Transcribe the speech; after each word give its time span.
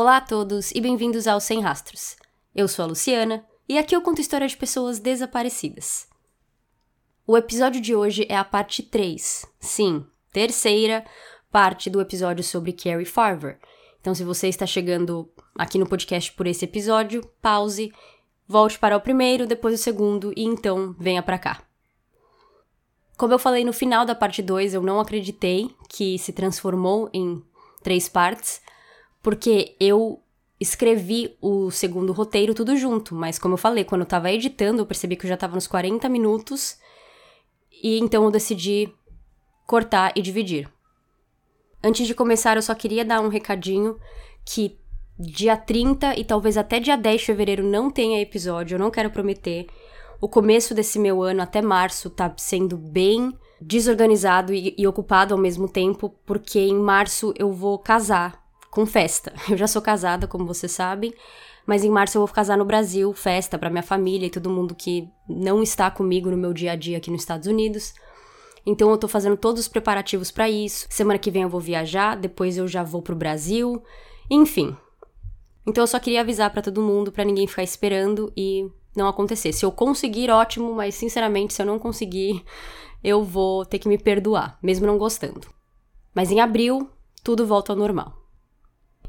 Olá 0.00 0.16
a 0.16 0.20
todos 0.22 0.70
e 0.70 0.80
bem-vindos 0.80 1.26
ao 1.26 1.38
Sem 1.42 1.60
Rastros. 1.60 2.16
Eu 2.56 2.66
sou 2.66 2.86
a 2.86 2.88
Luciana 2.88 3.44
e 3.68 3.76
aqui 3.76 3.94
eu 3.94 4.00
conto 4.00 4.22
história 4.22 4.48
de 4.48 4.56
pessoas 4.56 4.98
desaparecidas. 4.98 6.08
O 7.26 7.36
episódio 7.36 7.82
de 7.82 7.94
hoje 7.94 8.24
é 8.26 8.34
a 8.34 8.42
parte 8.42 8.82
3, 8.82 9.44
sim, 9.60 10.02
terceira 10.32 11.04
parte 11.52 11.90
do 11.90 12.00
episódio 12.00 12.42
sobre 12.42 12.72
Carrie 12.72 13.04
Farver. 13.04 13.58
Então, 14.00 14.14
se 14.14 14.24
você 14.24 14.48
está 14.48 14.64
chegando 14.64 15.30
aqui 15.54 15.76
no 15.76 15.86
podcast 15.86 16.32
por 16.32 16.46
esse 16.46 16.64
episódio, 16.64 17.22
pause, 17.42 17.92
volte 18.48 18.78
para 18.78 18.96
o 18.96 19.02
primeiro, 19.02 19.46
depois 19.46 19.74
o 19.74 19.82
segundo 19.82 20.32
e 20.34 20.44
então 20.44 20.96
venha 20.98 21.22
para 21.22 21.38
cá. 21.38 21.62
Como 23.18 23.34
eu 23.34 23.38
falei 23.38 23.66
no 23.66 23.72
final 23.74 24.06
da 24.06 24.14
parte 24.14 24.40
2, 24.40 24.72
eu 24.72 24.82
não 24.82 24.98
acreditei 24.98 25.70
que 25.90 26.18
se 26.18 26.32
transformou 26.32 27.10
em 27.12 27.44
três 27.82 28.08
partes, 28.08 28.62
porque 29.22 29.76
eu 29.78 30.22
escrevi 30.58 31.36
o 31.40 31.70
segundo 31.70 32.12
roteiro 32.12 32.54
tudo 32.54 32.76
junto, 32.76 33.14
mas 33.14 33.38
como 33.38 33.54
eu 33.54 33.58
falei, 33.58 33.84
quando 33.84 34.02
eu 34.02 34.06
tava 34.06 34.30
editando, 34.30 34.82
eu 34.82 34.86
percebi 34.86 35.16
que 35.16 35.24
eu 35.24 35.28
já 35.28 35.36
tava 35.36 35.54
nos 35.54 35.66
40 35.66 36.08
minutos, 36.08 36.78
e 37.82 37.98
então 37.98 38.24
eu 38.24 38.30
decidi 38.30 38.92
cortar 39.66 40.12
e 40.14 40.20
dividir. 40.20 40.68
Antes 41.82 42.06
de 42.06 42.14
começar, 42.14 42.56
eu 42.56 42.62
só 42.62 42.74
queria 42.74 43.04
dar 43.04 43.22
um 43.22 43.28
recadinho 43.28 43.98
que 44.44 44.78
dia 45.18 45.56
30 45.56 46.18
e 46.18 46.24
talvez 46.24 46.56
até 46.56 46.78
dia 46.78 46.96
10 46.96 47.20
de 47.20 47.26
fevereiro 47.26 47.64
não 47.64 47.90
tenha 47.90 48.20
episódio, 48.20 48.74
eu 48.74 48.78
não 48.78 48.90
quero 48.90 49.10
prometer, 49.10 49.66
o 50.20 50.28
começo 50.28 50.74
desse 50.74 50.98
meu 50.98 51.22
ano 51.22 51.40
até 51.40 51.62
março 51.62 52.10
tá 52.10 52.32
sendo 52.36 52.76
bem 52.76 53.32
desorganizado 53.60 54.52
e, 54.52 54.74
e, 54.76 54.86
ocupado 54.86 55.34
ao 55.34 55.40
mesmo 55.40 55.68
tempo, 55.68 56.14
porque 56.26 56.58
em 56.58 56.78
março 56.78 57.32
eu 57.38 57.52
vou 57.52 57.78
casar 57.78 58.39
com 58.70 58.86
festa. 58.86 59.32
Eu 59.50 59.56
já 59.56 59.66
sou 59.66 59.82
casada, 59.82 60.26
como 60.26 60.46
vocês 60.46 60.72
sabem, 60.72 61.12
mas 61.66 61.84
em 61.84 61.90
março 61.90 62.16
eu 62.16 62.26
vou 62.26 62.34
casar 62.34 62.56
no 62.56 62.64
Brasil, 62.64 63.12
festa 63.12 63.58
para 63.58 63.70
minha 63.70 63.82
família 63.82 64.26
e 64.26 64.30
todo 64.30 64.50
mundo 64.50 64.74
que 64.74 65.08
não 65.28 65.62
está 65.62 65.90
comigo 65.90 66.30
no 66.30 66.36
meu 66.36 66.52
dia 66.52 66.72
a 66.72 66.76
dia 66.76 66.96
aqui 66.96 67.10
nos 67.10 67.20
Estados 67.20 67.46
Unidos. 67.46 67.94
Então 68.64 68.90
eu 68.90 68.98
tô 68.98 69.06
fazendo 69.06 69.36
todos 69.36 69.60
os 69.60 69.68
preparativos 69.68 70.30
para 70.30 70.48
isso. 70.48 70.86
Semana 70.90 71.18
que 71.18 71.30
vem 71.30 71.42
eu 71.42 71.48
vou 71.48 71.60
viajar, 71.60 72.16
depois 72.16 72.56
eu 72.56 72.66
já 72.66 72.82
vou 72.82 73.02
pro 73.02 73.14
Brasil. 73.14 73.82
Enfim. 74.28 74.76
Então 75.66 75.82
eu 75.82 75.86
só 75.86 75.98
queria 76.00 76.22
avisar 76.22 76.50
para 76.50 76.62
todo 76.62 76.82
mundo 76.82 77.12
para 77.12 77.24
ninguém 77.24 77.46
ficar 77.46 77.62
esperando 77.62 78.32
e 78.36 78.68
não 78.96 79.06
acontecer. 79.06 79.52
Se 79.52 79.64
eu 79.64 79.70
conseguir, 79.70 80.30
ótimo, 80.30 80.74
mas 80.74 80.94
sinceramente, 80.94 81.54
se 81.54 81.62
eu 81.62 81.66
não 81.66 81.78
conseguir, 81.78 82.44
eu 83.04 83.22
vou 83.22 83.64
ter 83.64 83.78
que 83.78 83.88
me 83.88 83.98
perdoar, 83.98 84.58
mesmo 84.62 84.86
não 84.86 84.98
gostando. 84.98 85.46
Mas 86.14 86.30
em 86.30 86.40
abril, 86.40 86.90
tudo 87.22 87.46
volta 87.46 87.72
ao 87.72 87.78
normal. 87.78 88.19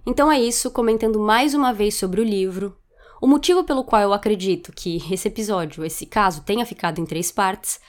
Então 0.06 0.32
é 0.32 0.40
isso, 0.40 0.72
comentando 0.72 1.20
mais 1.20 1.54
uma 1.54 1.72
vez 1.74 1.96
sobre 1.96 2.22
o 2.22 2.24
livro. 2.24 2.76
O 3.22 3.28
motivo 3.28 3.64
pelo 3.64 3.84
qual 3.84 4.02
eu 4.02 4.14
acredito 4.14 4.72
que 4.74 4.98
esse 5.14 5.28
episódio, 5.28 5.86
esse 5.86 6.08
caso, 6.08 6.42
tenha 6.42 6.66
ficado 6.66 7.00
em 7.00 7.06
três 7.06 7.32
partes 7.32 7.80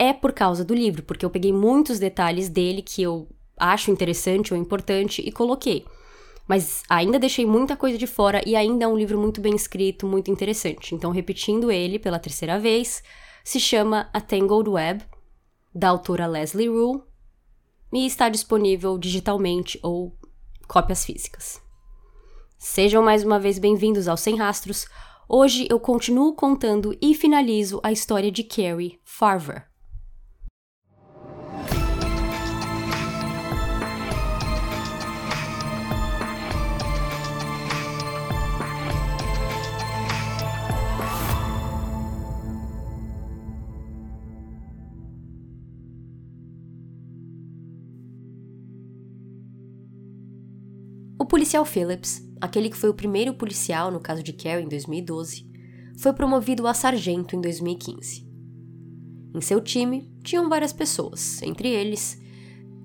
é 0.00 0.12
por 0.12 0.32
causa 0.32 0.64
do 0.64 0.74
livro, 0.74 1.02
porque 1.02 1.24
eu 1.24 1.30
peguei 1.30 1.52
muitos 1.52 1.98
detalhes 1.98 2.48
dele 2.48 2.80
que 2.80 3.02
eu 3.02 3.28
acho 3.58 3.90
interessante 3.90 4.54
ou 4.54 4.58
importante 4.58 5.20
e 5.20 5.30
coloquei. 5.30 5.84
Mas 6.48 6.82
ainda 6.88 7.18
deixei 7.18 7.44
muita 7.44 7.76
coisa 7.76 7.98
de 7.98 8.06
fora 8.06 8.42
e 8.46 8.56
ainda 8.56 8.86
é 8.86 8.88
um 8.88 8.96
livro 8.96 9.18
muito 9.18 9.40
bem 9.40 9.54
escrito, 9.54 10.06
muito 10.06 10.30
interessante. 10.30 10.94
Então, 10.94 11.10
repetindo 11.10 11.70
ele 11.70 11.98
pela 11.98 12.18
terceira 12.18 12.58
vez, 12.58 13.02
se 13.44 13.60
chama 13.60 14.08
A 14.12 14.20
Tangled 14.20 14.68
Web, 14.68 15.04
da 15.74 15.90
autora 15.90 16.26
Leslie 16.26 16.68
Rule, 16.68 17.02
e 17.92 18.06
está 18.06 18.28
disponível 18.28 18.96
digitalmente 18.98 19.78
ou 19.82 20.16
cópias 20.72 21.04
físicas. 21.04 21.60
Sejam 22.58 23.02
mais 23.02 23.22
uma 23.22 23.38
vez 23.38 23.58
bem-vindos 23.58 24.08
ao 24.08 24.16
Sem 24.16 24.38
Rastros. 24.38 24.86
Hoje 25.28 25.66
eu 25.68 25.78
continuo 25.78 26.34
contando 26.34 26.96
e 26.98 27.14
finalizo 27.14 27.78
a 27.82 27.92
história 27.92 28.32
de 28.32 28.42
Carrie 28.42 28.98
Farver. 29.04 29.71
Policial 51.32 51.64
Phillips, 51.64 52.22
aquele 52.42 52.68
que 52.68 52.76
foi 52.76 52.90
o 52.90 52.94
primeiro 52.94 53.32
policial 53.32 53.90
no 53.90 53.98
caso 53.98 54.22
de 54.22 54.34
Carrie 54.34 54.66
em 54.66 54.68
2012, 54.68 55.46
foi 55.96 56.12
promovido 56.12 56.66
a 56.66 56.74
sargento 56.74 57.34
em 57.34 57.40
2015. 57.40 58.28
Em 59.34 59.40
seu 59.40 59.58
time 59.58 60.12
tinham 60.22 60.50
várias 60.50 60.74
pessoas, 60.74 61.40
entre 61.40 61.70
eles 61.70 62.20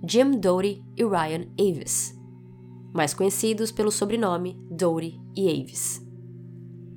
Jim 0.07 0.39
Doty 0.39 0.81
e 0.95 1.03
Ryan 1.03 1.45
Avis, 1.59 2.17
mais 2.93 3.13
conhecidos 3.13 3.69
pelo 3.69 3.91
sobrenome 3.91 4.57
Doty 4.71 5.19
e 5.35 5.49
Avis. 5.49 6.01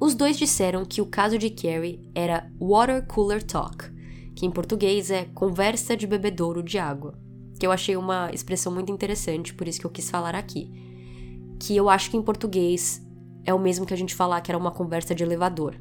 Os 0.00 0.14
dois 0.14 0.38
disseram 0.38 0.84
que 0.84 1.02
o 1.02 1.06
caso 1.06 1.36
de 1.36 1.50
Carrie 1.50 2.08
era 2.14 2.48
Water 2.60 3.04
Cooler 3.08 3.42
Talk, 3.42 3.90
que 4.36 4.46
em 4.46 4.52
português 4.52 5.10
é 5.10 5.24
conversa 5.24 5.96
de 5.96 6.06
bebedouro 6.06 6.62
de 6.62 6.78
água, 6.78 7.18
que 7.58 7.66
eu 7.66 7.72
achei 7.72 7.96
uma 7.96 8.30
expressão 8.32 8.72
muito 8.72 8.92
interessante, 8.92 9.52
por 9.52 9.66
isso 9.66 9.80
que 9.80 9.86
eu 9.86 9.90
quis 9.90 10.08
falar 10.08 10.36
aqui 10.36 10.88
que 11.60 11.76
eu 11.76 11.90
acho 11.90 12.10
que 12.10 12.16
em 12.16 12.22
português 12.22 13.06
é 13.44 13.52
o 13.52 13.58
mesmo 13.58 13.84
que 13.84 13.92
a 13.92 13.96
gente 13.96 14.14
falar 14.14 14.40
que 14.40 14.50
era 14.50 14.58
uma 14.58 14.70
conversa 14.70 15.14
de 15.14 15.22
elevador. 15.22 15.76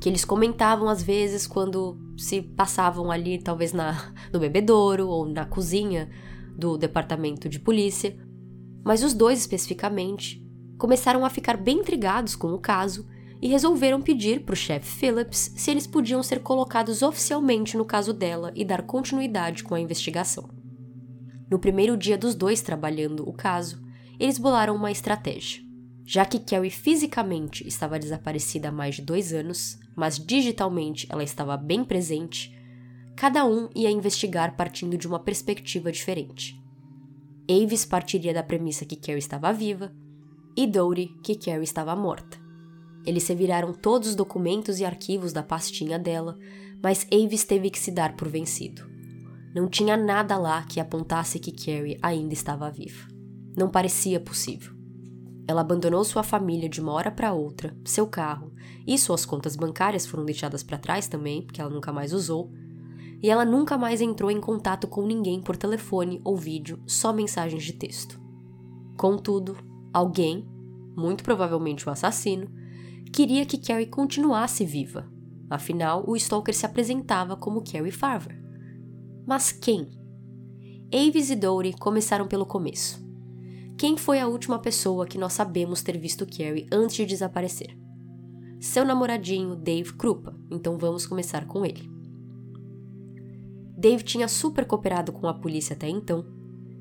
Que 0.00 0.08
eles 0.08 0.24
comentavam 0.24 0.88
às 0.88 1.02
vezes 1.02 1.46
quando 1.46 1.98
se 2.16 2.40
passavam 2.40 3.10
ali, 3.10 3.38
talvez 3.38 3.72
na, 3.72 4.12
no 4.32 4.40
bebedouro 4.40 5.06
ou 5.06 5.26
na 5.26 5.44
cozinha 5.44 6.08
do 6.56 6.78
departamento 6.78 7.48
de 7.48 7.60
polícia. 7.60 8.16
Mas 8.82 9.02
os 9.02 9.12
dois 9.12 9.38
especificamente 9.38 10.42
começaram 10.78 11.24
a 11.24 11.30
ficar 11.30 11.56
bem 11.56 11.78
intrigados 11.78 12.34
com 12.34 12.52
o 12.52 12.58
caso 12.58 13.06
e 13.40 13.48
resolveram 13.48 14.00
pedir 14.00 14.40
para 14.40 14.54
o 14.54 14.56
chefe 14.56 14.86
Phillips 14.86 15.52
se 15.54 15.70
eles 15.70 15.86
podiam 15.86 16.22
ser 16.22 16.40
colocados 16.40 17.02
oficialmente 17.02 17.76
no 17.76 17.84
caso 17.84 18.12
dela 18.12 18.52
e 18.54 18.64
dar 18.64 18.82
continuidade 18.82 19.64
com 19.64 19.74
a 19.74 19.80
investigação. 19.80 20.48
No 21.50 21.58
primeiro 21.58 21.96
dia 21.96 22.16
dos 22.16 22.34
dois 22.34 22.62
trabalhando 22.62 23.28
o 23.28 23.32
caso, 23.32 23.83
eles 24.18 24.38
bolaram 24.38 24.74
uma 24.74 24.90
estratégia. 24.90 25.62
Já 26.06 26.24
que 26.24 26.38
Carrie 26.38 26.70
fisicamente 26.70 27.66
estava 27.66 27.98
desaparecida 27.98 28.68
há 28.68 28.72
mais 28.72 28.96
de 28.96 29.02
dois 29.02 29.32
anos, 29.32 29.78
mas 29.96 30.18
digitalmente 30.18 31.06
ela 31.10 31.24
estava 31.24 31.56
bem 31.56 31.82
presente, 31.82 32.54
cada 33.16 33.44
um 33.46 33.68
ia 33.74 33.90
investigar 33.90 34.56
partindo 34.56 34.98
de 34.98 35.06
uma 35.06 35.18
perspectiva 35.18 35.90
diferente. 35.90 36.62
Avis 37.48 37.84
partiria 37.84 38.34
da 38.34 38.42
premissa 38.42 38.84
que 38.84 38.96
Carrie 38.96 39.18
estava 39.18 39.52
viva 39.52 39.92
e 40.56 40.66
Dory 40.66 41.08
que 41.22 41.34
Carrie 41.34 41.64
estava 41.64 41.96
morta. 41.96 42.38
Eles 43.06 43.22
se 43.22 43.34
viraram 43.34 43.72
todos 43.72 44.08
os 44.10 44.14
documentos 44.14 44.80
e 44.80 44.84
arquivos 44.84 45.32
da 45.32 45.42
pastinha 45.42 45.98
dela, 45.98 46.38
mas 46.82 47.06
Avis 47.12 47.44
teve 47.44 47.70
que 47.70 47.78
se 47.78 47.90
dar 47.90 48.16
por 48.16 48.28
vencido. 48.28 48.86
Não 49.54 49.68
tinha 49.68 49.96
nada 49.96 50.36
lá 50.36 50.64
que 50.64 50.80
apontasse 50.80 51.38
que 51.38 51.52
Carrie 51.52 51.98
ainda 52.02 52.32
estava 52.34 52.70
viva. 52.70 53.13
Não 53.56 53.68
parecia 53.68 54.18
possível. 54.18 54.72
Ela 55.46 55.60
abandonou 55.60 56.02
sua 56.04 56.22
família 56.22 56.68
de 56.68 56.80
uma 56.80 56.92
hora 56.92 57.10
para 57.10 57.32
outra, 57.32 57.76
seu 57.84 58.06
carro, 58.06 58.52
e 58.86 58.98
suas 58.98 59.24
contas 59.26 59.56
bancárias 59.56 60.06
foram 60.06 60.24
deixadas 60.24 60.62
para 60.62 60.78
trás 60.78 61.06
também, 61.06 61.42
porque 61.42 61.60
ela 61.60 61.70
nunca 61.70 61.92
mais 61.92 62.12
usou. 62.12 62.50
E 63.22 63.30
ela 63.30 63.44
nunca 63.44 63.76
mais 63.76 64.00
entrou 64.00 64.30
em 64.30 64.40
contato 64.40 64.88
com 64.88 65.06
ninguém 65.06 65.40
por 65.40 65.56
telefone 65.56 66.20
ou 66.24 66.36
vídeo, 66.36 66.82
só 66.86 67.12
mensagens 67.12 67.62
de 67.62 67.74
texto. 67.74 68.20
Contudo, 68.96 69.56
alguém, 69.92 70.46
muito 70.96 71.22
provavelmente 71.22 71.86
o 71.86 71.92
assassino, 71.92 72.50
queria 73.12 73.46
que 73.46 73.58
Carrie 73.58 73.86
continuasse 73.86 74.64
viva. 74.64 75.10
Afinal, 75.48 76.04
o 76.06 76.16
Stalker 76.16 76.54
se 76.54 76.66
apresentava 76.66 77.36
como 77.36 77.62
Carrie 77.62 77.92
Farver. 77.92 78.42
Mas 79.26 79.52
quem? 79.52 79.88
Avis 80.92 81.30
e 81.30 81.36
Dory 81.36 81.74
começaram 81.74 82.26
pelo 82.26 82.46
começo. 82.46 83.04
Quem 83.84 83.98
foi 83.98 84.18
a 84.18 84.26
última 84.26 84.58
pessoa 84.58 85.04
que 85.04 85.18
nós 85.18 85.34
sabemos 85.34 85.82
ter 85.82 85.98
visto 85.98 86.24
Carrie 86.24 86.66
antes 86.72 86.96
de 86.96 87.04
desaparecer? 87.04 87.76
Seu 88.58 88.82
namoradinho, 88.82 89.54
Dave 89.54 89.92
Krupa, 89.92 90.34
então 90.50 90.78
vamos 90.78 91.06
começar 91.06 91.46
com 91.46 91.66
ele. 91.66 91.86
Dave 93.76 94.02
tinha 94.02 94.26
super 94.26 94.64
cooperado 94.64 95.12
com 95.12 95.28
a 95.28 95.34
polícia 95.34 95.74
até 95.76 95.86
então, 95.86 96.24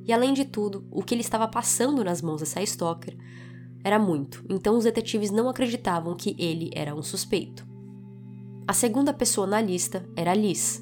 e 0.06 0.14
além 0.14 0.34
de 0.34 0.46
tudo, 0.46 0.88
o 0.90 1.04
que 1.04 1.14
ele 1.14 1.20
estava 1.20 1.46
passando 1.46 2.06
nas 2.06 2.22
mãos 2.22 2.40
dessa 2.40 2.64
stalker 2.64 3.18
era 3.84 4.00
muito, 4.00 4.42
então 4.50 4.78
os 4.78 4.86
detetives 4.86 5.30
não 5.30 5.50
acreditavam 5.50 6.16
que 6.16 6.38
ele 6.40 6.72
era 6.74 6.96
um 6.96 7.04
suspeito. 7.04 7.68
A 8.66 8.72
segunda 8.72 9.14
pessoa 9.14 9.46
na 9.46 9.60
lista 9.60 10.10
era 10.16 10.34
Liz, 10.34 10.82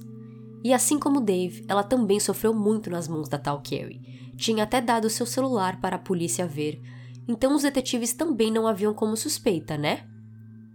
e 0.64 0.72
assim 0.72 1.00
como 1.00 1.20
Dave, 1.20 1.66
ela 1.68 1.82
também 1.82 2.20
sofreu 2.20 2.54
muito 2.54 2.92
nas 2.92 3.08
mãos 3.08 3.28
da 3.28 3.40
tal 3.40 3.64
Carrie, 3.68 4.21
tinha 4.36 4.64
até 4.64 4.82
dado 4.82 5.10
seu 5.10 5.26
celular 5.26 5.80
para 5.80 5.96
a 5.96 6.00
polícia 6.00 6.46
ver, 6.46 6.82
Então 7.28 7.56
os 7.56 7.62
detetives 7.62 8.14
também 8.14 8.52
não 8.52 8.68
haviam 8.68 8.94
como 8.94 9.16
suspeita, 9.16 9.78
né? 9.78 10.06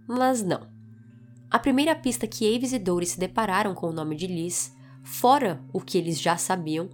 Mas 0.07 0.41
não. 0.41 0.67
A 1.51 1.59
primeira 1.59 1.95
pista 1.95 2.25
que 2.25 2.55
Aves 2.55 2.73
e 2.73 2.79
Dory 2.79 3.05
se 3.05 3.19
depararam 3.19 3.75
com 3.75 3.87
o 3.87 3.93
nome 3.93 4.15
de 4.15 4.27
Liz, 4.27 4.73
fora 5.03 5.61
o 5.73 5.79
que 5.79 5.97
eles 5.97 6.19
já 6.19 6.37
sabiam, 6.37 6.89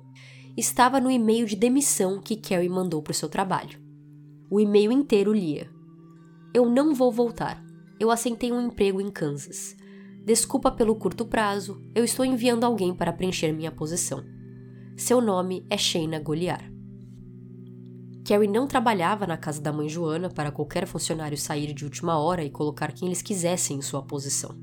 estava 0.58 1.00
no 1.00 1.10
e-mail 1.10 1.46
de 1.46 1.56
demissão 1.56 2.20
que 2.22 2.36
Carrie 2.36 2.70
mandou 2.70 3.02
para 3.02 3.12
o 3.12 3.16
seu 3.16 3.30
trabalho. 3.30 3.80
O 4.50 4.60
e-mail 4.60 4.92
inteiro 4.92 5.34
lia: 5.34 5.70
Eu 6.54 6.70
não 6.70 6.94
vou 6.94 7.12
voltar. 7.12 7.64
Eu 8.00 8.12
aceitei 8.12 8.52
um 8.52 8.68
emprego 8.68 9.00
em 9.00 9.10
Kansas. 9.10 9.76
Desculpa 10.26 10.72
pelo 10.72 10.96
curto 10.96 11.26
prazo, 11.26 11.82
eu 11.94 12.04
estou 12.04 12.24
enviando 12.24 12.64
alguém 12.64 12.94
para 12.94 13.14
preencher 13.14 13.52
minha 13.52 13.72
posição. 13.72 14.24
Seu 14.96 15.20
nome 15.20 15.66
é 15.72 15.78
Shayna 15.78 16.20
Goliar. 16.20 16.72
Carrie 18.24 18.48
não 18.48 18.68
trabalhava 18.68 19.26
na 19.26 19.36
casa 19.36 19.60
da 19.60 19.74
mãe 19.74 19.90
Joana 19.90 20.30
para 20.30 20.52
qualquer 20.52 20.86
funcionário 20.86 21.36
sair 21.36 21.74
de 21.74 21.84
última 21.84 22.20
hora 22.20 22.44
e 22.44 22.52
colocar 22.52 22.92
quem 22.92 23.08
eles 23.08 23.22
quisessem 23.22 23.78
em 23.78 23.82
sua 23.82 24.04
posição. 24.04 24.56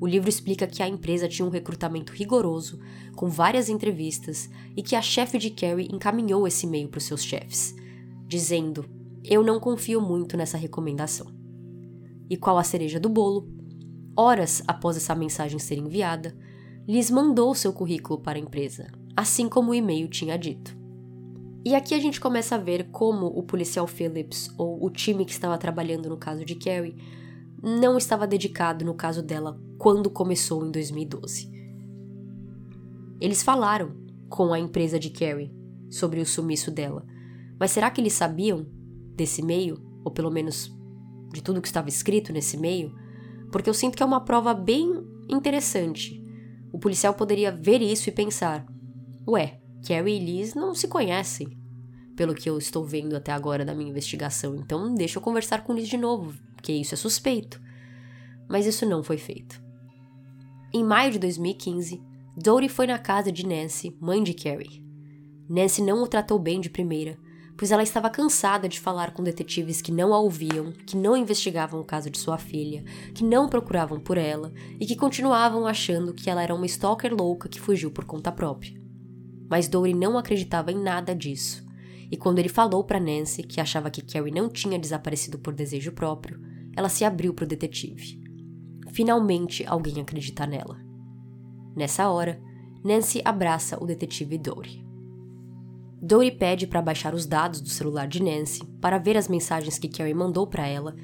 O 0.00 0.06
livro 0.06 0.30
explica 0.30 0.66
que 0.66 0.82
a 0.82 0.88
empresa 0.88 1.28
tinha 1.28 1.46
um 1.46 1.50
recrutamento 1.50 2.14
rigoroso, 2.14 2.80
com 3.14 3.28
várias 3.28 3.68
entrevistas, 3.68 4.48
e 4.74 4.82
que 4.82 4.96
a 4.96 5.02
chefe 5.02 5.38
de 5.38 5.50
Carrie 5.50 5.88
encaminhou 5.92 6.48
esse 6.48 6.66
e-mail 6.66 6.88
para 6.88 6.98
os 6.98 7.04
seus 7.04 7.22
chefes, 7.22 7.76
dizendo: 8.26 8.86
Eu 9.22 9.42
não 9.42 9.60
confio 9.60 10.00
muito 10.00 10.34
nessa 10.34 10.56
recomendação. 10.56 11.26
E 12.28 12.38
qual 12.38 12.56
a 12.56 12.64
cereja 12.64 12.98
do 12.98 13.10
bolo? 13.10 13.46
Horas 14.16 14.62
após 14.66 14.96
essa 14.96 15.14
mensagem 15.14 15.58
ser 15.58 15.76
enviada, 15.76 16.34
Liz 16.88 17.10
mandou 17.10 17.54
seu 17.54 17.72
currículo 17.72 18.20
para 18.20 18.38
a 18.38 18.40
empresa, 18.40 18.86
assim 19.16 19.48
como 19.48 19.70
o 19.70 19.74
e-mail 19.74 20.08
tinha 20.08 20.36
dito. 20.36 20.76
E 21.64 21.74
aqui 21.74 21.94
a 21.94 21.98
gente 21.98 22.20
começa 22.20 22.54
a 22.54 22.58
ver 22.58 22.90
como 22.90 23.26
o 23.26 23.42
policial 23.42 23.86
Phillips, 23.86 24.54
ou 24.56 24.84
o 24.84 24.90
time 24.90 25.24
que 25.24 25.32
estava 25.32 25.58
trabalhando 25.58 26.08
no 26.08 26.16
caso 26.16 26.44
de 26.44 26.54
Carrie, 26.54 26.96
não 27.60 27.98
estava 27.98 28.26
dedicado 28.26 28.84
no 28.84 28.94
caso 28.94 29.22
dela 29.22 29.60
quando 29.78 30.10
começou 30.10 30.64
em 30.64 30.70
2012. 30.70 31.50
Eles 33.20 33.42
falaram 33.42 33.96
com 34.28 34.52
a 34.52 34.60
empresa 34.60 34.98
de 34.98 35.10
Carrie 35.10 35.52
sobre 35.90 36.20
o 36.20 36.26
sumiço 36.26 36.70
dela, 36.70 37.04
mas 37.58 37.70
será 37.70 37.90
que 37.90 38.00
eles 38.00 38.12
sabiam 38.12 38.66
desse 39.16 39.40
e-mail, 39.40 39.82
ou 40.04 40.12
pelo 40.12 40.30
menos 40.30 40.70
de 41.32 41.42
tudo 41.42 41.60
que 41.60 41.66
estava 41.66 41.88
escrito 41.88 42.32
nesse 42.32 42.56
e-mail? 42.56 42.94
Porque 43.50 43.68
eu 43.68 43.74
sinto 43.74 43.96
que 43.96 44.02
é 44.02 44.06
uma 44.06 44.24
prova 44.24 44.52
bem 44.52 45.02
interessante. 45.28 46.22
O 46.72 46.78
policial 46.78 47.14
poderia 47.14 47.50
ver 47.50 47.80
isso 47.80 48.08
e 48.08 48.12
pensar: 48.12 48.66
ué, 49.26 49.60
Carrie 49.86 50.16
e 50.16 50.24
Liz 50.24 50.54
não 50.54 50.74
se 50.74 50.88
conhecem, 50.88 51.48
pelo 52.16 52.34
que 52.34 52.48
eu 52.48 52.56
estou 52.58 52.84
vendo 52.84 53.14
até 53.14 53.32
agora 53.32 53.64
da 53.64 53.74
minha 53.74 53.90
investigação, 53.90 54.56
então 54.56 54.94
deixa 54.94 55.18
eu 55.18 55.22
conversar 55.22 55.62
com 55.62 55.74
Liz 55.74 55.88
de 55.88 55.96
novo, 55.96 56.34
porque 56.54 56.72
isso 56.72 56.94
é 56.94 56.96
suspeito. 56.96 57.60
Mas 58.48 58.66
isso 58.66 58.86
não 58.86 59.02
foi 59.02 59.18
feito. 59.18 59.62
Em 60.72 60.84
maio 60.84 61.12
de 61.12 61.18
2015, 61.18 62.02
Dory 62.36 62.68
foi 62.68 62.86
na 62.86 62.98
casa 62.98 63.32
de 63.32 63.46
Nancy, 63.46 63.96
mãe 64.00 64.22
de 64.22 64.34
Carrie. 64.34 64.84
Nancy 65.48 65.82
não 65.82 66.02
o 66.02 66.06
tratou 66.06 66.38
bem 66.38 66.60
de 66.60 66.68
primeira, 66.68 67.18
pois 67.56 67.70
ela 67.70 67.82
estava 67.82 68.10
cansada 68.10 68.68
de 68.68 68.78
falar 68.78 69.12
com 69.12 69.22
detetives 69.22 69.80
que 69.80 69.90
não 69.90 70.12
a 70.12 70.18
ouviam, 70.18 70.72
que 70.86 70.96
não 70.96 71.16
investigavam 71.16 71.80
o 71.80 71.84
caso 71.84 72.10
de 72.10 72.18
sua 72.18 72.36
filha, 72.36 72.84
que 73.14 73.24
não 73.24 73.48
procuravam 73.48 73.98
por 73.98 74.18
ela 74.18 74.52
e 74.78 74.86
que 74.86 74.96
continuavam 74.96 75.66
achando 75.66 76.12
que 76.12 76.28
ela 76.28 76.42
era 76.42 76.54
uma 76.54 76.66
stalker 76.66 77.14
louca 77.14 77.48
que 77.48 77.60
fugiu 77.60 77.90
por 77.90 78.04
conta 78.04 78.30
própria. 78.30 78.85
Mas 79.48 79.68
Dory 79.68 79.94
não 79.94 80.18
acreditava 80.18 80.72
em 80.72 80.82
nada 80.82 81.14
disso. 81.14 81.64
E 82.10 82.16
quando 82.16 82.38
ele 82.38 82.48
falou 82.48 82.84
para 82.84 83.00
Nancy 83.00 83.42
que 83.42 83.60
achava 83.60 83.90
que 83.90 84.02
Carrie 84.02 84.32
não 84.32 84.48
tinha 84.48 84.78
desaparecido 84.78 85.38
por 85.38 85.52
desejo 85.52 85.92
próprio, 85.92 86.40
ela 86.76 86.88
se 86.88 87.04
abriu 87.04 87.34
para 87.34 87.44
o 87.44 87.48
detetive. 87.48 88.20
Finalmente 88.92 89.64
alguém 89.66 90.00
acredita 90.00 90.46
nela. 90.46 90.78
Nessa 91.74 92.08
hora, 92.08 92.40
Nancy 92.84 93.20
abraça 93.24 93.82
o 93.82 93.86
detetive 93.86 94.38
Dory. 94.38 94.86
Dory 96.00 96.30
pede 96.30 96.66
para 96.66 96.82
baixar 96.82 97.14
os 97.14 97.26
dados 97.26 97.60
do 97.60 97.68
celular 97.68 98.06
de 98.06 98.22
Nancy 98.22 98.64
para 98.80 98.98
ver 98.98 99.16
as 99.16 99.28
mensagens 99.28 99.78
que 99.78 99.88
Carrie 99.88 100.14
mandou 100.14 100.46
para 100.46 100.66
ela, 100.66 100.94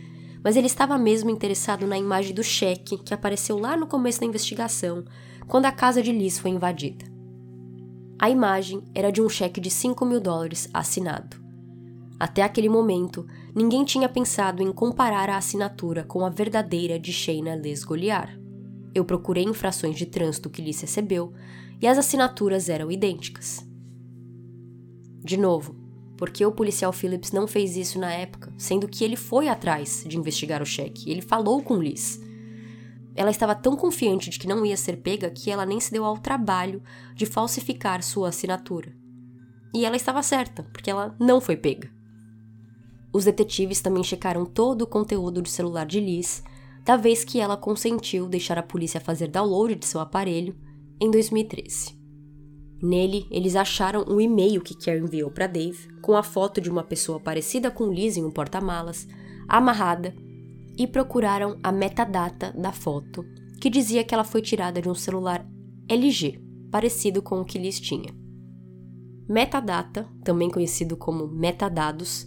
mas 0.45 0.57
ele 0.57 0.67
estava 0.67 0.97
mesmo 0.99 1.31
interessado 1.31 1.87
na 1.87 1.99
imagem 1.99 2.35
do 2.35 2.43
cheque 2.43 2.99
que 2.99 3.15
apareceu 3.15 3.59
lá 3.59 3.77
no 3.77 3.87
começo 3.87 4.21
da 4.21 4.27
investigação, 4.27 5.05
quando 5.49 5.67
a 5.67 5.73
casa 5.73 6.03
de 6.03 6.13
Liz 6.13 6.39
foi 6.39 6.51
invadida. 6.51 7.12
A 8.23 8.31
imagem 8.31 8.85
era 8.95 9.11
de 9.11 9.21
um 9.21 9.29
cheque 9.29 9.61
de 9.61 9.69
5 9.69 10.07
mil 10.07 10.21
dólares 10.21 10.69
assinado. 10.73 11.37
Até 12.21 12.43
aquele 12.43 12.69
momento, 12.69 13.27
ninguém 13.53 13.85
tinha 13.85 14.09
pensado 14.09 14.63
em 14.63 14.71
comparar 14.71 15.29
a 15.29 15.37
assinatura 15.37 16.05
com 16.05 16.25
a 16.25 16.31
verdadeira 16.31 17.01
de 17.01 17.13
Shayna 17.13 17.57
Les 17.57 17.83
Goliar. 17.83 18.39
Eu 18.95 19.05
procurei 19.05 19.43
infrações 19.43 19.97
de 19.97 20.07
trânsito 20.07 20.49
que 20.49 20.63
Liz 20.63 20.81
recebeu 20.81 21.33
e 21.81 21.89
as 21.89 21.99
assinaturas 21.99 22.69
eram 22.69 22.93
idênticas. 22.93 23.69
De 25.25 25.37
novo, 25.37 25.75
por 26.17 26.31
que 26.31 26.47
o 26.47 26.53
policial 26.53 26.93
Phillips 26.93 27.33
não 27.33 27.49
fez 27.49 27.77
isso 27.77 27.99
na 27.99 28.13
época, 28.13 28.53
sendo 28.57 28.87
que 28.87 29.03
ele 29.03 29.17
foi 29.17 29.49
atrás 29.49 30.05
de 30.07 30.17
investigar 30.17 30.63
o 30.63 30.67
cheque? 30.67 31.11
Ele 31.11 31.23
falou 31.23 31.61
com 31.61 31.77
Liz. 31.77 32.21
Ela 33.15 33.31
estava 33.31 33.55
tão 33.55 33.77
confiante 33.77 34.31
de 34.31 34.39
que 34.39 34.47
não 34.47 34.65
ia 34.65 34.77
ser 34.77 34.97
pega 34.99 35.31
que 35.31 35.51
ela 35.51 35.67
nem 35.67 35.79
se 35.79 35.93
deu 35.93 36.05
ao 36.05 36.19
trabalho 36.19 36.83
de 37.15 37.27
falsificar 37.27 38.03
sua 38.03 38.29
assinatura. 38.29 38.93
E 39.75 39.85
ela 39.85 39.97
estava 39.97 40.23
certa, 40.23 40.63
porque 40.73 40.91
ela 40.91 41.15
não 41.19 41.41
foi 41.41 41.57
pega. 41.57 41.91
Os 43.13 43.25
detetives 43.25 43.81
também 43.81 44.03
checaram 44.03 44.47
todo 44.47 44.83
o 44.83 44.87
conteúdo 44.87 45.43
do 45.43 45.49
celular 45.49 45.85
de 45.85 46.01
Liz, 46.01 46.43
da 46.85 46.97
vez 46.97 47.25
que 47.25 47.39
ela 47.39 47.57
consentiu 47.57 48.27
deixar 48.27 48.59
a 48.59 48.63
polícia 48.63 49.01
fazer 49.01 49.29
download 49.29 49.75
de 49.75 49.87
seu 49.87 50.01
aparelho 50.01 50.57
em 51.01 51.11
2013. 51.11 52.01
Nele, 52.83 53.29
eles 53.31 53.55
acharam 53.55 54.05
um 54.09 54.21
e-mail 54.21 54.61
que 54.61 54.75
Kerr 54.75 55.05
enviou 55.05 55.31
para 55.31 55.47
Dave 55.47 55.89
com 56.01 56.17
a 56.17 56.23
foto 56.23 56.61
de 56.61 56.69
uma 56.69 56.83
pessoa 56.83 57.21
parecida 57.21 57.71
com 57.71 57.93
Liz 57.93 58.17
em 58.17 58.25
um 58.25 58.31
porta-malas, 58.31 59.07
amarrada 59.49 60.15
e 60.83 60.87
procuraram 60.89 61.61
a 61.63 61.71
metadata 61.71 62.53
da 62.59 62.73
foto, 62.73 63.25
que 63.61 63.71
dizia 63.71 64.03
que 64.03 64.13
ela 64.13 64.25
foi 64.25 64.43
tirada 64.43 64.83
de 64.83 64.89
um 64.89 64.95
celular 64.97 65.47
LG, 65.89 66.43
parecido 66.73 67.23
com 67.23 67.41
o 67.41 67.45
que 67.45 67.57
Liz 67.57 67.79
tinha. 67.79 68.13
Metadata, 69.29 70.09
também 70.25 70.51
conhecido 70.51 70.97
como 70.97 71.29
metadados, 71.29 72.27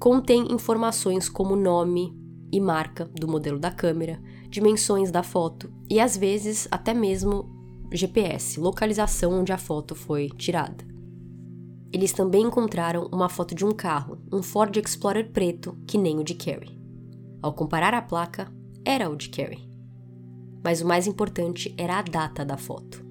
contém 0.00 0.50
informações 0.50 1.28
como 1.28 1.54
nome 1.54 2.18
e 2.50 2.58
marca 2.58 3.04
do 3.14 3.28
modelo 3.28 3.58
da 3.58 3.70
câmera, 3.70 4.22
dimensões 4.48 5.10
da 5.10 5.22
foto 5.22 5.70
e 5.90 6.00
às 6.00 6.16
vezes 6.16 6.66
até 6.70 6.94
mesmo 6.94 7.44
GPS, 7.92 8.58
localização 8.58 9.38
onde 9.38 9.52
a 9.52 9.58
foto 9.58 9.94
foi 9.94 10.30
tirada. 10.30 10.82
Eles 11.92 12.14
também 12.14 12.44
encontraram 12.44 13.06
uma 13.12 13.28
foto 13.28 13.54
de 13.54 13.66
um 13.66 13.72
carro, 13.72 14.18
um 14.32 14.42
Ford 14.42 14.74
Explorer 14.74 15.30
preto, 15.30 15.76
que 15.86 15.98
nem 15.98 16.18
o 16.18 16.24
de 16.24 16.34
Carrie. 16.34 16.75
Ao 17.42 17.52
comparar 17.52 17.94
a 17.94 18.02
placa, 18.02 18.52
era 18.84 19.10
o 19.10 19.16
de 19.16 19.28
Carrie. 19.28 19.68
Mas 20.64 20.80
o 20.80 20.86
mais 20.86 21.06
importante 21.06 21.74
era 21.78 21.98
a 21.98 22.02
data 22.02 22.44
da 22.44 22.56
foto. 22.56 23.04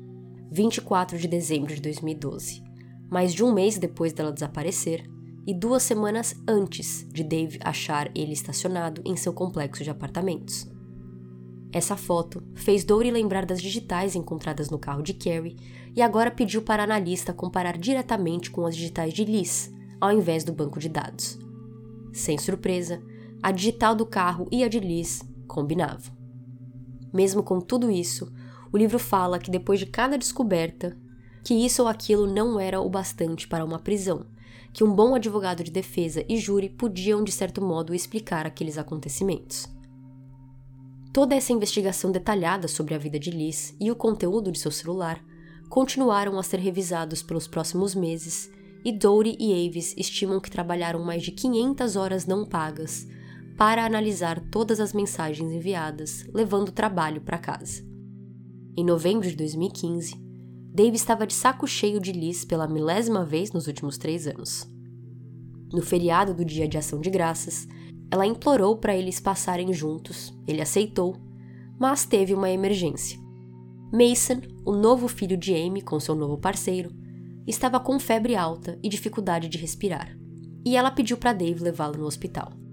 24 0.52 1.18
de 1.18 1.28
dezembro 1.28 1.74
de 1.74 1.82
2012, 1.82 2.64
mais 3.10 3.34
de 3.34 3.44
um 3.44 3.54
mês 3.54 3.78
depois 3.78 4.14
dela 4.14 4.32
desaparecer 4.32 5.06
e 5.46 5.54
duas 5.54 5.84
semanas 5.84 6.36
antes 6.48 7.06
de 7.12 7.24
Dave 7.24 7.60
achar 7.64 8.10
ele 8.16 8.34
estacionado 8.34 9.02
em 9.06 9.16
seu 9.16 9.34
complexo 9.34 9.84
de 9.84 9.90
apartamentos. 9.90 10.68
Essa 11.72 11.98
foto 11.98 12.42
fez 12.56 12.86
Dory 12.86 13.12
lembrar 13.12 13.46
das 13.46 13.62
digitais 13.62 14.16
encontradas 14.16 14.70
no 14.70 14.80
carro 14.80 15.04
de 15.04 15.14
Carrie 15.14 15.58
e 15.94 16.02
agora 16.02 16.32
pediu 16.32 16.62
para 16.62 16.84
a 16.84 16.86
analista 16.86 17.34
comparar 17.34 17.78
diretamente 17.78 18.50
com 18.50 18.66
as 18.66 18.76
digitais 18.76 19.14
de 19.14 19.26
Liz, 19.26 19.74
ao 20.00 20.12
invés 20.12 20.44
do 20.44 20.54
banco 20.54 20.80
de 20.80 20.88
dados. 20.88 21.38
Sem 22.14 22.38
surpresa, 22.38 23.04
a 23.46 23.52
digital 23.52 23.94
do 23.94 24.08
carro 24.08 24.48
e 24.52 24.64
a 24.64 24.68
de 24.68 24.80
Liz 24.80 25.22
combinavam. 25.48 26.12
Mesmo 27.14 27.44
com 27.44 27.62
tudo 27.62 27.92
isso, 27.92 28.34
o 28.74 28.76
livro 28.76 28.98
fala 28.98 29.38
que 29.38 29.52
depois 29.52 29.78
de 29.78 29.86
cada 29.86 30.18
descoberta, 30.18 30.98
que 31.44 31.54
isso 31.54 31.84
ou 31.84 31.88
aquilo 31.88 32.26
não 32.26 32.60
era 32.60 32.82
o 32.82 32.90
bastante 32.90 33.48
para 33.48 33.64
uma 33.64 33.78
prisão, 33.78 34.26
que 34.74 34.84
um 34.84 34.92
bom 34.92 35.14
advogado 35.14 35.64
de 35.64 35.70
defesa 35.70 36.26
e 36.28 36.40
júri 36.40 36.70
podiam, 36.70 37.24
de 37.24 37.32
certo 37.32 37.62
modo, 37.62 37.94
explicar 37.94 38.48
aqueles 38.48 38.80
acontecimentos. 38.80 39.68
Toda 41.14 41.36
essa 41.36 41.54
investigação 41.54 42.12
detalhada 42.12 42.68
sobre 42.68 42.96
a 42.96 42.98
vida 42.98 43.20
de 43.20 43.30
Liz 43.30 43.76
e 43.80 43.92
o 43.92 43.96
conteúdo 43.96 44.52
de 44.52 44.58
seu 44.58 44.72
celular 44.72 45.24
continuaram 45.70 46.40
a 46.40 46.42
ser 46.42 46.60
revisados 46.60 47.22
pelos 47.22 47.48
próximos 47.48 47.94
meses, 47.94 48.50
e 48.84 48.92
Dory 48.92 49.38
e 49.40 49.68
Avis 49.68 49.94
estimam 49.96 50.40
que 50.40 50.50
trabalharam 50.50 51.06
mais 51.06 51.22
de 51.22 51.32
500 51.32 51.96
horas 51.96 52.26
não 52.26 52.44
pagas 52.44 53.08
para 53.58 53.86
analisar 53.86 54.40
todas 54.52 54.80
as 54.80 54.92
mensagens 54.92 55.52
enviadas, 55.52 56.26
levando 56.34 56.70
o 56.70 56.74
trabalho 56.74 57.22
para 57.22 57.38
casa. 57.38 57.84
Em 58.78 58.84
novembro 58.84 59.28
de 59.30 59.36
2015, 59.36 60.16
Dave 60.74 60.98
estava 60.98 61.26
de 61.26 61.34
saco 61.34 61.66
cheio 61.66 62.02
de 62.02 62.12
Liz 62.12 62.44
pela 62.44 62.68
milésima 62.68 63.24
vez 63.24 63.54
nos 63.54 63.68
últimos 63.68 63.98
três 63.98 64.28
anos. 64.28 64.68
No 65.72 65.82
feriado 65.82 66.34
do 66.34 66.44
Dia 66.44 66.68
de 66.68 66.78
Ação 66.78 67.00
de 67.00 67.10
Graças, 67.10 67.66
ela 68.12 68.28
implorou 68.28 68.78
para 68.78 68.96
eles 68.96 69.22
passarem 69.22 69.72
juntos. 69.72 70.38
Ele 70.46 70.62
aceitou, 70.62 71.16
mas 71.80 72.06
teve 72.06 72.34
uma 72.34 72.50
emergência. 72.50 73.18
Mason, 73.92 74.42
o 74.66 74.74
novo 74.76 75.08
filho 75.08 75.38
de 75.38 75.54
Amy 75.56 75.82
com 75.82 75.98
seu 76.00 76.14
novo 76.14 76.38
parceiro, 76.38 76.92
estava 77.48 77.80
com 77.80 77.98
febre 78.00 78.36
alta 78.36 78.78
e 78.84 78.90
dificuldade 78.90 79.48
de 79.48 79.58
respirar, 79.58 80.18
e 80.66 80.76
ela 80.76 80.92
pediu 80.92 81.16
para 81.16 81.32
Dave 81.32 81.64
levá-lo 81.64 81.98
no 81.98 82.06
hospital. 82.06 82.65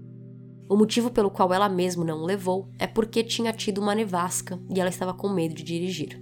O 0.69 0.77
motivo 0.77 1.11
pelo 1.11 1.29
qual 1.29 1.53
ela 1.53 1.67
mesma 1.67 2.05
não 2.05 2.19
o 2.21 2.25
levou 2.25 2.69
é 2.79 2.87
porque 2.87 3.23
tinha 3.23 3.51
tido 3.51 3.79
uma 3.79 3.93
nevasca 3.93 4.59
e 4.73 4.79
ela 4.79 4.89
estava 4.89 5.13
com 5.13 5.29
medo 5.29 5.53
de 5.53 5.63
dirigir. 5.63 6.21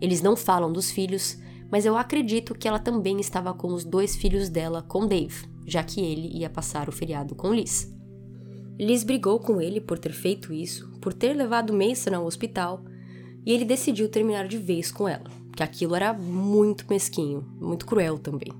Eles 0.00 0.20
não 0.20 0.36
falam 0.36 0.72
dos 0.72 0.90
filhos, 0.90 1.38
mas 1.70 1.84
eu 1.84 1.96
acredito 1.96 2.54
que 2.54 2.66
ela 2.66 2.78
também 2.78 3.20
estava 3.20 3.52
com 3.54 3.68
os 3.68 3.84
dois 3.84 4.16
filhos 4.16 4.48
dela 4.48 4.82
com 4.82 5.06
Dave, 5.06 5.48
já 5.66 5.82
que 5.82 6.00
ele 6.00 6.38
ia 6.38 6.50
passar 6.50 6.88
o 6.88 6.92
feriado 6.92 7.34
com 7.34 7.52
Liz. 7.52 7.92
Liz 8.78 9.02
brigou 9.02 9.40
com 9.40 9.60
ele 9.60 9.80
por 9.80 9.98
ter 9.98 10.12
feito 10.12 10.52
isso, 10.52 10.90
por 11.00 11.12
ter 11.12 11.34
levado 11.34 11.72
Mason 11.72 12.14
ao 12.14 12.24
hospital, 12.24 12.84
e 13.44 13.52
ele 13.52 13.64
decidiu 13.64 14.08
terminar 14.08 14.46
de 14.46 14.58
vez 14.58 14.92
com 14.92 15.08
ela, 15.08 15.28
que 15.56 15.62
aquilo 15.62 15.94
era 15.94 16.12
muito 16.12 16.84
mesquinho, 16.88 17.44
muito 17.60 17.86
cruel 17.86 18.18
também. 18.18 18.52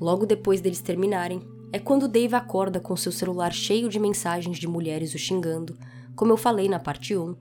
Logo 0.00 0.26
depois 0.26 0.60
deles 0.60 0.80
terminarem, 0.80 1.40
é 1.72 1.78
quando 1.78 2.08
Dave 2.08 2.34
acorda 2.34 2.80
com 2.80 2.96
seu 2.96 3.12
celular 3.12 3.52
cheio 3.52 3.88
de 3.88 3.98
mensagens 3.98 4.58
de 4.58 4.66
mulheres 4.66 5.14
o 5.14 5.18
xingando, 5.18 5.78
como 6.16 6.32
eu 6.32 6.36
falei 6.36 6.68
na 6.68 6.78
parte 6.78 7.16
1, 7.16 7.36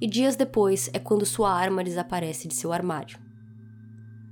e 0.00 0.06
dias 0.06 0.36
depois 0.36 0.90
é 0.92 0.98
quando 0.98 1.26
sua 1.26 1.52
arma 1.52 1.82
desaparece 1.82 2.46
de 2.46 2.54
seu 2.54 2.72
armário. 2.72 3.18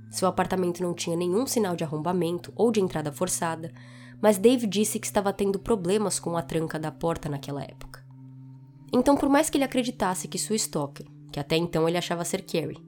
Seu 0.09 0.27
apartamento 0.27 0.81
não 0.81 0.93
tinha 0.93 1.17
nenhum 1.17 1.45
sinal 1.45 1.75
de 1.75 1.83
arrombamento 1.83 2.53
ou 2.55 2.71
de 2.71 2.79
entrada 2.79 3.11
forçada, 3.11 3.73
mas 4.21 4.37
Dave 4.37 4.65
disse 4.65 4.99
que 4.99 5.07
estava 5.07 5.33
tendo 5.33 5.59
problemas 5.59 6.19
com 6.19 6.37
a 6.37 6.41
tranca 6.41 6.79
da 6.79 6.91
porta 6.91 7.27
naquela 7.27 7.61
época. 7.63 8.05
Então, 8.93 9.17
por 9.17 9.27
mais 9.27 9.49
que 9.49 9.57
ele 9.57 9.65
acreditasse 9.65 10.27
que 10.27 10.39
sua 10.39 10.55
stalker, 10.55 11.05
que 11.31 11.39
até 11.39 11.57
então 11.57 11.87
ele 11.87 11.97
achava 11.97 12.23
ser 12.23 12.43
Carrie, 12.43 12.81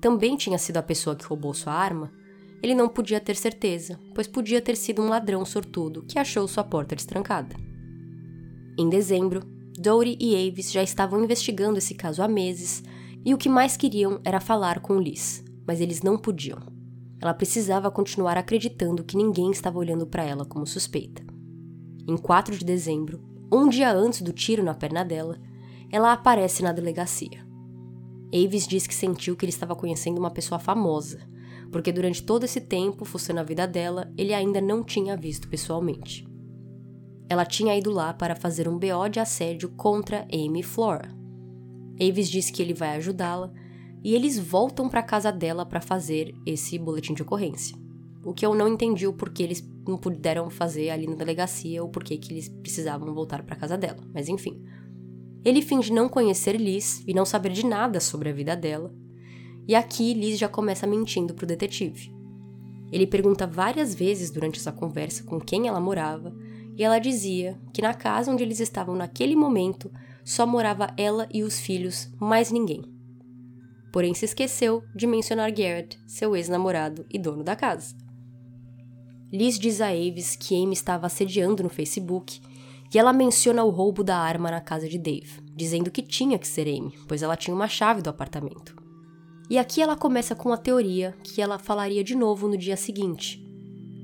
também 0.00 0.36
tinha 0.36 0.58
sido 0.58 0.78
a 0.78 0.82
pessoa 0.82 1.14
que 1.14 1.24
roubou 1.24 1.54
sua 1.54 1.72
arma, 1.72 2.12
ele 2.62 2.74
não 2.74 2.88
podia 2.88 3.20
ter 3.20 3.36
certeza, 3.36 3.98
pois 4.14 4.26
podia 4.26 4.60
ter 4.60 4.76
sido 4.76 5.02
um 5.02 5.08
ladrão 5.08 5.44
sortudo 5.44 6.04
que 6.06 6.18
achou 6.18 6.46
sua 6.48 6.64
porta 6.64 6.96
destrancada. 6.96 7.54
Em 8.78 8.88
dezembro, 8.88 9.42
Dory 9.78 10.16
e 10.20 10.34
Avis 10.34 10.72
já 10.72 10.82
estavam 10.82 11.22
investigando 11.22 11.78
esse 11.78 11.94
caso 11.94 12.22
há 12.22 12.28
meses 12.28 12.82
e 13.24 13.32
o 13.32 13.38
que 13.38 13.48
mais 13.48 13.76
queriam 13.76 14.20
era 14.24 14.40
falar 14.40 14.80
com 14.80 15.00
Liz, 15.00 15.44
mas 15.66 15.80
eles 15.80 16.02
não 16.02 16.18
podiam. 16.18 16.58
Ela 17.20 17.34
precisava 17.34 17.90
continuar 17.90 18.36
acreditando 18.36 19.04
que 19.04 19.16
ninguém 19.16 19.50
estava 19.50 19.78
olhando 19.78 20.06
para 20.06 20.24
ela 20.24 20.44
como 20.44 20.66
suspeita. 20.66 21.22
Em 22.08 22.16
4 22.16 22.56
de 22.56 22.64
dezembro, 22.64 23.20
um 23.52 23.68
dia 23.68 23.92
antes 23.92 24.22
do 24.22 24.32
tiro 24.32 24.62
na 24.62 24.74
perna 24.74 25.04
dela, 25.04 25.38
ela 25.90 26.12
aparece 26.12 26.62
na 26.62 26.72
delegacia. 26.72 27.46
Avis 28.32 28.66
diz 28.66 28.86
que 28.86 28.94
sentiu 28.94 29.36
que 29.36 29.44
ele 29.44 29.50
estava 29.50 29.74
conhecendo 29.74 30.18
uma 30.18 30.30
pessoa 30.30 30.58
famosa, 30.58 31.20
porque 31.70 31.92
durante 31.92 32.22
todo 32.22 32.44
esse 32.44 32.60
tempo, 32.60 33.04
fuçando 33.04 33.40
a 33.40 33.44
vida 33.44 33.66
dela, 33.66 34.12
ele 34.16 34.32
ainda 34.32 34.60
não 34.60 34.82
tinha 34.82 35.16
visto 35.16 35.48
pessoalmente. 35.48 36.26
Ela 37.28 37.44
tinha 37.44 37.76
ido 37.76 37.90
lá 37.90 38.14
para 38.14 38.34
fazer 38.34 38.68
um 38.68 38.78
BO 38.78 39.08
de 39.10 39.20
assédio 39.20 39.68
contra 39.70 40.26
Amy 40.32 40.62
Flora. 40.62 41.08
Avis 42.00 42.28
diz 42.28 42.50
que 42.50 42.62
ele 42.62 42.72
vai 42.72 42.96
ajudá-la 42.96 43.52
e 44.02 44.14
eles 44.14 44.38
voltam 44.38 44.88
para 44.88 45.02
casa 45.02 45.30
dela 45.30 45.66
para 45.66 45.80
fazer 45.80 46.34
esse 46.46 46.78
boletim 46.78 47.12
de 47.12 47.22
ocorrência. 47.22 47.76
O 48.24 48.32
que 48.32 48.46
eu 48.46 48.54
não 48.54 48.68
entendi 48.68 49.06
o 49.06 49.12
porquê 49.12 49.42
eles 49.42 49.66
não 49.86 49.96
puderam 49.96 50.48
fazer 50.48 50.90
ali 50.90 51.06
na 51.06 51.16
delegacia 51.16 51.82
ou 51.82 51.88
porquê 51.88 52.16
que 52.16 52.32
eles 52.32 52.48
precisavam 52.48 53.12
voltar 53.14 53.42
para 53.42 53.56
casa 53.56 53.76
dela, 53.76 54.02
mas 54.12 54.28
enfim. 54.28 54.62
Ele 55.44 55.62
finge 55.62 55.92
não 55.92 56.08
conhecer 56.08 56.56
Liz 56.56 57.02
e 57.06 57.14
não 57.14 57.24
saber 57.24 57.52
de 57.52 57.64
nada 57.64 58.00
sobre 58.00 58.28
a 58.28 58.32
vida 58.32 58.56
dela. 58.56 58.94
E 59.68 59.74
aqui 59.74 60.14
Liz 60.14 60.38
já 60.38 60.48
começa 60.48 60.86
mentindo 60.86 61.34
pro 61.34 61.46
detetive. 61.46 62.10
Ele 62.90 63.06
pergunta 63.06 63.46
várias 63.46 63.94
vezes 63.94 64.30
durante 64.30 64.58
essa 64.58 64.72
conversa 64.72 65.22
com 65.24 65.38
quem 65.38 65.68
ela 65.68 65.78
morava, 65.78 66.34
e 66.74 66.82
ela 66.82 66.98
dizia 66.98 67.60
que 67.70 67.82
na 67.82 67.92
casa 67.92 68.32
onde 68.32 68.42
eles 68.42 68.60
estavam 68.60 68.96
naquele 68.96 69.36
momento 69.36 69.92
só 70.24 70.46
morava 70.46 70.94
ela 70.96 71.28
e 71.32 71.42
os 71.42 71.60
filhos, 71.60 72.10
mais 72.18 72.50
ninguém. 72.50 72.82
Porém, 73.92 74.14
se 74.14 74.24
esqueceu 74.24 74.82
de 74.94 75.06
mencionar 75.06 75.50
Garrett, 75.50 75.98
seu 76.06 76.34
ex-namorado 76.34 77.04
e 77.10 77.18
dono 77.18 77.44
da 77.44 77.54
casa. 77.54 77.94
Liz 79.30 79.58
diz 79.58 79.82
a 79.82 79.88
Aves 79.88 80.34
que 80.34 80.54
Amy 80.54 80.72
estava 80.72 81.06
assediando 81.06 81.62
no 81.62 81.68
Facebook 81.68 82.40
e 82.94 82.98
ela 82.98 83.12
menciona 83.12 83.64
o 83.64 83.70
roubo 83.70 84.02
da 84.02 84.16
arma 84.16 84.50
na 84.50 84.62
casa 84.62 84.88
de 84.88 84.98
Dave, 84.98 85.42
dizendo 85.54 85.90
que 85.90 86.00
tinha 86.00 86.38
que 86.38 86.48
ser 86.48 86.62
Amy, 86.68 86.94
pois 87.06 87.22
ela 87.22 87.36
tinha 87.36 87.54
uma 87.54 87.68
chave 87.68 88.00
do 88.00 88.08
apartamento. 88.08 88.77
E 89.50 89.56
aqui 89.56 89.80
ela 89.80 89.96
começa 89.96 90.34
com 90.34 90.52
a 90.52 90.58
teoria 90.58 91.16
que 91.22 91.40
ela 91.40 91.58
falaria 91.58 92.04
de 92.04 92.14
novo 92.14 92.46
no 92.46 92.56
dia 92.56 92.76
seguinte. 92.76 93.42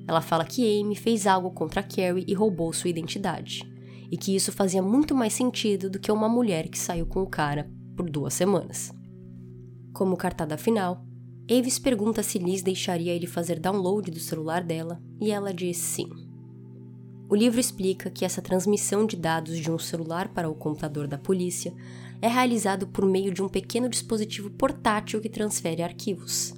Ela 0.08 0.22
fala 0.22 0.44
que 0.44 0.80
Amy 0.80 0.96
fez 0.96 1.26
algo 1.26 1.50
contra 1.50 1.82
Carrie 1.82 2.24
e 2.26 2.34
roubou 2.34 2.72
sua 2.72 2.90
identidade, 2.90 3.70
e 4.10 4.16
que 4.16 4.34
isso 4.34 4.52
fazia 4.52 4.82
muito 4.82 5.14
mais 5.14 5.34
sentido 5.34 5.90
do 5.90 5.98
que 5.98 6.10
uma 6.10 6.28
mulher 6.28 6.68
que 6.68 6.78
saiu 6.78 7.06
com 7.06 7.22
o 7.22 7.28
cara 7.28 7.70
por 7.94 8.08
duas 8.08 8.32
semanas. 8.32 8.90
Como 9.92 10.16
cartada 10.16 10.56
final, 10.56 11.04
Avis 11.50 11.78
pergunta 11.78 12.22
se 12.22 12.38
Liz 12.38 12.62
deixaria 12.62 13.12
ele 13.12 13.26
fazer 13.26 13.60
download 13.60 14.10
do 14.10 14.20
celular 14.20 14.64
dela, 14.64 15.00
e 15.20 15.30
ela 15.30 15.52
diz 15.52 15.76
sim. 15.76 16.08
O 17.28 17.34
livro 17.34 17.60
explica 17.60 18.10
que 18.10 18.24
essa 18.24 18.42
transmissão 18.42 19.06
de 19.06 19.16
dados 19.16 19.58
de 19.58 19.70
um 19.70 19.78
celular 19.78 20.28
para 20.28 20.48
o 20.48 20.54
computador 20.54 21.06
da 21.06 21.18
polícia 21.18 21.74
é 22.20 22.28
realizado 22.28 22.86
por 22.86 23.04
meio 23.04 23.32
de 23.32 23.42
um 23.42 23.48
pequeno 23.48 23.88
dispositivo 23.88 24.50
portátil 24.50 25.20
que 25.20 25.28
transfere 25.28 25.82
arquivos. 25.82 26.54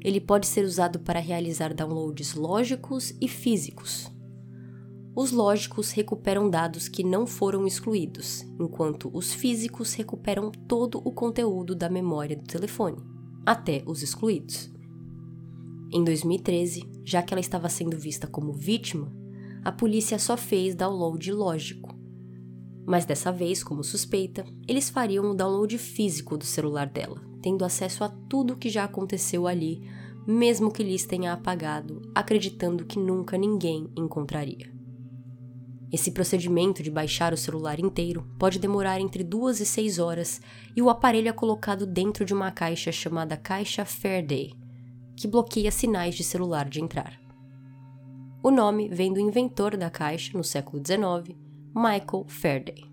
Ele 0.00 0.20
pode 0.20 0.46
ser 0.46 0.64
usado 0.64 0.98
para 0.98 1.20
realizar 1.20 1.72
downloads 1.72 2.34
lógicos 2.34 3.14
e 3.20 3.28
físicos. 3.28 4.10
Os 5.14 5.30
lógicos 5.30 5.90
recuperam 5.90 6.48
dados 6.48 6.88
que 6.88 7.04
não 7.04 7.26
foram 7.26 7.66
excluídos, 7.66 8.42
enquanto 8.58 9.10
os 9.12 9.32
físicos 9.32 9.92
recuperam 9.92 10.50
todo 10.50 11.00
o 11.04 11.12
conteúdo 11.12 11.74
da 11.74 11.88
memória 11.88 12.34
do 12.34 12.44
telefone, 12.44 12.96
até 13.44 13.82
os 13.86 14.02
excluídos. 14.02 14.72
Em 15.92 16.02
2013, 16.02 16.90
já 17.04 17.22
que 17.22 17.34
ela 17.34 17.40
estava 17.40 17.68
sendo 17.68 17.98
vista 17.98 18.26
como 18.26 18.54
vítima, 18.54 19.12
a 19.62 19.70
polícia 19.70 20.18
só 20.18 20.36
fez 20.36 20.74
download 20.74 21.30
lógico. 21.30 22.01
Mas 22.86 23.04
dessa 23.04 23.30
vez, 23.30 23.62
como 23.62 23.84
suspeita, 23.84 24.44
eles 24.66 24.90
fariam 24.90 25.30
o 25.30 25.34
download 25.34 25.78
físico 25.78 26.36
do 26.36 26.44
celular 26.44 26.86
dela, 26.86 27.20
tendo 27.40 27.64
acesso 27.64 28.02
a 28.04 28.08
tudo 28.08 28.54
o 28.54 28.56
que 28.56 28.68
já 28.68 28.84
aconteceu 28.84 29.46
ali, 29.46 29.82
mesmo 30.26 30.70
que 30.70 30.82
Liz 30.82 31.04
tenha 31.04 31.32
apagado, 31.32 32.02
acreditando 32.14 32.84
que 32.84 32.98
nunca 32.98 33.36
ninguém 33.36 33.90
encontraria. 33.96 34.72
Esse 35.92 36.10
procedimento 36.10 36.82
de 36.82 36.90
baixar 36.90 37.34
o 37.34 37.36
celular 37.36 37.78
inteiro 37.78 38.26
pode 38.38 38.58
demorar 38.58 38.98
entre 38.98 39.22
duas 39.22 39.60
e 39.60 39.66
seis 39.66 39.98
horas 39.98 40.40
e 40.74 40.80
o 40.80 40.88
aparelho 40.88 41.28
é 41.28 41.32
colocado 41.32 41.84
dentro 41.84 42.24
de 42.24 42.32
uma 42.32 42.50
caixa 42.50 42.90
chamada 42.90 43.36
caixa 43.36 43.84
Faraday, 43.84 44.54
que 45.14 45.28
bloqueia 45.28 45.70
sinais 45.70 46.14
de 46.14 46.24
celular 46.24 46.66
de 46.66 46.80
entrar. 46.80 47.20
O 48.42 48.50
nome 48.50 48.88
vem 48.88 49.12
do 49.12 49.20
inventor 49.20 49.76
da 49.76 49.90
caixa 49.90 50.36
no 50.36 50.42
século 50.42 50.82
XIX, 50.84 51.36
Michael 51.74 52.26
Faraday. 52.26 52.84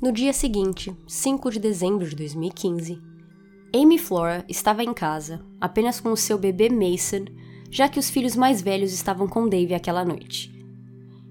No 0.00 0.10
dia 0.10 0.32
seguinte, 0.32 0.96
5 1.06 1.50
de 1.50 1.58
dezembro 1.60 2.08
de 2.08 2.16
2015, 2.16 2.98
Amy 3.74 3.98
Flora 3.98 4.44
estava 4.48 4.82
em 4.82 4.94
casa, 4.94 5.44
apenas 5.60 6.00
com 6.00 6.10
o 6.10 6.16
seu 6.16 6.38
bebê 6.38 6.70
Mason, 6.70 7.26
já 7.70 7.86
que 7.86 7.98
os 7.98 8.08
filhos 8.08 8.34
mais 8.34 8.62
velhos 8.62 8.94
estavam 8.94 9.28
com 9.28 9.46
Dave 9.46 9.74
aquela 9.74 10.02
noite. 10.02 10.50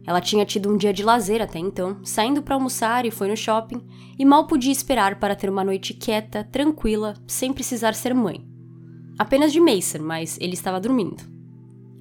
Ela 0.06 0.22
tinha 0.22 0.46
tido 0.46 0.72
um 0.72 0.78
dia 0.78 0.94
de 0.94 1.04
lazer 1.04 1.42
até 1.42 1.58
então, 1.58 2.00
saindo 2.06 2.44
para 2.44 2.54
almoçar 2.54 3.08
e 3.08 3.12
foi 3.12 3.28
no 3.28 3.36
shopping, 3.36 3.82
e 4.18 4.24
mal 4.24 4.46
podia 4.46 4.72
esperar 4.72 5.20
para 5.20 5.36
ter 5.36 5.50
uma 5.50 5.64
noite 5.64 5.96
quieta, 5.96 6.44
tranquila, 6.44 7.16
sem 7.28 7.52
precisar 7.52 7.96
ser 7.96 8.14
mãe. 8.14 8.48
Apenas 9.18 9.52
de 9.52 9.60
Mason, 9.60 10.04
mas 10.04 10.38
ele 10.40 10.54
estava 10.54 10.80
dormindo. 10.80 11.39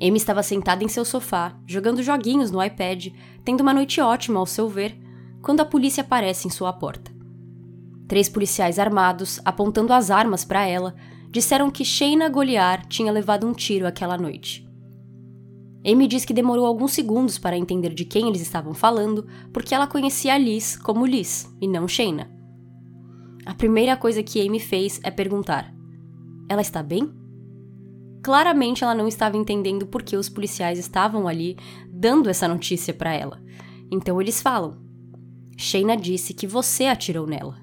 Amy 0.01 0.17
estava 0.17 0.43
sentada 0.43 0.85
em 0.85 0.89
seu 0.89 1.05
sofá, 1.05 1.59
jogando 1.67 2.03
joguinhos 2.03 2.51
no 2.51 2.63
iPad, 2.63 3.09
tendo 3.45 3.61
uma 3.63 3.75
noite 3.75 4.01
ótima 4.01 4.39
ao 4.39 4.47
seu 4.47 4.69
ver, 4.69 4.97
quando 5.43 5.61
a 5.61 5.65
polícia 5.65 6.03
aparece 6.03 6.47
em 6.47 6.51
sua 6.51 6.73
porta. 6.73 7.13
Três 8.07 8.29
policiais 8.29 8.79
armados, 8.79 9.41
apontando 9.45 9.93
as 9.93 10.11
armas 10.11 10.45
para 10.45 10.65
ela, 10.65 10.95
disseram 11.31 11.71
que 11.71 11.85
Shayna 11.85 12.29
Goliar 12.29 12.87
tinha 12.87 13.13
levado 13.13 13.47
um 13.47 13.53
tiro 13.53 13.87
aquela 13.87 14.17
noite. 14.17 14.67
Amy 15.85 16.07
diz 16.07 16.25
que 16.25 16.35
demorou 16.35 16.67
alguns 16.67 16.93
segundos 16.93 17.39
para 17.39 17.57
entender 17.57 17.95
de 17.95 18.05
quem 18.05 18.29
eles 18.29 18.41
estavam 18.41 18.75
falando, 18.75 19.27
porque 19.53 19.75
ela 19.75 19.87
conhecia 19.87 20.39
Liz 20.39 20.77
como 20.77 21.07
Liz 21.07 21.49
e 21.61 21.69
não 21.69 21.87
Shayna. 21.87 22.31
A 23.45 23.55
primeira 23.55 23.97
coisa 23.97 24.23
que 24.23 24.47
Amy 24.47 24.61
fez 24.61 25.01
é 25.03 25.11
perguntar: 25.11 25.73
Ela 26.49 26.61
está 26.61 26.83
bem? 26.83 27.11
Claramente 28.29 28.85
ela 28.85 28.95
não 28.95 29.09
estava 29.09 29.39
entendendo 29.39 29.87
por 29.87 30.03
que 30.03 30.15
os 30.15 30.29
policiais 30.29 30.79
estavam 30.79 31.27
ali 31.27 31.57
dando 31.91 32.29
essa 32.29 32.47
notícia 32.47 32.93
para 32.93 33.15
ela. 33.15 33.41
Então 33.91 34.21
eles 34.21 34.43
falam: 34.43 34.77
Shayna 35.57 35.97
disse 35.97 36.35
que 36.35 36.47
você 36.47 36.85
atirou 36.85 37.27
nela. 37.27 37.57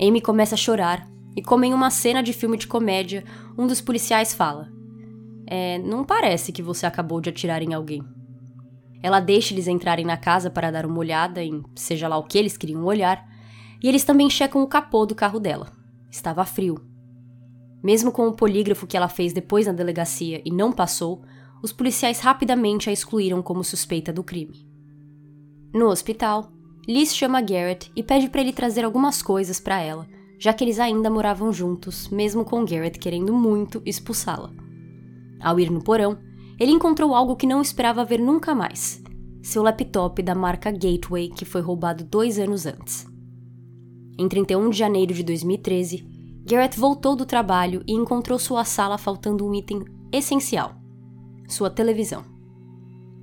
Amy 0.00 0.20
começa 0.20 0.56
a 0.56 0.58
chorar 0.58 1.08
e, 1.36 1.40
como 1.40 1.64
em 1.64 1.72
uma 1.72 1.90
cena 1.92 2.24
de 2.24 2.32
filme 2.32 2.56
de 2.56 2.66
comédia, 2.66 3.22
um 3.56 3.68
dos 3.68 3.80
policiais 3.80 4.34
fala: 4.34 4.68
É, 5.46 5.78
não 5.78 6.02
parece 6.02 6.50
que 6.50 6.60
você 6.60 6.84
acabou 6.84 7.20
de 7.20 7.30
atirar 7.30 7.62
em 7.62 7.72
alguém. 7.72 8.02
Ela 9.00 9.20
deixa 9.20 9.54
eles 9.54 9.68
entrarem 9.68 10.04
na 10.04 10.16
casa 10.16 10.50
para 10.50 10.72
dar 10.72 10.84
uma 10.84 10.98
olhada 10.98 11.40
em 11.40 11.62
seja 11.76 12.08
lá 12.08 12.18
o 12.18 12.24
que 12.24 12.36
eles 12.36 12.56
queriam 12.56 12.82
olhar, 12.82 13.24
e 13.80 13.88
eles 13.88 14.02
também 14.02 14.28
checam 14.28 14.60
o 14.60 14.66
capô 14.66 15.06
do 15.06 15.14
carro 15.14 15.38
dela. 15.38 15.70
Estava 16.10 16.44
frio. 16.44 16.91
Mesmo 17.82 18.12
com 18.12 18.28
o 18.28 18.34
polígrafo 18.34 18.86
que 18.86 18.96
ela 18.96 19.08
fez 19.08 19.32
depois 19.32 19.66
na 19.66 19.72
delegacia 19.72 20.40
e 20.44 20.50
não 20.50 20.70
passou, 20.70 21.22
os 21.62 21.72
policiais 21.72 22.20
rapidamente 22.20 22.88
a 22.88 22.92
excluíram 22.92 23.42
como 23.42 23.64
suspeita 23.64 24.12
do 24.12 24.22
crime. 24.22 24.66
No 25.74 25.86
hospital, 25.86 26.52
Liz 26.86 27.14
chama 27.14 27.40
Garrett 27.40 27.90
e 27.94 28.02
pede 28.02 28.28
para 28.28 28.40
ele 28.40 28.52
trazer 28.52 28.84
algumas 28.84 29.22
coisas 29.22 29.60
para 29.60 29.80
ela, 29.80 30.06
já 30.38 30.52
que 30.52 30.64
eles 30.64 30.80
ainda 30.80 31.08
moravam 31.08 31.52
juntos, 31.52 32.08
mesmo 32.08 32.44
com 32.44 32.64
Garrett 32.64 32.98
querendo 32.98 33.32
muito 33.32 33.80
expulsá-la. 33.86 34.50
Ao 35.40 35.58
ir 35.58 35.70
no 35.70 35.82
porão, 35.82 36.18
ele 36.58 36.72
encontrou 36.72 37.14
algo 37.14 37.36
que 37.36 37.46
não 37.46 37.62
esperava 37.62 38.04
ver 38.04 38.18
nunca 38.18 38.54
mais: 38.54 39.02
seu 39.40 39.62
laptop 39.62 40.20
da 40.22 40.34
marca 40.34 40.70
Gateway, 40.70 41.28
que 41.28 41.44
foi 41.44 41.60
roubado 41.60 42.04
dois 42.04 42.38
anos 42.38 42.66
antes. 42.66 43.06
Em 44.18 44.28
31 44.28 44.70
de 44.70 44.78
janeiro 44.78 45.14
de 45.14 45.22
2013, 45.22 46.04
Garrett 46.52 46.78
voltou 46.78 47.16
do 47.16 47.24
trabalho 47.24 47.82
e 47.86 47.94
encontrou 47.94 48.38
sua 48.38 48.62
sala 48.62 48.98
faltando 48.98 49.48
um 49.48 49.54
item 49.54 49.86
essencial: 50.12 50.74
sua 51.48 51.70
televisão. 51.70 52.26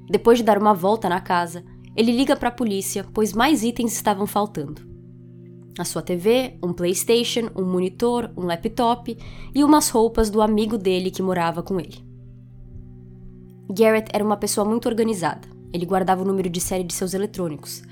Depois 0.10 0.40
de 0.40 0.44
dar 0.44 0.58
uma 0.58 0.74
volta 0.74 1.08
na 1.08 1.22
casa, 1.22 1.64
ele 1.96 2.12
liga 2.12 2.36
para 2.36 2.50
a 2.50 2.52
polícia, 2.52 3.06
pois 3.14 3.32
mais 3.32 3.64
itens 3.64 3.94
estavam 3.94 4.26
faltando. 4.26 4.82
A 5.78 5.86
sua 5.86 6.02
TV, 6.02 6.58
um 6.64 6.74
PlayStation, 6.74 7.52
um 7.56 7.64
monitor, 7.66 8.32
um 8.36 8.48
laptop 8.48 9.16
e 9.54 9.64
umas 9.64 9.90
roupas 9.90 10.32
do 10.32 10.42
amigo 10.42 10.76
dele 10.76 11.12
que 11.12 11.22
morava 11.22 11.62
com 11.62 11.80
ele. 11.80 12.04
Garrett 13.70 14.10
era 14.12 14.26
uma 14.26 14.38
pessoa 14.38 14.66
muito 14.66 14.90
organizada. 14.90 15.48
Ele 15.72 15.86
guardava 15.86 16.24
o 16.24 16.26
número 16.26 16.50
de 16.50 16.60
série 16.60 16.84
de 16.84 16.96
seus 16.96 17.14
eletrônicos. 17.14 17.84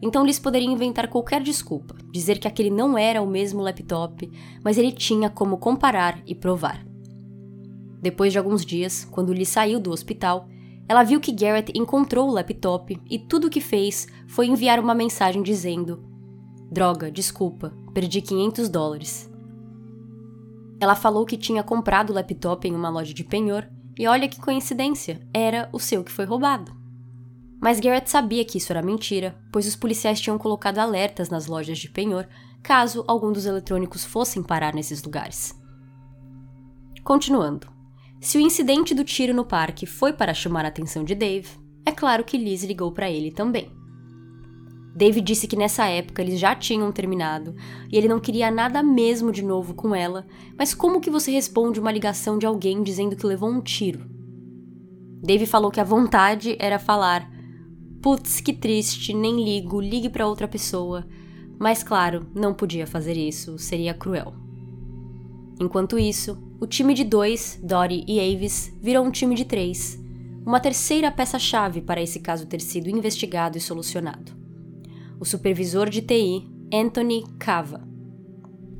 Então 0.00 0.24
Liz 0.24 0.38
poderia 0.38 0.68
inventar 0.68 1.08
qualquer 1.08 1.42
desculpa, 1.42 1.96
dizer 2.12 2.38
que 2.38 2.46
aquele 2.46 2.70
não 2.70 2.98
era 2.98 3.22
o 3.22 3.26
mesmo 3.26 3.62
laptop, 3.62 4.30
mas 4.62 4.76
ele 4.76 4.92
tinha 4.92 5.30
como 5.30 5.56
comparar 5.56 6.20
e 6.26 6.34
provar. 6.34 6.84
Depois 8.00 8.32
de 8.32 8.38
alguns 8.38 8.64
dias, 8.64 9.04
quando 9.10 9.32
Liz 9.32 9.48
saiu 9.48 9.80
do 9.80 9.90
hospital, 9.90 10.46
ela 10.88 11.02
viu 11.02 11.18
que 11.18 11.32
Garrett 11.32 11.72
encontrou 11.74 12.28
o 12.28 12.32
laptop 12.32 13.00
e 13.10 13.18
tudo 13.18 13.46
o 13.48 13.50
que 13.50 13.60
fez 13.60 14.06
foi 14.28 14.46
enviar 14.46 14.78
uma 14.78 14.94
mensagem 14.94 15.42
dizendo: 15.42 16.04
Droga, 16.70 17.10
desculpa, 17.10 17.72
perdi 17.92 18.20
500 18.20 18.68
dólares. 18.68 19.30
Ela 20.78 20.94
falou 20.94 21.24
que 21.24 21.36
tinha 21.36 21.62
comprado 21.62 22.10
o 22.10 22.12
laptop 22.12 22.68
em 22.68 22.74
uma 22.74 22.90
loja 22.90 23.14
de 23.14 23.24
penhor 23.24 23.66
e 23.98 24.06
olha 24.06 24.28
que 24.28 24.40
coincidência, 24.40 25.26
era 25.32 25.68
o 25.72 25.78
seu 25.78 26.04
que 26.04 26.12
foi 26.12 26.26
roubado. 26.26 26.85
Mas 27.66 27.80
Garrett 27.80 28.08
sabia 28.08 28.44
que 28.44 28.58
isso 28.58 28.72
era 28.72 28.80
mentira, 28.80 29.36
pois 29.50 29.66
os 29.66 29.74
policiais 29.74 30.20
tinham 30.20 30.38
colocado 30.38 30.78
alertas 30.78 31.30
nas 31.30 31.48
lojas 31.48 31.76
de 31.76 31.90
penhor 31.90 32.28
caso 32.62 33.02
algum 33.08 33.32
dos 33.32 33.44
eletrônicos 33.44 34.04
fossem 34.04 34.40
parar 34.40 34.72
nesses 34.72 35.02
lugares. 35.02 35.52
Continuando. 37.02 37.66
Se 38.20 38.38
o 38.38 38.40
incidente 38.40 38.94
do 38.94 39.02
tiro 39.02 39.34
no 39.34 39.44
parque 39.44 39.84
foi 39.84 40.12
para 40.12 40.32
chamar 40.32 40.64
a 40.64 40.68
atenção 40.68 41.02
de 41.02 41.16
Dave, 41.16 41.48
é 41.84 41.90
claro 41.90 42.22
que 42.22 42.38
Liz 42.38 42.62
ligou 42.62 42.92
para 42.92 43.10
ele 43.10 43.32
também. 43.32 43.68
Dave 44.94 45.20
disse 45.20 45.48
que 45.48 45.56
nessa 45.56 45.86
época 45.86 46.22
eles 46.22 46.38
já 46.38 46.54
tinham 46.54 46.92
terminado 46.92 47.52
e 47.90 47.98
ele 47.98 48.06
não 48.06 48.20
queria 48.20 48.48
nada 48.48 48.80
mesmo 48.80 49.32
de 49.32 49.42
novo 49.42 49.74
com 49.74 49.92
ela, 49.92 50.24
mas 50.56 50.72
como 50.72 51.00
que 51.00 51.10
você 51.10 51.32
responde 51.32 51.80
uma 51.80 51.90
ligação 51.90 52.38
de 52.38 52.46
alguém 52.46 52.84
dizendo 52.84 53.16
que 53.16 53.26
levou 53.26 53.50
um 53.50 53.60
tiro? 53.60 54.08
Dave 55.20 55.46
falou 55.46 55.72
que 55.72 55.80
a 55.80 55.84
vontade 55.84 56.56
era 56.60 56.78
falar: 56.78 57.34
Putz, 58.06 58.40
que 58.40 58.52
triste, 58.52 59.12
nem 59.12 59.42
ligo, 59.42 59.80
ligue 59.80 60.08
para 60.08 60.28
outra 60.28 60.46
pessoa. 60.46 61.04
Mas 61.58 61.82
claro, 61.82 62.24
não 62.32 62.54
podia 62.54 62.86
fazer 62.86 63.16
isso, 63.16 63.58
seria 63.58 63.92
cruel. 63.92 64.32
Enquanto 65.60 65.98
isso, 65.98 66.40
o 66.60 66.68
time 66.68 66.94
de 66.94 67.02
dois, 67.02 67.58
Dory 67.60 68.04
e 68.06 68.20
Avis, 68.20 68.72
virou 68.80 69.04
um 69.04 69.10
time 69.10 69.34
de 69.34 69.44
três, 69.44 70.00
uma 70.46 70.60
terceira 70.60 71.10
peça-chave 71.10 71.80
para 71.80 72.00
esse 72.00 72.20
caso 72.20 72.46
ter 72.46 72.60
sido 72.60 72.88
investigado 72.88 73.58
e 73.58 73.60
solucionado 73.60 74.36
o 75.18 75.24
supervisor 75.24 75.90
de 75.90 76.00
TI, 76.00 76.48
Anthony 76.72 77.24
Cava. 77.40 77.84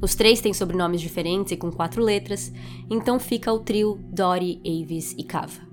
Os 0.01 0.15
três 0.15 0.41
têm 0.41 0.53
sobrenomes 0.53 1.01
diferentes 1.01 1.51
e 1.51 1.57
com 1.57 1.73
quatro 1.73 2.01
letras, 2.01 2.53
então 2.89 3.19
fica 3.19 3.53
o 3.53 3.59
trio 3.59 3.99
Dory, 4.09 4.63
Avis 4.65 5.17
e 5.19 5.25
Cava. 5.25 5.66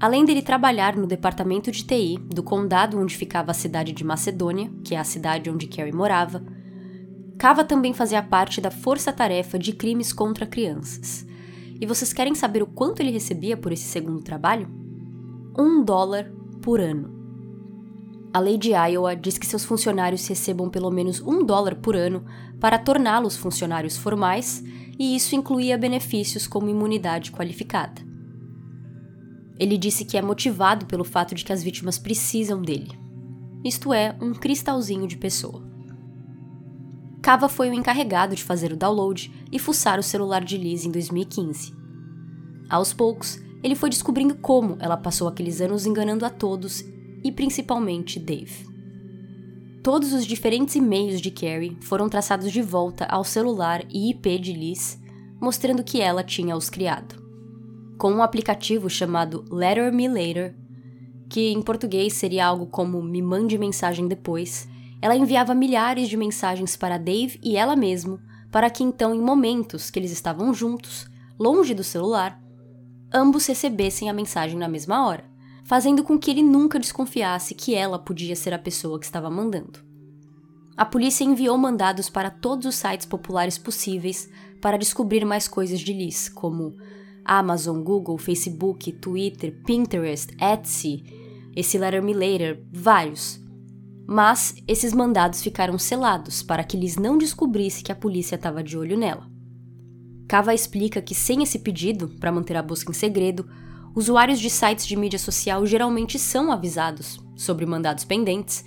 Além 0.00 0.24
dele 0.24 0.40
trabalhar 0.40 0.96
no 0.96 1.06
departamento 1.06 1.70
de 1.70 1.84
TI 1.84 2.18
do 2.18 2.42
condado 2.42 2.98
onde 2.98 3.14
ficava 3.14 3.50
a 3.50 3.54
cidade 3.54 3.92
de 3.92 4.02
Macedônia, 4.02 4.72
que 4.82 4.94
é 4.94 4.98
a 4.98 5.04
cidade 5.04 5.50
onde 5.50 5.66
Carrie 5.66 5.92
morava, 5.92 6.42
Cava 7.40 7.64
também 7.64 7.94
fazia 7.94 8.22
parte 8.22 8.60
da 8.60 8.70
força-tarefa 8.70 9.58
de 9.58 9.72
crimes 9.72 10.12
contra 10.12 10.46
crianças. 10.46 11.26
E 11.80 11.86
vocês 11.86 12.12
querem 12.12 12.34
saber 12.34 12.62
o 12.62 12.66
quanto 12.66 13.00
ele 13.00 13.10
recebia 13.10 13.56
por 13.56 13.72
esse 13.72 13.84
segundo 13.84 14.22
trabalho? 14.22 14.68
Um 15.58 15.82
dólar 15.82 16.30
por 16.60 16.80
ano. 16.80 17.18
A 18.32 18.38
lei 18.38 18.58
de 18.58 18.72
Iowa 18.72 19.16
diz 19.16 19.38
que 19.38 19.46
seus 19.46 19.64
funcionários 19.64 20.26
recebam 20.26 20.68
pelo 20.68 20.90
menos 20.90 21.20
um 21.20 21.42
dólar 21.44 21.76
por 21.76 21.96
ano 21.96 22.24
para 22.60 22.78
torná-los 22.78 23.36
funcionários 23.36 23.96
formais, 23.96 24.62
e 24.98 25.16
isso 25.16 25.34
incluía 25.34 25.78
benefícios 25.78 26.46
como 26.46 26.68
imunidade 26.68 27.32
qualificada. 27.32 28.09
Ele 29.60 29.76
disse 29.76 30.06
que 30.06 30.16
é 30.16 30.22
motivado 30.22 30.86
pelo 30.86 31.04
fato 31.04 31.34
de 31.34 31.44
que 31.44 31.52
as 31.52 31.62
vítimas 31.62 31.98
precisam 31.98 32.62
dele. 32.62 32.98
Isto 33.62 33.92
é, 33.92 34.16
um 34.18 34.32
cristalzinho 34.32 35.06
de 35.06 35.18
pessoa. 35.18 35.62
Cava 37.20 37.46
foi 37.46 37.68
o 37.68 37.74
encarregado 37.74 38.34
de 38.34 38.42
fazer 38.42 38.72
o 38.72 38.76
download 38.76 39.30
e 39.52 39.58
fuçar 39.58 39.98
o 39.98 40.02
celular 40.02 40.42
de 40.42 40.56
Liz 40.56 40.86
em 40.86 40.90
2015. 40.90 41.74
Aos 42.70 42.94
poucos, 42.94 43.38
ele 43.62 43.74
foi 43.74 43.90
descobrindo 43.90 44.34
como 44.34 44.78
ela 44.80 44.96
passou 44.96 45.28
aqueles 45.28 45.60
anos 45.60 45.84
enganando 45.84 46.24
a 46.24 46.30
todos 46.30 46.82
e 47.22 47.30
principalmente 47.30 48.18
Dave. 48.18 48.66
Todos 49.82 50.14
os 50.14 50.24
diferentes 50.24 50.74
e-mails 50.74 51.20
de 51.20 51.30
Carrie 51.30 51.76
foram 51.82 52.08
traçados 52.08 52.50
de 52.50 52.62
volta 52.62 53.04
ao 53.04 53.24
celular 53.24 53.84
e 53.90 54.10
IP 54.10 54.38
de 54.38 54.54
Liz, 54.54 54.98
mostrando 55.38 55.84
que 55.84 56.00
ela 56.00 56.24
tinha 56.24 56.56
os 56.56 56.70
criado. 56.70 57.29
Com 58.00 58.12
um 58.12 58.22
aplicativo 58.22 58.88
chamado 58.88 59.44
Letter 59.50 59.92
Me 59.92 60.08
Later, 60.08 60.56
que 61.28 61.52
em 61.52 61.60
português 61.60 62.14
seria 62.14 62.46
algo 62.46 62.64
como 62.64 63.02
Me 63.02 63.20
Mande 63.20 63.58
Mensagem 63.58 64.08
Depois, 64.08 64.66
ela 65.02 65.14
enviava 65.14 65.54
milhares 65.54 66.08
de 66.08 66.16
mensagens 66.16 66.76
para 66.76 66.96
Dave 66.96 67.38
e 67.42 67.58
ela 67.58 67.76
mesma, 67.76 68.18
para 68.50 68.70
que 68.70 68.82
então, 68.82 69.14
em 69.14 69.20
momentos 69.20 69.90
que 69.90 69.98
eles 69.98 70.12
estavam 70.12 70.54
juntos, 70.54 71.10
longe 71.38 71.74
do 71.74 71.84
celular, 71.84 72.42
ambos 73.12 73.44
recebessem 73.44 74.08
a 74.08 74.14
mensagem 74.14 74.58
na 74.58 74.66
mesma 74.66 75.06
hora 75.06 75.28
fazendo 75.62 76.02
com 76.02 76.18
que 76.18 76.30
ele 76.30 76.42
nunca 76.42 76.80
desconfiasse 76.80 77.54
que 77.54 77.74
ela 77.74 77.98
podia 77.98 78.34
ser 78.34 78.54
a 78.54 78.58
pessoa 78.58 78.98
que 78.98 79.04
estava 79.04 79.28
mandando. 79.28 79.78
A 80.74 80.86
polícia 80.86 81.22
enviou 81.22 81.58
mandados 81.58 82.08
para 82.08 82.30
todos 82.30 82.64
os 82.64 82.76
sites 82.76 83.04
populares 83.04 83.58
possíveis 83.58 84.26
para 84.58 84.78
descobrir 84.78 85.22
mais 85.26 85.46
coisas 85.46 85.80
de 85.80 85.92
Liz, 85.92 86.30
como 86.30 86.78
Amazon, 87.24 87.82
Google, 87.82 88.18
Facebook, 88.18 88.92
Twitter, 88.92 89.54
Pinterest, 89.64 90.34
Etsy, 90.40 91.04
esse 91.54 91.78
Letter 91.78 92.02
Me 92.02 92.14
Later, 92.14 92.62
vários. 92.72 93.40
Mas 94.06 94.54
esses 94.66 94.92
mandados 94.92 95.42
ficaram 95.42 95.78
selados 95.78 96.42
para 96.42 96.64
que 96.64 96.76
Liz 96.76 96.96
não 96.96 97.16
descobrisse 97.16 97.82
que 97.82 97.92
a 97.92 97.96
polícia 97.96 98.34
estava 98.34 98.62
de 98.62 98.76
olho 98.76 98.98
nela. 98.98 99.28
Cava 100.28 100.54
explica 100.54 101.02
que 101.02 101.14
sem 101.14 101.42
esse 101.42 101.58
pedido, 101.58 102.08
para 102.20 102.30
manter 102.30 102.56
a 102.56 102.62
busca 102.62 102.90
em 102.90 102.94
segredo, 102.94 103.48
usuários 103.94 104.38
de 104.38 104.48
sites 104.48 104.86
de 104.86 104.96
mídia 104.96 105.18
social 105.18 105.66
geralmente 105.66 106.18
são 106.18 106.52
avisados 106.52 107.18
sobre 107.36 107.66
mandados 107.66 108.04
pendentes 108.04 108.64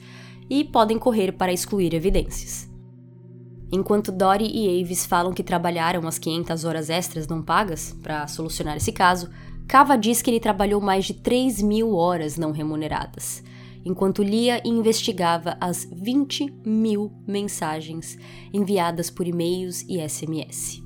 e 0.49 0.63
podem 0.63 0.99
correr 0.99 1.31
para 1.31 1.53
excluir 1.53 1.93
evidências. 1.93 2.72
Enquanto 3.75 4.11
Dory 4.11 4.51
e 4.53 4.83
Avis 4.83 5.03
falam 5.03 5.33
que 5.33 5.41
trabalharam 5.41 6.07
as 6.07 6.19
500 6.19 6.63
horas 6.63 6.91
extras 6.91 7.27
não 7.27 7.41
pagas 7.41 7.97
para 8.03 8.27
solucionar 8.27 8.77
esse 8.77 8.91
caso, 8.91 9.31
Cava 9.67 9.97
diz 9.97 10.21
que 10.21 10.29
ele 10.29 10.39
trabalhou 10.39 10.79
mais 10.79 11.05
de 11.05 11.15
3 11.15 11.59
mil 11.63 11.95
horas 11.95 12.37
não 12.37 12.51
remuneradas, 12.51 13.43
enquanto 13.83 14.21
lia 14.21 14.61
e 14.63 14.69
investigava 14.69 15.57
as 15.59 15.89
20 15.91 16.53
mil 16.63 17.11
mensagens 17.25 18.15
enviadas 18.53 19.09
por 19.09 19.27
e-mails 19.27 19.83
e 19.89 20.07
SMS. 20.07 20.83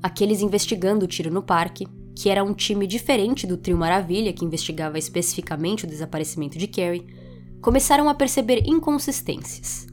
aqueles 0.00 0.40
investigando 0.40 1.04
o 1.04 1.08
tiro 1.08 1.32
no 1.32 1.42
parque, 1.42 1.88
que 2.14 2.30
era 2.30 2.44
um 2.44 2.54
time 2.54 2.86
diferente 2.86 3.44
do 3.44 3.56
Trio 3.56 3.76
Maravilha, 3.76 4.32
que 4.32 4.44
investigava 4.44 5.00
especificamente 5.00 5.84
o 5.84 5.88
desaparecimento 5.88 6.56
de 6.56 6.68
Carrie, 6.68 7.08
começaram 7.60 8.08
a 8.08 8.14
perceber 8.14 8.62
inconsistências. 8.68 9.92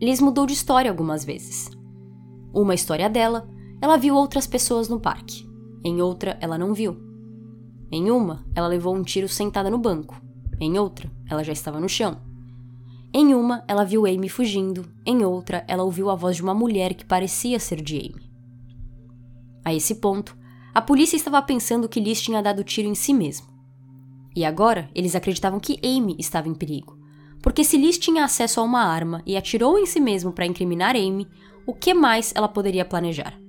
Liz 0.00 0.20
mudou 0.20 0.46
de 0.46 0.52
história 0.52 0.90
algumas 0.90 1.24
vezes. 1.24 1.70
Uma 2.54 2.74
história 2.74 3.10
dela, 3.10 3.48
ela 3.80 3.96
viu 3.96 4.14
outras 4.14 4.46
pessoas 4.46 4.88
no 4.88 5.00
parque. 5.00 5.44
Em 5.84 6.00
outra, 6.00 6.38
ela 6.40 6.56
não 6.56 6.72
viu. 6.72 6.96
Em 7.90 8.10
uma, 8.10 8.46
ela 8.54 8.68
levou 8.68 8.94
um 8.94 9.02
tiro 9.02 9.28
sentada 9.28 9.68
no 9.68 9.78
banco. 9.78 10.20
Em 10.60 10.78
outra, 10.78 11.10
ela 11.28 11.42
já 11.42 11.52
estava 11.52 11.80
no 11.80 11.88
chão. 11.88 12.18
Em 13.12 13.34
uma, 13.34 13.64
ela 13.66 13.84
viu 13.84 14.06
Amy 14.06 14.28
fugindo. 14.28 14.84
Em 15.04 15.24
outra, 15.24 15.64
ela 15.66 15.82
ouviu 15.82 16.10
a 16.10 16.14
voz 16.14 16.36
de 16.36 16.42
uma 16.42 16.54
mulher 16.54 16.94
que 16.94 17.04
parecia 17.04 17.58
ser 17.58 17.80
de 17.80 17.96
Amy. 17.96 18.30
A 19.64 19.74
esse 19.74 19.96
ponto, 19.96 20.36
a 20.74 20.80
polícia 20.80 21.16
estava 21.16 21.42
pensando 21.42 21.88
que 21.88 22.00
Liz 22.00 22.20
tinha 22.20 22.42
dado 22.42 22.62
tiro 22.62 22.86
em 22.86 22.94
si 22.94 23.12
mesmo. 23.12 23.48
E 24.36 24.44
agora, 24.44 24.90
eles 24.94 25.16
acreditavam 25.16 25.58
que 25.58 25.80
Amy 25.82 26.14
estava 26.18 26.48
em 26.48 26.54
perigo. 26.54 26.97
Porque 27.48 27.64
se 27.64 27.78
Liz 27.78 27.96
tinha 27.96 28.26
acesso 28.26 28.60
a 28.60 28.62
uma 28.62 28.82
arma 28.82 29.22
e 29.24 29.34
atirou 29.34 29.78
em 29.78 29.86
si 29.86 29.98
mesmo 29.98 30.30
para 30.30 30.44
incriminar 30.44 30.94
Amy, 30.94 31.26
o 31.66 31.72
que 31.72 31.94
mais 31.94 32.30
ela 32.36 32.46
poderia 32.46 32.84
planejar? 32.84 33.40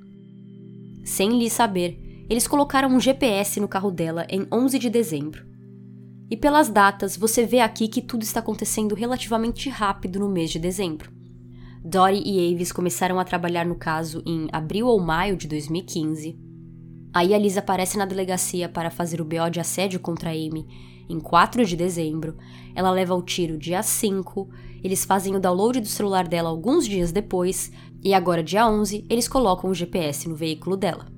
Sem 1.03 1.37
Liz 1.37 1.51
saber, 1.51 2.25
eles 2.29 2.47
colocaram 2.47 2.87
um 2.87 2.97
GPS 2.97 3.59
no 3.59 3.67
carro 3.67 3.91
dela 3.91 4.25
em 4.29 4.47
11 4.49 4.79
de 4.79 4.89
dezembro. 4.89 5.45
E 6.31 6.37
pelas 6.37 6.69
datas, 6.69 7.17
você 7.17 7.45
vê 7.45 7.59
aqui 7.59 7.89
que 7.89 8.01
tudo 8.01 8.23
está 8.23 8.39
acontecendo 8.39 8.95
relativamente 8.95 9.67
rápido 9.69 10.17
no 10.17 10.29
mês 10.29 10.49
de 10.49 10.59
dezembro. 10.59 11.11
Dory 11.83 12.23
e 12.25 12.53
Avis 12.53 12.71
começaram 12.71 13.19
a 13.19 13.25
trabalhar 13.25 13.65
no 13.65 13.75
caso 13.75 14.23
em 14.25 14.47
abril 14.53 14.87
ou 14.87 14.97
maio 15.01 15.35
de 15.35 15.45
2015. 15.45 16.39
Aí 17.13 17.33
a 17.33 17.37
Liz 17.37 17.57
aparece 17.57 17.97
na 17.97 18.05
delegacia 18.05 18.69
para 18.69 18.89
fazer 18.89 19.19
o 19.19 19.25
BO 19.25 19.49
de 19.51 19.59
assédio 19.59 19.99
contra 19.99 20.29
Amy 20.29 20.65
em 21.09 21.19
4 21.19 21.65
de 21.65 21.75
dezembro, 21.75 22.37
ela 22.75 22.91
leva 22.91 23.15
o 23.15 23.21
tiro 23.21 23.57
dia 23.57 23.81
5, 23.81 24.47
eles 24.83 25.03
fazem 25.03 25.35
o 25.35 25.39
download 25.39 25.81
do 25.81 25.87
celular 25.87 26.27
dela 26.27 26.49
alguns 26.49 26.87
dias 26.87 27.11
depois, 27.11 27.71
e 28.03 28.13
agora, 28.13 28.43
dia 28.43 28.69
11, 28.69 29.05
eles 29.09 29.27
colocam 29.27 29.69
o 29.69 29.73
GPS 29.73 30.29
no 30.29 30.35
veículo 30.35 30.77
dela. 30.77 31.11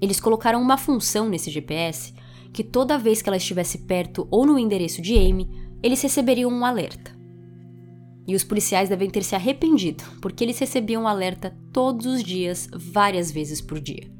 Eles 0.00 0.20
colocaram 0.20 0.60
uma 0.60 0.78
função 0.78 1.28
nesse 1.28 1.50
GPS 1.50 2.14
que 2.52 2.64
toda 2.64 2.98
vez 2.98 3.20
que 3.20 3.28
ela 3.28 3.36
estivesse 3.36 3.78
perto 3.78 4.26
ou 4.30 4.46
no 4.46 4.58
endereço 4.58 5.02
de 5.02 5.16
Amy, 5.16 5.48
eles 5.82 6.00
receberiam 6.00 6.50
um 6.50 6.64
alerta. 6.64 7.12
E 8.26 8.34
os 8.34 8.44
policiais 8.44 8.88
devem 8.88 9.10
ter 9.10 9.22
se 9.22 9.34
arrependido, 9.34 10.04
porque 10.20 10.44
eles 10.44 10.58
recebiam 10.58 11.02
um 11.02 11.08
alerta 11.08 11.56
todos 11.72 12.06
os 12.06 12.22
dias, 12.22 12.68
várias 12.72 13.30
vezes 13.30 13.60
por 13.60 13.80
dia. 13.80 14.10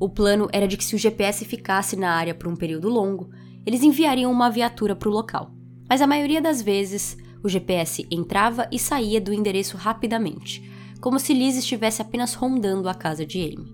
O 0.00 0.08
plano 0.08 0.48
era 0.52 0.66
de 0.66 0.76
que 0.76 0.84
se 0.84 0.94
o 0.94 0.98
GPS 0.98 1.44
ficasse 1.44 1.96
na 1.96 2.12
área 2.12 2.34
por 2.34 2.48
um 2.48 2.56
período 2.56 2.88
longo, 2.88 3.30
eles 3.66 3.82
enviariam 3.82 4.30
uma 4.30 4.50
viatura 4.50 4.96
para 4.96 5.08
o 5.08 5.12
local. 5.12 5.52
Mas 5.88 6.02
a 6.02 6.06
maioria 6.06 6.40
das 6.40 6.60
vezes, 6.60 7.16
o 7.42 7.48
GPS 7.48 8.06
entrava 8.10 8.68
e 8.70 8.78
saía 8.78 9.20
do 9.20 9.32
endereço 9.32 9.76
rapidamente, 9.76 10.70
como 11.00 11.18
se 11.18 11.32
Liz 11.32 11.56
estivesse 11.56 12.02
apenas 12.02 12.34
rondando 12.34 12.88
a 12.88 12.94
casa 12.94 13.24
de 13.24 13.40
Amy. 13.40 13.72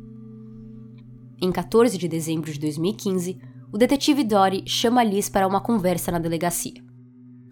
Em 1.40 1.50
14 1.50 1.98
de 1.98 2.06
dezembro 2.06 2.52
de 2.52 2.58
2015, 2.58 3.38
o 3.72 3.78
detetive 3.78 4.22
Dory 4.22 4.62
chama 4.66 5.02
Liz 5.02 5.28
para 5.28 5.46
uma 5.46 5.60
conversa 5.60 6.12
na 6.12 6.18
delegacia. 6.18 6.82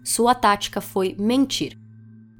Sua 0.03 0.33
tática 0.33 0.79
foi 0.79 1.15
mentir. 1.19 1.77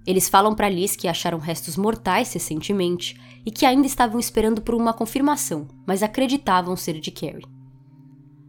Eles 0.06 0.30
falam 0.30 0.54
para 0.54 0.70
Liz 0.70 0.96
que 0.96 1.08
acharam 1.08 1.38
restos 1.38 1.78
mortais 1.78 2.34
recentemente 2.34 3.20
e 3.46 3.52
que 3.52 3.66
ainda 3.66 3.88
estavam 3.88 4.20
esperando 4.20 4.62
por 4.62 4.76
uma 4.76 4.94
confirmação, 4.94 5.68
mas 5.86 6.04
acreditavam 6.04 6.76
ser 6.76 7.00
de 7.00 7.12
Carrie. 7.12 7.53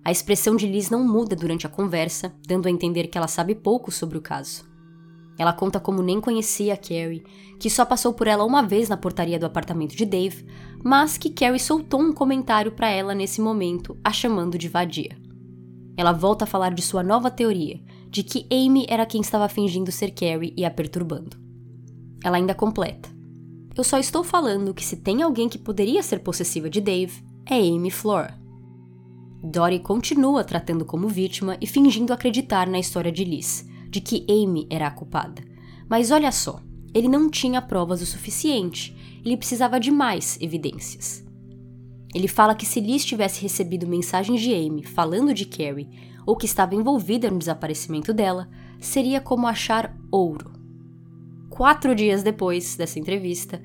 A 0.05 0.13
expressão 0.13 0.55
de 0.55 0.67
Liz 0.67 0.91
não 0.91 1.03
muda 1.03 1.35
durante 1.35 1.67
a 1.67 1.71
conversa, 1.71 2.35
dando 2.47 2.69
a 2.69 2.71
entender 2.71 3.07
que 3.07 3.17
ela 3.17 3.27
sabe 3.27 3.55
pouco 3.55 3.91
sobre 3.91 4.19
o 4.19 4.21
caso. 4.21 4.65
Ela 5.39 5.53
conta 5.53 5.81
como 5.81 6.03
nem 6.03 6.21
conhecia 6.21 6.75
a 6.75 6.77
Carrie, 6.77 7.25
que 7.59 7.71
só 7.71 7.87
passou 7.87 8.13
por 8.13 8.27
ela 8.27 8.45
uma 8.45 8.63
vez 8.63 8.89
na 8.89 8.99
portaria 8.99 9.39
do 9.39 9.47
apartamento 9.47 9.97
de 9.97 10.05
Dave, 10.05 10.45
mas 10.85 11.17
que 11.17 11.31
Carrie 11.31 11.59
soltou 11.59 12.01
um 12.01 12.13
comentário 12.13 12.73
para 12.73 12.91
ela 12.91 13.15
nesse 13.15 13.41
momento, 13.41 13.97
a 14.05 14.13
chamando 14.13 14.59
de 14.59 14.69
vadia. 14.69 15.17
Ela 15.97 16.13
volta 16.13 16.45
a 16.45 16.47
falar 16.47 16.75
de 16.75 16.83
sua 16.83 17.03
nova 17.03 17.31
teoria, 17.31 17.81
de 18.11 18.23
que 18.23 18.47
Amy 18.53 18.85
era 18.89 19.07
quem 19.07 19.23
estava 19.23 19.49
fingindo 19.49 19.91
ser 19.91 20.11
Carrie 20.11 20.53
e 20.55 20.67
a 20.67 20.71
perturbando. 20.71 21.37
Ela 22.23 22.37
ainda 22.37 22.55
completa: 22.55 23.09
Eu 23.75 23.83
só 23.83 23.99
estou 23.99 24.23
falando 24.23 24.75
que 24.75 24.85
se 24.85 24.97
tem 24.97 25.23
alguém 25.23 25.49
que 25.49 25.59
poderia 25.59 26.03
ser 26.03 26.21
possessiva 26.21 26.69
de 26.69 26.81
Dave, 26.81 27.25
é 27.47 27.57
Amy 27.57 27.91
Flora. 27.91 28.44
Dory 29.47 29.79
continua 29.81 30.43
tratando 30.43 30.87
como 30.87 31.07
vítima 31.07 31.59
e 31.61 31.67
fingindo 31.67 32.15
acreditar 32.15 32.67
na 32.67 32.79
história 32.79 33.13
de 33.13 33.25
Liz, 33.25 33.69
de 33.91 34.01
que 34.01 34.25
Amy 34.27 34.67
era 34.71 34.87
a 34.87 34.91
culpada. 34.91 35.45
Mas 35.87 36.11
olha 36.11 36.33
só, 36.33 36.63
ele 36.95 37.09
não 37.09 37.29
tinha 37.29 37.61
provas 37.61 38.01
o 38.01 38.07
suficiente, 38.07 38.97
ele 39.23 39.37
precisava 39.37 39.79
de 39.79 39.91
mais 39.91 40.39
evidências. 40.41 41.23
Ele 42.15 42.27
fala 42.27 42.55
que 42.55 42.65
se 42.65 42.81
Liz 42.81 43.05
tivesse 43.05 43.43
recebido 43.43 43.87
mensagens 43.87 44.41
de 44.41 44.55
Amy 44.55 44.83
falando 44.83 45.35
de 45.35 45.45
Carrie 45.45 45.91
ou 46.25 46.37
que 46.37 46.47
estava 46.47 46.75
envolvida 46.75 47.31
no 47.31 47.39
desaparecimento 47.39 48.15
dela, 48.15 48.49
seria 48.81 49.21
como 49.21 49.47
achar 49.47 49.95
ouro. 50.11 50.53
Quatro 51.51 51.95
dias 51.95 52.23
depois 52.23 52.77
dessa 52.77 52.99
entrevista, 52.99 53.61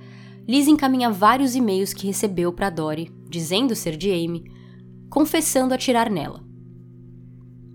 Liz 0.46 0.68
encaminha 0.68 1.10
vários 1.10 1.56
e-mails 1.56 1.94
que 1.94 2.08
recebeu 2.08 2.52
para 2.52 2.70
Dory, 2.70 3.10
dizendo 3.30 3.76
ser 3.76 3.96
de 3.96 4.12
Amy, 4.12 4.59
confessando 5.10 5.74
atirar 5.74 6.10
nela. 6.10 6.44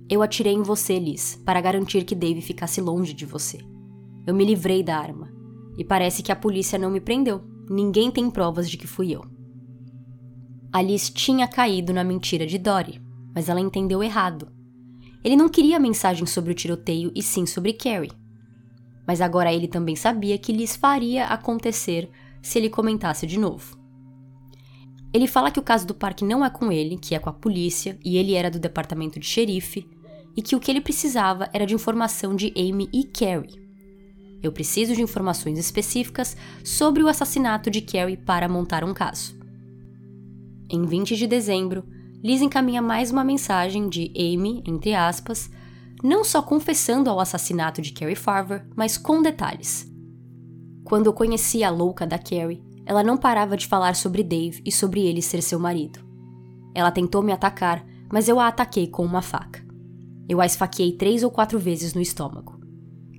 Eu 0.09 0.23
atirei 0.23 0.53
em 0.53 0.63
você, 0.63 0.99
Liz, 0.99 1.41
para 1.45 1.61
garantir 1.61 2.05
que 2.05 2.15
Dave 2.15 2.41
ficasse 2.41 2.81
longe 2.81 3.13
de 3.13 3.27
você. 3.27 3.59
Eu 4.27 4.35
me 4.35 4.45
livrei 4.45 4.83
da 4.83 4.97
arma. 4.97 5.33
E 5.77 5.85
parece 5.85 6.23
que 6.23 6.31
a 6.31 6.37
polícia 6.37 6.79
não 6.79 6.91
me 6.91 7.01
prendeu. 7.01 7.43
Ninguém 7.69 8.11
tem 8.11 8.31
provas 8.31 8.71
de 8.71 8.77
que 8.77 8.87
fui 8.87 9.11
eu. 9.13 9.25
A 10.73 10.83
Liz 10.83 11.11
tinha 11.11 11.49
caído 11.49 11.93
na 11.93 12.05
mentira 12.05 12.47
de 12.47 12.59
Dory, 12.59 13.01
mas 13.35 13.49
ela 13.49 13.61
entendeu 13.61 14.03
errado. 14.03 14.49
Ele 15.25 15.37
não 15.37 15.49
queria 15.49 15.81
mensagem 15.81 16.27
sobre 16.27 16.53
o 16.53 16.55
tiroteio 16.55 17.11
e 17.15 17.23
sim 17.23 17.47
sobre 17.47 17.73
Carrie. 17.73 18.13
Mas 19.07 19.21
agora 19.21 19.53
ele 19.53 19.67
também 19.67 19.97
sabia 19.97 20.37
que 20.39 20.53
Liz 20.53 20.77
faria 20.77 21.27
acontecer 21.27 22.11
se 22.43 22.59
ele 22.59 22.69
comentasse 22.69 23.27
de 23.27 23.39
novo. 23.39 23.84
Ele 25.15 25.29
fala 25.29 25.53
que 25.53 25.61
o 25.61 25.63
caso 25.63 25.87
do 25.87 25.95
parque 25.95 26.25
não 26.25 26.45
é 26.45 26.51
com 26.51 26.73
ele, 26.73 26.99
que 26.99 27.15
é 27.15 27.21
com 27.21 27.31
a 27.31 27.33
polícia, 27.33 27.97
e 28.05 28.17
ele 28.17 28.35
era 28.35 28.51
do 28.51 28.59
departamento 28.59 29.21
de 29.21 29.27
xerife, 29.27 29.89
e 30.37 30.43
que 30.43 30.57
o 30.57 30.61
que 30.61 30.69
ele 30.69 30.81
precisava 30.81 31.49
era 31.53 31.65
de 31.65 31.73
informação 31.73 32.35
de 32.35 32.53
Amy 32.57 32.89
e 32.93 33.05
Carrie. 33.05 33.63
Eu 34.43 34.51
preciso 34.51 34.93
de 34.93 35.01
informações 35.01 35.57
específicas 35.57 36.37
sobre 36.65 37.01
o 37.01 37.09
assassinato 37.09 37.71
de 37.71 37.81
Carrie 37.81 38.17
para 38.17 38.49
montar 38.49 38.83
um 38.83 38.93
caso. 38.93 39.39
Em 40.69 40.85
20 40.85 41.17
de 41.17 41.29
dezembro, 41.29 41.85
Liz 42.25 42.43
encaminha 42.43 42.83
mais 42.83 43.13
uma 43.13 43.23
mensagem 43.23 43.89
de 43.89 44.11
Amy, 44.17 44.65
entre 44.67 44.95
aspas, 44.95 45.49
não 46.03 46.25
só 46.25 46.43
confessando 46.43 47.09
ao 47.09 47.21
assassinato 47.21 47.81
de 47.81 47.93
Carrie 47.93 48.17
Farver, 48.17 48.67
mas 48.75 48.99
com 48.99 49.23
detalhes. 49.23 49.87
Quando 50.83 51.07
eu 51.07 51.13
conheci 51.13 51.63
a 51.63 51.71
louca 51.71 52.07
da 52.07 52.19
Carrie, 52.19 52.65
ela 52.87 53.03
não 53.03 53.17
parava 53.17 53.57
de 53.57 53.67
falar 53.67 53.95
sobre 53.97 54.23
Dave 54.23 54.63
e 54.65 54.71
sobre 54.71 55.07
ele 55.07 55.23
ser 55.23 55.43
seu 55.43 55.59
marido. 55.59 56.01
Ela 56.75 56.91
tentou 56.91 57.23
me 57.23 57.33
atacar, 57.33 57.85
mas 58.13 58.29
eu 58.29 58.39
a 58.39 58.49
ataquei 58.49 58.87
com 58.87 59.05
uma 59.05 59.23
faca. 59.23 59.65
Eu 60.29 60.41
a 60.41 60.47
esfaqueei 60.47 60.93
três 60.93 61.23
ou 61.23 61.31
quatro 61.31 61.59
vezes 61.59 61.95
no 61.95 62.01
estômago. 62.01 62.61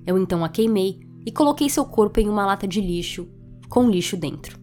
Eu 0.06 0.18
então 0.18 0.44
a 0.44 0.48
queimei 0.48 1.00
e 1.24 1.32
coloquei 1.32 1.68
seu 1.68 1.84
corpo 1.84 2.20
em 2.20 2.28
uma 2.28 2.46
lata 2.46 2.66
de 2.66 2.80
lixo, 2.80 3.28
com 3.68 3.90
lixo 3.90 4.16
dentro. 4.16 4.58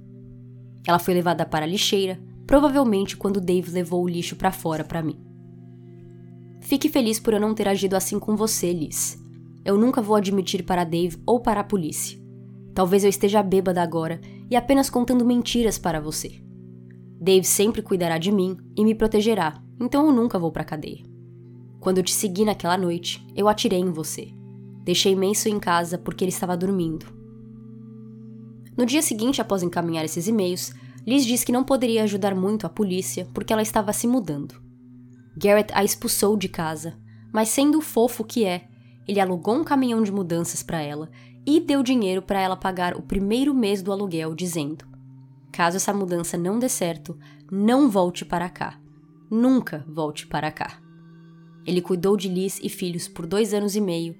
Ela 0.88 1.00
foi 1.00 1.14
levada 1.14 1.46
para 1.46 1.66
a 1.66 1.68
lixeira, 1.68 2.20
provavelmente 2.46 3.18
quando 3.18 3.42
Dave 3.42 3.72
levou 3.72 4.04
o 4.04 4.08
lixo 4.08 4.36
para 4.36 4.52
fora 4.52 4.84
para 4.84 5.02
mim. 5.02 5.20
Fique 6.62 6.88
feliz 6.88 7.20
por 7.20 7.34
eu 7.34 7.42
não 7.42 7.54
ter 7.54 7.68
agido 7.68 7.96
assim 7.96 8.18
com 8.18 8.36
você, 8.36 8.72
Liz. 8.72 9.22
Eu 9.66 9.78
nunca 9.78 10.02
vou 10.02 10.16
admitir 10.16 10.64
para 10.64 10.84
Dave 10.84 11.18
ou 11.26 11.42
para 11.42 11.62
a 11.62 11.64
polícia. 11.64 12.18
Talvez 12.74 13.04
eu 13.04 13.10
esteja 13.10 13.44
bêbada 13.44 13.82
agora 13.82 14.20
e 14.50 14.56
apenas 14.56 14.90
contando 14.90 15.26
mentiras 15.26 15.78
para 15.78 16.00
você. 16.00 16.42
Dave 17.20 17.46
sempre 17.46 17.82
cuidará 17.82 18.18
de 18.18 18.32
mim 18.32 18.58
e 18.76 18.84
me 18.84 18.94
protegerá, 18.94 19.62
então 19.80 20.06
eu 20.06 20.12
nunca 20.12 20.38
vou 20.38 20.52
para 20.52 20.64
cadeia. 20.64 21.04
Quando 21.80 21.98
eu 21.98 22.04
te 22.04 22.12
segui 22.12 22.46
naquela 22.46 22.78
noite, 22.78 23.26
eu 23.36 23.48
atirei 23.48 23.80
em 23.80 23.92
você. 23.92 24.34
Deixei 24.84 25.16
Manson 25.16 25.50
em 25.50 25.60
casa 25.60 25.98
porque 25.98 26.24
ele 26.24 26.32
estava 26.32 26.58
dormindo. 26.58 27.06
No 28.78 28.86
dia 28.86 29.02
seguinte, 29.02 29.42
após 29.42 29.64
encaminhar 29.64 30.04
esses 30.04 30.28
e-mails, 30.28 30.74
Liz 31.06 31.26
disse 31.26 31.46
que 31.46 31.52
não 31.52 31.64
poderia 31.64 32.04
ajudar 32.04 32.34
muito 32.34 32.66
a 32.66 32.70
polícia 32.70 33.28
porque 33.34 33.54
ela 33.54 33.62
estava 33.62 33.92
se 33.94 34.08
mudando. 34.08 34.56
Garrett 35.38 35.74
a 35.74 35.84
expulsou 35.84 36.38
de 36.38 36.48
casa, 36.48 36.98
mas 37.34 37.50
sendo 37.50 37.80
o 37.80 37.82
fofo 37.82 38.24
que 38.24 38.46
é, 38.46 38.68
ele 39.08 39.20
alugou 39.20 39.56
um 39.56 39.64
caminhão 39.64 40.02
de 40.02 40.12
mudanças 40.12 40.64
para 40.64 40.82
ela 40.82 41.10
e 41.46 41.60
deu 41.60 41.84
dinheiro 41.84 42.22
para 42.22 42.40
ela 42.40 42.56
pagar 42.56 42.96
o 42.96 43.02
primeiro 43.02 43.54
mês 43.54 43.82
do 43.82 43.92
aluguel, 43.92 44.34
dizendo: 44.34 44.86
caso 45.52 45.78
essa 45.78 45.94
mudança 45.94 46.38
não 46.38 46.58
dê 46.58 46.70
certo, 46.70 47.18
não 47.52 47.90
volte 47.90 48.26
para 48.26 48.50
cá. 48.50 48.80
Nunca 49.30 49.86
volte 49.88 50.28
para 50.28 50.52
cá. 50.52 50.80
Ele 51.66 51.82
cuidou 51.82 52.18
de 52.18 52.28
Liz 52.28 52.60
e 52.62 52.70
filhos 52.70 53.08
por 53.08 53.26
dois 53.26 53.54
anos 53.54 53.76
e 53.76 53.82
meio 53.82 54.16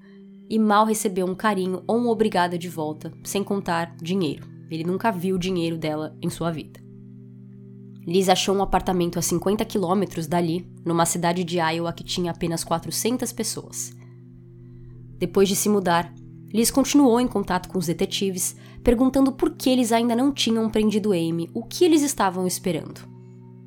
e 0.48 0.58
mal 0.58 0.84
recebeu 0.84 1.26
um 1.26 1.34
carinho 1.34 1.82
ou 1.86 1.98
um 1.98 2.08
obrigada 2.08 2.58
de 2.58 2.68
volta, 2.68 3.12
sem 3.22 3.42
contar 3.42 3.94
dinheiro. 3.96 4.46
Ele 4.70 4.84
nunca 4.84 5.10
viu 5.10 5.38
dinheiro 5.38 5.76
dela 5.78 6.16
em 6.20 6.30
sua 6.30 6.50
vida. 6.50 6.80
Liz 8.06 8.28
achou 8.28 8.54
um 8.54 8.62
apartamento 8.62 9.18
a 9.18 9.22
50 9.22 9.64
quilômetros 9.64 10.26
dali, 10.26 10.68
numa 10.84 11.06
cidade 11.06 11.42
de 11.42 11.58
Iowa 11.58 11.92
que 11.92 12.04
tinha 12.04 12.30
apenas 12.30 12.62
400 12.62 13.32
pessoas. 13.32 13.94
Depois 15.18 15.48
de 15.48 15.56
se 15.56 15.68
mudar, 15.68 16.12
Liz 16.54 16.70
continuou 16.70 17.18
em 17.18 17.26
contato 17.26 17.68
com 17.68 17.78
os 17.78 17.86
detetives, 17.86 18.54
perguntando 18.84 19.32
por 19.32 19.56
que 19.56 19.68
eles 19.68 19.90
ainda 19.90 20.14
não 20.14 20.30
tinham 20.30 20.70
prendido 20.70 21.10
Amy, 21.10 21.50
o 21.52 21.64
que 21.64 21.84
eles 21.84 22.00
estavam 22.00 22.46
esperando. 22.46 23.00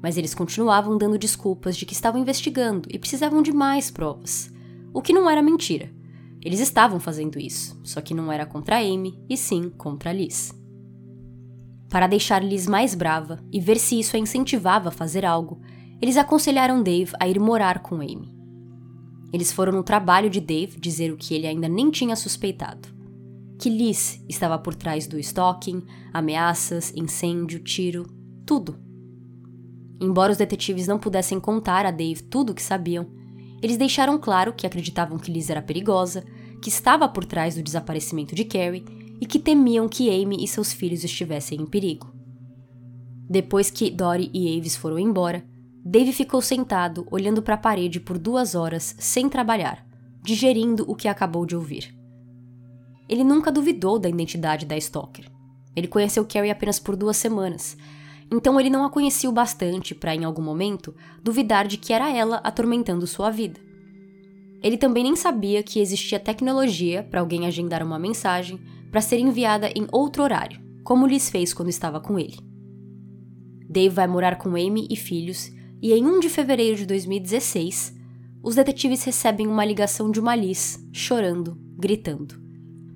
Mas 0.01 0.17
eles 0.17 0.33
continuavam 0.33 0.97
dando 0.97 1.17
desculpas 1.17 1.75
de 1.75 1.85
que 1.85 1.91
estavam 1.91 2.21
investigando 2.21 2.87
e 2.89 2.97
precisavam 2.97 3.41
de 3.41 3.51
mais 3.51 3.91
provas. 3.91 4.49
O 4.93 5.01
que 5.01 5.11
não 5.11 5.29
era 5.29 5.41
mentira. 5.41 5.91
Eles 6.41 6.61
estavam 6.61 6.97
fazendo 6.97 7.37
isso, 7.37 7.77
só 7.83 7.99
que 7.99 8.13
não 8.13 8.31
era 8.31 8.45
contra 8.45 8.77
Amy, 8.77 9.21
e 9.29 9.35
sim 9.35 9.69
contra 9.69 10.13
Liz. 10.13 10.53
Para 11.89 12.07
deixar 12.07 12.41
Liz 12.41 12.67
mais 12.67 12.95
brava 12.95 13.43
e 13.51 13.59
ver 13.59 13.79
se 13.79 13.99
isso 13.99 14.15
a 14.15 14.19
incentivava 14.19 14.87
a 14.87 14.93
fazer 14.93 15.25
algo, 15.25 15.59
eles 16.01 16.15
aconselharam 16.15 16.81
Dave 16.81 17.11
a 17.19 17.27
ir 17.27 17.37
morar 17.37 17.79
com 17.79 17.95
Amy. 17.95 18.36
Eles 19.31 19.51
foram 19.51 19.73
no 19.73 19.83
trabalho 19.83 20.29
de 20.29 20.39
Dave 20.39 20.79
dizer 20.79 21.11
o 21.11 21.17
que 21.17 21.33
ele 21.33 21.47
ainda 21.47 21.67
nem 21.67 21.91
tinha 21.91 22.15
suspeitado: 22.15 22.87
que 23.59 23.69
Liz 23.69 24.23
estava 24.27 24.57
por 24.57 24.73
trás 24.73 25.07
do 25.07 25.19
stalking, 25.19 25.83
ameaças, 26.13 26.93
incêndio, 26.95 27.59
tiro, 27.59 28.07
tudo. 28.45 28.79
Embora 29.99 30.31
os 30.31 30.37
detetives 30.37 30.87
não 30.87 30.99
pudessem 30.99 31.39
contar 31.39 31.85
a 31.85 31.91
Dave 31.91 32.23
tudo 32.23 32.51
o 32.51 32.53
que 32.55 32.61
sabiam, 32.61 33.07
eles 33.61 33.77
deixaram 33.77 34.19
claro 34.19 34.53
que 34.53 34.67
acreditavam 34.67 35.17
que 35.17 35.31
Liz 35.31 35.49
era 35.49 35.61
perigosa, 35.61 36.23
que 36.61 36.69
estava 36.69 37.09
por 37.09 37.25
trás 37.25 37.55
do 37.55 37.63
desaparecimento 37.63 38.35
de 38.35 38.45
Carrie 38.45 38.85
e 39.19 39.25
que 39.25 39.39
temiam 39.39 39.89
que 39.89 40.09
Amy 40.09 40.43
e 40.43 40.47
seus 40.47 40.71
filhos 40.71 41.03
estivessem 41.03 41.61
em 41.61 41.65
perigo. 41.65 42.13
Depois 43.29 43.69
que 43.69 43.89
Dory 43.89 44.29
e 44.33 44.57
Aves 44.57 44.75
foram 44.75 44.97
embora, 44.99 45.43
Dave 45.89 46.11
ficou 46.11 46.41
sentado 46.41 47.07
olhando 47.09 47.41
para 47.41 47.55
a 47.55 47.57
parede 47.57 47.97
por 47.97 48.17
duas 48.17 48.55
horas 48.55 48.93
sem 48.99 49.29
trabalhar, 49.29 49.87
digerindo 50.21 50.83
o 50.85 50.93
que 50.93 51.07
acabou 51.07 51.45
de 51.45 51.55
ouvir. 51.55 51.97
Ele 53.07 53.23
nunca 53.23 53.49
duvidou 53.49 53.97
da 53.97 54.09
identidade 54.09 54.65
da 54.65 54.75
Stalker. 54.75 55.31
Ele 55.73 55.87
conheceu 55.87 56.25
Carrie 56.25 56.51
apenas 56.51 56.77
por 56.77 56.97
duas 56.97 57.15
semanas, 57.15 57.77
então 58.29 58.59
ele 58.59 58.69
não 58.69 58.83
a 58.83 58.89
conhecia 58.89 59.29
o 59.29 59.33
bastante 59.33 59.95
para, 59.95 60.13
em 60.13 60.25
algum 60.25 60.41
momento, 60.41 60.93
duvidar 61.23 61.65
de 61.65 61.77
que 61.77 61.93
era 61.93 62.13
ela 62.13 62.41
atormentando 62.43 63.07
sua 63.07 63.29
vida. 63.29 63.57
Ele 64.61 64.75
também 64.75 65.03
nem 65.03 65.15
sabia 65.15 65.63
que 65.63 65.79
existia 65.79 66.19
tecnologia 66.19 67.01
para 67.01 67.21
alguém 67.21 67.47
agendar 67.47 67.81
uma 67.81 67.97
mensagem 67.97 68.59
para 68.91 68.99
ser 68.99 69.19
enviada 69.19 69.69
em 69.73 69.87
outro 69.89 70.21
horário, 70.21 70.59
como 70.83 71.07
Liz 71.07 71.29
fez 71.29 71.53
quando 71.53 71.69
estava 71.69 72.01
com 72.01 72.19
ele. 72.19 72.37
Dave 73.69 73.95
vai 73.95 74.07
morar 74.07 74.37
com 74.37 74.49
Amy 74.49 74.85
e 74.89 74.97
filhos, 74.97 75.55
e 75.81 75.93
em 75.93 76.05
1 76.05 76.19
de 76.19 76.29
fevereiro 76.29 76.77
de 76.77 76.85
2016, 76.85 77.95
os 78.43 78.55
detetives 78.55 79.03
recebem 79.03 79.47
uma 79.47 79.65
ligação 79.65 80.11
de 80.11 80.19
uma 80.19 80.35
Liz, 80.35 80.79
chorando, 80.91 81.57
gritando. 81.77 82.35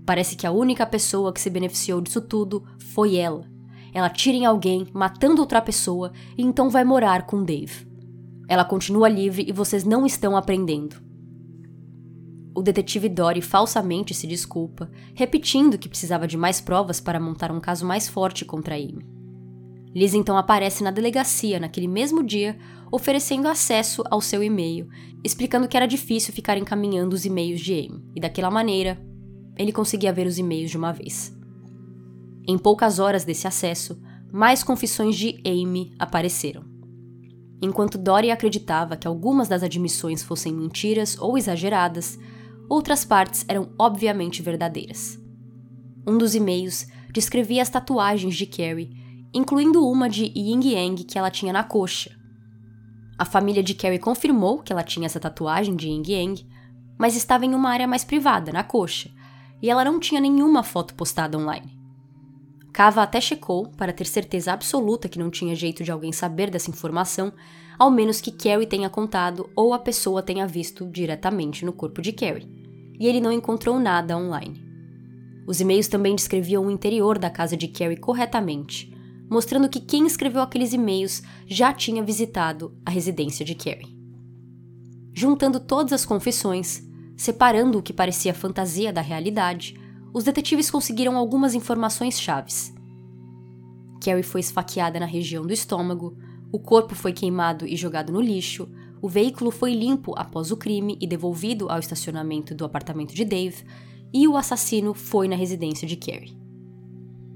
Parece 0.05 0.35
que 0.35 0.47
a 0.47 0.51
única 0.51 0.85
pessoa 0.85 1.31
que 1.31 1.41
se 1.41 1.49
beneficiou 1.49 2.01
disso 2.01 2.21
tudo 2.21 2.63
foi 2.93 3.15
ela, 3.15 3.45
ela 3.93 4.09
tira 4.09 4.37
em 4.37 4.45
alguém, 4.45 4.87
matando 4.93 5.41
outra 5.41 5.61
pessoa, 5.61 6.11
e 6.37 6.41
então 6.41 6.69
vai 6.69 6.83
morar 6.83 7.25
com 7.25 7.43
Dave. 7.43 7.87
Ela 8.47 8.65
continua 8.65 9.09
livre 9.09 9.45
e 9.47 9.51
vocês 9.51 9.83
não 9.83 10.05
estão 10.05 10.35
aprendendo. 10.35 10.95
O 12.55 12.61
detetive 12.61 13.07
Dory 13.07 13.41
falsamente 13.41 14.13
se 14.13 14.27
desculpa, 14.27 14.89
repetindo 15.13 15.77
que 15.77 15.89
precisava 15.89 16.27
de 16.27 16.37
mais 16.37 16.59
provas 16.59 16.99
para 16.99 17.19
montar 17.19 17.51
um 17.51 17.59
caso 17.59 17.85
mais 17.85 18.09
forte 18.09 18.43
contra 18.43 18.75
Amy. 18.75 19.05
Liz 19.93 20.13
então 20.13 20.37
aparece 20.37 20.83
na 20.83 20.91
delegacia 20.91 21.59
naquele 21.59 21.87
mesmo 21.87 22.23
dia, 22.23 22.57
oferecendo 22.91 23.47
acesso 23.47 24.03
ao 24.09 24.21
seu 24.21 24.43
e-mail, 24.43 24.87
explicando 25.23 25.67
que 25.67 25.75
era 25.75 25.85
difícil 25.85 26.33
ficar 26.33 26.57
encaminhando 26.57 27.13
os 27.13 27.25
e-mails 27.25 27.59
de 27.59 27.73
Amy, 27.73 28.03
e 28.15 28.21
daquela 28.21 28.49
maneira, 28.49 28.97
ele 29.57 29.71
conseguia 29.71 30.13
ver 30.13 30.27
os 30.27 30.37
e-mails 30.37 30.71
de 30.71 30.77
uma 30.77 30.91
vez. 30.91 31.35
Em 32.47 32.57
poucas 32.57 32.99
horas 32.99 33.23
desse 33.23 33.47
acesso, 33.47 34.01
mais 34.31 34.63
confissões 34.63 35.15
de 35.15 35.41
Amy 35.45 35.93
apareceram. 35.99 36.63
Enquanto 37.61 37.97
Dory 37.97 38.31
acreditava 38.31 38.97
que 38.97 39.07
algumas 39.07 39.47
das 39.47 39.61
admissões 39.61 40.23
fossem 40.23 40.53
mentiras 40.53 41.17
ou 41.19 41.37
exageradas, 41.37 42.17
outras 42.67 43.05
partes 43.05 43.45
eram 43.47 43.69
obviamente 43.77 44.41
verdadeiras. 44.41 45.19
Um 46.07 46.17
dos 46.17 46.33
e-mails 46.33 46.87
descrevia 47.13 47.61
as 47.61 47.69
tatuagens 47.69 48.35
de 48.35 48.47
Carrie, 48.47 49.00
incluindo 49.33 49.87
uma 49.87 50.09
de 50.09 50.31
Ying 50.35 50.73
Yang 50.73 51.03
que 51.05 51.17
ela 51.17 51.31
tinha 51.31 51.53
na 51.53 51.63
coxa. 51.63 52.11
A 53.17 53.25
família 53.25 53.63
de 53.63 53.73
Carrie 53.73 53.99
confirmou 53.99 54.59
que 54.59 54.73
ela 54.73 54.83
tinha 54.83 55.05
essa 55.05 55.19
tatuagem 55.19 55.75
de 55.75 55.87
Ying 55.87 56.11
Yang, 56.11 56.47
mas 56.97 57.15
estava 57.15 57.45
em 57.45 57.55
uma 57.55 57.69
área 57.69 57.87
mais 57.87 58.03
privada, 58.03 58.51
na 58.51 58.63
coxa, 58.63 59.09
e 59.61 59.69
ela 59.69 59.85
não 59.85 59.99
tinha 59.99 60.19
nenhuma 60.19 60.63
foto 60.63 60.95
postada 60.95 61.37
online. 61.37 61.79
Cava 62.73 63.03
até 63.03 63.19
checou 63.19 63.67
para 63.67 63.91
ter 63.91 64.05
certeza 64.05 64.53
absoluta 64.53 65.09
que 65.09 65.19
não 65.19 65.29
tinha 65.29 65.55
jeito 65.55 65.83
de 65.83 65.91
alguém 65.91 66.11
saber 66.11 66.49
dessa 66.49 66.69
informação, 66.69 67.33
ao 67.77 67.91
menos 67.91 68.21
que 68.21 68.31
Carrie 68.31 68.65
tenha 68.65 68.89
contado 68.89 69.49
ou 69.55 69.73
a 69.73 69.79
pessoa 69.79 70.23
tenha 70.23 70.47
visto 70.47 70.85
diretamente 70.87 71.65
no 71.65 71.73
corpo 71.73 72.01
de 72.01 72.13
Carrie. 72.13 72.49
E 72.99 73.07
ele 73.07 73.19
não 73.19 73.31
encontrou 73.31 73.79
nada 73.79 74.17
online. 74.17 74.63
Os 75.47 75.59
e-mails 75.59 75.87
também 75.87 76.15
descreviam 76.15 76.65
o 76.65 76.71
interior 76.71 77.17
da 77.17 77.29
casa 77.29 77.57
de 77.57 77.67
Carrie 77.67 77.97
corretamente, 77.97 78.90
mostrando 79.31 79.69
que 79.69 79.79
quem 79.79 80.05
escreveu 80.05 80.41
aqueles 80.41 80.73
e-mails 80.73 81.23
já 81.47 81.71
tinha 81.71 82.03
visitado 82.03 82.77
a 82.85 82.91
residência 82.91 83.45
de 83.45 83.55
Carrie. 83.55 83.97
Juntando 85.13 85.57
todas 85.57 85.93
as 85.93 86.05
confissões, 86.05 86.83
separando 87.15 87.79
o 87.79 87.81
que 87.81 87.93
parecia 87.93 88.33
fantasia 88.33 88.91
da 88.91 88.99
realidade, 88.99 89.79
os 90.13 90.25
detetives 90.25 90.69
conseguiram 90.69 91.15
algumas 91.15 91.53
informações 91.53 92.19
chaves. 92.19 92.73
Carrie 94.03 94.21
foi 94.21 94.41
esfaqueada 94.41 94.99
na 94.99 95.05
região 95.05 95.45
do 95.45 95.53
estômago, 95.53 96.17
o 96.51 96.59
corpo 96.59 96.93
foi 96.93 97.13
queimado 97.13 97.65
e 97.65 97.77
jogado 97.77 98.11
no 98.11 98.19
lixo, 98.19 98.67
o 99.01 99.07
veículo 99.07 99.49
foi 99.49 99.73
limpo 99.73 100.13
após 100.17 100.51
o 100.51 100.57
crime 100.57 100.97
e 100.99 101.07
devolvido 101.07 101.69
ao 101.69 101.79
estacionamento 101.79 102.53
do 102.53 102.65
apartamento 102.65 103.15
de 103.15 103.23
Dave, 103.23 103.63
e 104.13 104.27
o 104.27 104.35
assassino 104.35 104.93
foi 104.93 105.29
na 105.29 105.37
residência 105.37 105.87
de 105.87 105.95
Carrie. 105.95 106.37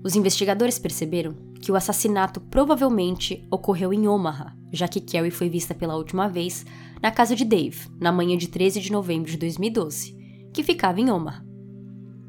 Os 0.04 0.14
investigadores 0.14 0.78
perceberam 0.78 1.45
que 1.66 1.72
o 1.72 1.76
assassinato 1.76 2.40
provavelmente 2.40 3.44
ocorreu 3.50 3.92
em 3.92 4.08
Omaha, 4.08 4.56
já 4.72 4.88
que 4.88 5.02
Carrie 5.02 5.32
foi 5.32 5.50
vista 5.50 5.74
pela 5.74 5.96
última 5.96 6.30
vez 6.30 6.64
na 7.02 7.10
casa 7.10 7.36
de 7.36 7.44
Dave, 7.44 7.90
na 8.00 8.12
manhã 8.12 8.38
de 8.38 8.50
13 8.50 8.80
de 8.80 8.92
novembro 8.92 9.32
de 9.32 9.36
2012, 9.36 10.16
que 10.54 10.62
ficava 10.62 11.02
em 11.02 11.10
Omaha. 11.10 11.44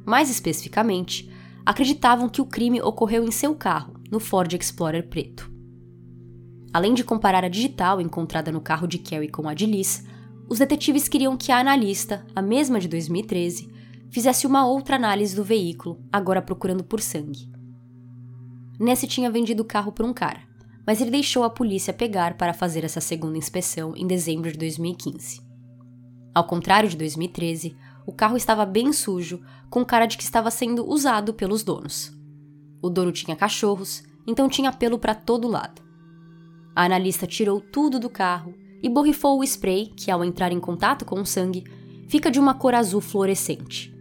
Mais 0.07 0.31
especificamente, 0.31 1.31
acreditavam 1.67 2.31
que 2.31 2.41
o 2.41 2.47
crime 2.47 2.81
ocorreu 2.81 3.25
em 3.25 3.31
seu 3.31 3.55
carro, 3.55 4.01
no 4.11 4.19
Ford 4.19 4.51
Explorer 4.55 5.07
preto. 5.07 5.53
Além 6.73 6.95
de 6.95 7.05
comparar 7.05 7.45
a 7.45 7.49
digital 7.51 8.01
encontrada 8.01 8.51
no 8.51 8.63
carro 8.63 8.87
de 8.87 8.97
Carrie 8.97 9.29
com 9.29 9.47
a 9.47 9.53
de 9.53 9.67
Liz, 9.67 10.03
os 10.49 10.61
detetives 10.61 11.09
queriam 11.09 11.37
que 11.37 11.53
a 11.53 11.59
analista, 11.59 12.25
a 12.35 12.41
mesma 12.41 12.81
de 12.81 12.89
2013, 12.89 13.69
fizesse 14.11 14.47
uma 14.47 14.67
outra 14.67 14.97
análise 14.97 15.37
do 15.37 15.45
veículo, 15.45 16.01
agora 16.11 16.41
procurando 16.41 16.83
por 16.83 17.03
sangue. 17.03 17.55
Nessie 18.79 19.09
tinha 19.09 19.31
vendido 19.31 19.63
o 19.63 19.67
carro 19.67 19.93
por 19.93 20.05
um 20.05 20.13
cara, 20.13 20.41
mas 20.87 21.01
ele 21.01 21.11
deixou 21.11 21.43
a 21.43 21.51
polícia 21.51 21.93
pegar 21.93 22.37
para 22.37 22.53
fazer 22.53 22.85
essa 22.85 23.01
segunda 23.01 23.39
inspeção 23.39 23.95
em 23.97 24.07
dezembro 24.07 24.53
de 24.53 24.59
2015. 24.59 25.41
Ao 26.35 26.45
contrário 26.45 26.89
de 26.89 26.97
2013, 26.97 27.77
o 28.07 28.13
carro 28.13 28.37
estava 28.37 28.67
bem 28.67 28.93
sujo, 28.93 29.41
com 29.71 29.85
cara 29.85 30.07
de 30.07 30.17
que 30.17 30.23
estava 30.23 30.51
sendo 30.51 30.87
usado 30.87 31.35
pelos 31.35 31.65
donos. 31.65 32.13
O 32.83 32.91
dono 32.91 33.11
tinha 33.11 33.35
cachorros, 33.35 34.03
então 34.27 34.49
tinha 34.49 34.73
pelo 34.73 34.99
para 34.99 35.15
todo 35.15 35.49
lado. 35.49 35.83
A 36.75 36.85
analista 36.85 37.27
tirou 37.27 37.61
tudo 37.61 37.99
do 37.99 38.11
carro 38.11 38.55
e 38.83 38.89
borrifou 38.89 39.41
o 39.41 39.45
spray, 39.45 39.87
que 39.97 40.11
ao 40.11 40.23
entrar 40.23 40.53
em 40.53 40.61
contato 40.61 41.05
com 41.05 41.21
o 41.21 41.27
sangue, 41.27 41.65
fica 42.07 42.31
de 42.31 42.39
uma 42.39 42.55
cor 42.55 42.75
azul 42.75 43.01
fluorescente. 43.01 43.93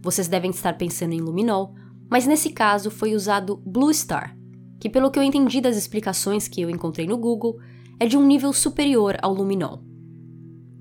Vocês 0.00 0.28
devem 0.28 0.50
estar 0.50 0.78
pensando 0.78 1.12
em 1.12 1.20
luminol, 1.20 1.74
mas 2.12 2.26
nesse 2.26 2.50
caso 2.50 2.90
foi 2.90 3.14
usado 3.14 3.56
Blue 3.64 3.90
Star, 3.90 4.36
que 4.78 4.90
pelo 4.90 5.10
que 5.10 5.18
eu 5.18 5.22
entendi 5.22 5.62
das 5.62 5.78
explicações 5.78 6.46
que 6.46 6.60
eu 6.60 6.68
encontrei 6.68 7.06
no 7.06 7.16
Google, 7.16 7.58
é 7.98 8.04
de 8.04 8.18
um 8.18 8.26
nível 8.26 8.52
superior 8.52 9.16
ao 9.22 9.32
luminol. 9.32 9.82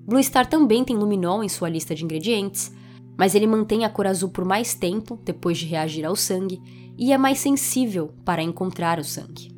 Blue 0.05 0.21
Star 0.21 0.45
também 0.45 0.83
tem 0.83 0.97
luminol 0.97 1.41
em 1.41 1.47
sua 1.47 1.69
lista 1.69 1.95
de 1.95 2.03
ingredientes, 2.03 2.69
mas 3.17 3.33
ele 3.33 3.47
mantém 3.47 3.85
a 3.85 3.89
cor 3.89 4.07
azul 4.07 4.27
por 4.27 4.43
mais 4.43 4.73
tempo 4.73 5.21
depois 5.23 5.57
de 5.57 5.67
reagir 5.67 6.03
ao 6.03 6.17
sangue 6.17 6.61
e 6.97 7.13
é 7.13 7.17
mais 7.17 7.39
sensível 7.39 8.13
para 8.25 8.43
encontrar 8.43 8.99
o 8.99 9.03
sangue. 9.05 9.55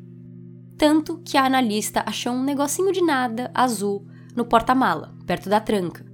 Tanto 0.78 1.22
que 1.24 1.36
a 1.36 1.44
analista 1.44 2.04
achou 2.06 2.34
um 2.34 2.44
negocinho 2.44 2.92
de 2.92 3.02
nada 3.02 3.50
azul 3.52 4.06
no 4.36 4.44
porta-mala, 4.44 5.12
perto 5.26 5.48
da 5.48 5.58
tranca, 5.58 6.06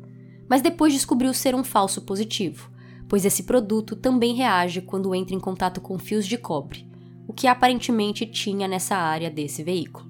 mas 0.49 0.63
depois 0.63 0.95
descobriu 0.95 1.35
ser 1.35 1.55
um 1.55 1.63
falso 1.63 2.01
positivo, 2.01 2.70
pois 3.11 3.25
esse 3.25 3.43
produto 3.43 3.97
também 3.97 4.37
reage 4.37 4.81
quando 4.81 5.13
entra 5.13 5.35
em 5.35 5.41
contato 5.41 5.81
com 5.81 5.99
fios 5.99 6.25
de 6.25 6.39
cobre, 6.39 6.89
o 7.27 7.33
que 7.33 7.49
aparentemente 7.49 8.25
tinha 8.25 8.69
nessa 8.69 8.95
área 8.95 9.29
desse 9.29 9.65
veículo. 9.65 10.09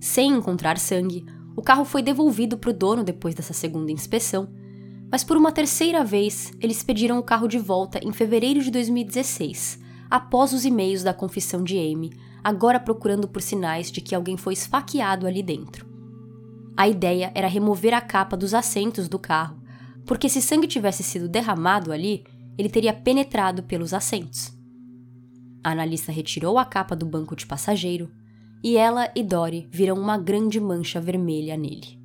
Sem 0.00 0.32
encontrar 0.32 0.78
sangue, 0.78 1.24
o 1.54 1.62
carro 1.62 1.84
foi 1.84 2.02
devolvido 2.02 2.58
para 2.58 2.70
o 2.70 2.72
dono 2.72 3.04
depois 3.04 3.36
dessa 3.36 3.52
segunda 3.52 3.92
inspeção, 3.92 4.48
mas 5.08 5.22
por 5.22 5.36
uma 5.36 5.52
terceira 5.52 6.04
vez 6.04 6.52
eles 6.60 6.82
pediram 6.82 7.20
o 7.20 7.22
carro 7.22 7.46
de 7.46 7.56
volta 7.56 8.00
em 8.02 8.12
fevereiro 8.12 8.60
de 8.60 8.72
2016, 8.72 9.78
após 10.10 10.52
os 10.52 10.64
e-mails 10.64 11.04
da 11.04 11.14
confissão 11.14 11.62
de 11.62 11.78
Amy, 11.78 12.10
agora 12.42 12.80
procurando 12.80 13.28
por 13.28 13.40
sinais 13.40 13.92
de 13.92 14.00
que 14.00 14.12
alguém 14.12 14.36
foi 14.36 14.54
esfaqueado 14.54 15.24
ali 15.24 15.40
dentro. 15.40 15.86
A 16.76 16.88
ideia 16.88 17.30
era 17.32 17.46
remover 17.46 17.94
a 17.94 18.00
capa 18.00 18.36
dos 18.36 18.54
assentos 18.54 19.08
do 19.08 19.20
carro, 19.20 19.64
porque 20.06 20.28
se 20.28 20.40
sangue 20.40 20.66
tivesse 20.66 21.02
sido 21.02 21.28
derramado 21.28 21.92
ali, 21.92 22.24
ele 22.56 22.68
teria 22.68 22.92
penetrado 22.92 23.62
pelos 23.62 23.92
assentos. 23.92 24.56
A 25.62 25.72
analista 25.72 26.12
retirou 26.12 26.58
a 26.58 26.64
capa 26.64 26.94
do 26.94 27.04
banco 27.04 27.34
de 27.34 27.44
passageiro 27.44 28.10
e 28.62 28.76
ela 28.76 29.10
e 29.14 29.22
Dory 29.22 29.68
viram 29.70 29.96
uma 29.96 30.16
grande 30.16 30.60
mancha 30.60 31.00
vermelha 31.00 31.56
nele. 31.56 31.98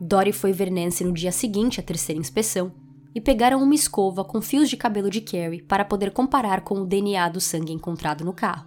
Dory 0.00 0.32
foi 0.32 0.52
ver 0.52 0.70
Nancy 0.70 1.02
no 1.02 1.12
dia 1.12 1.32
seguinte 1.32 1.80
à 1.80 1.82
terceira 1.82 2.20
inspeção 2.20 2.70
e 3.14 3.20
pegaram 3.20 3.62
uma 3.62 3.74
escova 3.74 4.22
com 4.22 4.42
fios 4.42 4.68
de 4.68 4.76
cabelo 4.76 5.08
de 5.08 5.22
Carrie 5.22 5.62
para 5.62 5.86
poder 5.86 6.10
comparar 6.10 6.60
com 6.60 6.74
o 6.82 6.86
DNA 6.86 7.30
do 7.30 7.40
sangue 7.40 7.72
encontrado 7.72 8.22
no 8.22 8.34
carro. 8.34 8.66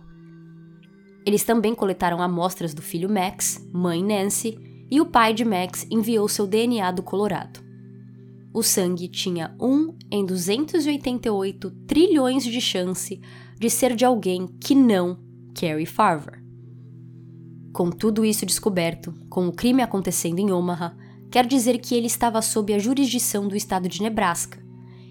Eles 1.24 1.44
também 1.44 1.76
coletaram 1.76 2.22
amostras 2.22 2.74
do 2.74 2.82
filho 2.82 3.08
Max, 3.08 3.64
mãe 3.72 4.04
Nancy, 4.04 4.58
e 4.90 5.00
o 5.00 5.06
pai 5.06 5.36
de 5.36 5.46
Max 5.46 5.86
enviou 5.92 6.28
seu 6.28 6.48
DNA 6.48 6.92
do 6.92 7.04
Colorado. 7.04 7.69
O 8.54 8.64
sangue 8.64 9.08
tinha 9.08 9.56
1 9.60 9.98
em 10.12 10.26
288 10.26 11.72
trilhões 11.86 12.44
de 12.44 12.60
chance 12.60 13.22
de 13.60 13.70
ser 13.70 13.96
de 13.96 14.04
alguém 14.04 14.48
que 14.60 14.74
não 14.74 15.20
Carrie 15.54 15.86
Farver. 15.86 16.44
Com 17.72 17.92
tudo 17.92 18.26
isso 18.26 18.46
descoberto, 18.46 19.14
com 19.30 19.48
o 19.48 19.52
crime 19.52 19.84
acontecendo 19.84 20.40
em 20.40 20.52
Omaha, 20.52 20.98
quer 21.30 21.46
dizer 21.46 21.78
que 21.78 21.94
ele 21.94 22.08
estava 22.08 22.42
sob 22.42 22.74
a 22.74 22.80
jurisdição 22.80 23.48
do 23.48 23.56
estado 23.56 23.88
de 23.88 24.02
Nebraska, 24.02 24.60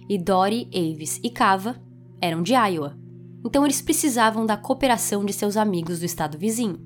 e 0.08 0.18
Dory, 0.18 0.68
Avis 0.74 1.20
e 1.22 1.30
Cava 1.30 1.80
eram 2.20 2.42
de 2.42 2.54
Iowa, 2.54 2.98
então 3.44 3.64
eles 3.64 3.80
precisavam 3.80 4.44
da 4.44 4.56
cooperação 4.56 5.24
de 5.24 5.32
seus 5.32 5.56
amigos 5.56 6.00
do 6.00 6.06
estado 6.06 6.38
vizinho. 6.38 6.80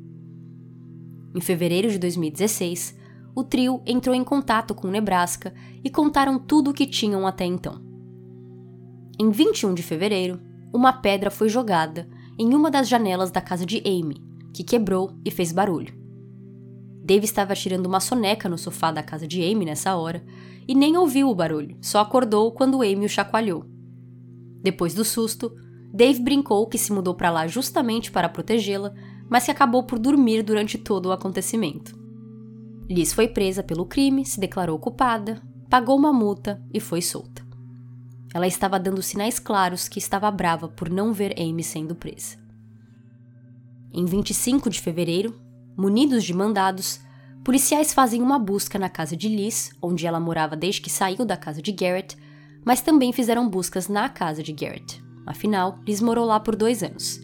Em 1.34 1.40
fevereiro 1.40 1.90
de 1.90 1.98
2016, 1.98 2.94
o 3.34 3.42
trio 3.42 3.80
entrou 3.86 4.14
em 4.14 4.22
contato 4.22 4.74
com 4.74 4.88
Nebraska 4.88 5.54
e 5.82 5.90
contaram 5.90 6.38
tudo 6.38 6.70
o 6.70 6.74
que 6.74 6.86
tinham 6.86 7.26
até 7.26 7.44
então. 7.44 7.80
Em 9.18 9.30
21 9.30 9.74
de 9.74 9.82
fevereiro, 9.82 10.40
uma 10.72 10.92
pedra 10.92 11.30
foi 11.30 11.48
jogada 11.48 12.08
em 12.38 12.54
uma 12.54 12.70
das 12.70 12.88
janelas 12.88 13.30
da 13.30 13.40
casa 13.40 13.64
de 13.64 13.82
Amy, 13.86 14.22
que 14.52 14.64
quebrou 14.64 15.12
e 15.24 15.30
fez 15.30 15.52
barulho. 15.52 15.94
Dave 17.04 17.24
estava 17.24 17.54
tirando 17.54 17.86
uma 17.86 18.00
soneca 18.00 18.48
no 18.48 18.58
sofá 18.58 18.92
da 18.92 19.02
casa 19.02 19.26
de 19.26 19.42
Amy 19.42 19.64
nessa 19.64 19.96
hora 19.96 20.24
e 20.68 20.74
nem 20.74 20.96
ouviu 20.96 21.28
o 21.28 21.34
barulho, 21.34 21.76
só 21.80 22.00
acordou 22.00 22.52
quando 22.52 22.82
Amy 22.82 23.06
o 23.06 23.08
chacoalhou. 23.08 23.64
Depois 24.62 24.94
do 24.94 25.04
susto, 25.04 25.52
Dave 25.92 26.22
brincou 26.22 26.66
que 26.66 26.78
se 26.78 26.92
mudou 26.92 27.14
para 27.14 27.30
lá 27.30 27.46
justamente 27.46 28.10
para 28.10 28.28
protegê-la, 28.28 28.94
mas 29.28 29.44
que 29.44 29.50
acabou 29.50 29.82
por 29.82 29.98
dormir 29.98 30.42
durante 30.42 30.78
todo 30.78 31.06
o 31.06 31.12
acontecimento. 31.12 32.01
Liz 32.92 33.12
foi 33.12 33.28
presa 33.28 33.62
pelo 33.62 33.86
crime, 33.86 34.24
se 34.24 34.38
declarou 34.38 34.78
culpada, 34.78 35.40
pagou 35.68 35.96
uma 35.96 36.12
multa 36.12 36.62
e 36.72 36.78
foi 36.78 37.02
solta. 37.02 37.42
Ela 38.34 38.46
estava 38.46 38.78
dando 38.78 39.02
sinais 39.02 39.38
claros 39.38 39.88
que 39.88 39.98
estava 39.98 40.30
brava 40.30 40.68
por 40.68 40.88
não 40.88 41.12
ver 41.12 41.34
Amy 41.38 41.64
sendo 41.64 41.94
presa. 41.94 42.36
Em 43.92 44.04
25 44.04 44.70
de 44.70 44.80
fevereiro, 44.80 45.42
Munidos 45.76 46.22
de 46.22 46.34
mandados, 46.34 47.00
policiais 47.42 47.94
fazem 47.94 48.20
uma 48.20 48.38
busca 48.38 48.78
na 48.78 48.90
casa 48.90 49.16
de 49.16 49.26
Liz, 49.26 49.70
onde 49.80 50.06
ela 50.06 50.20
morava 50.20 50.54
desde 50.54 50.82
que 50.82 50.90
saiu 50.90 51.24
da 51.24 51.36
casa 51.36 51.62
de 51.62 51.72
Garrett, 51.72 52.14
mas 52.62 52.82
também 52.82 53.10
fizeram 53.10 53.48
buscas 53.48 53.88
na 53.88 54.08
casa 54.08 54.42
de 54.42 54.52
Garrett. 54.52 55.02
Afinal, 55.26 55.78
Liz 55.86 56.00
morou 56.02 56.26
lá 56.26 56.38
por 56.38 56.54
dois 56.54 56.82
anos. 56.82 57.20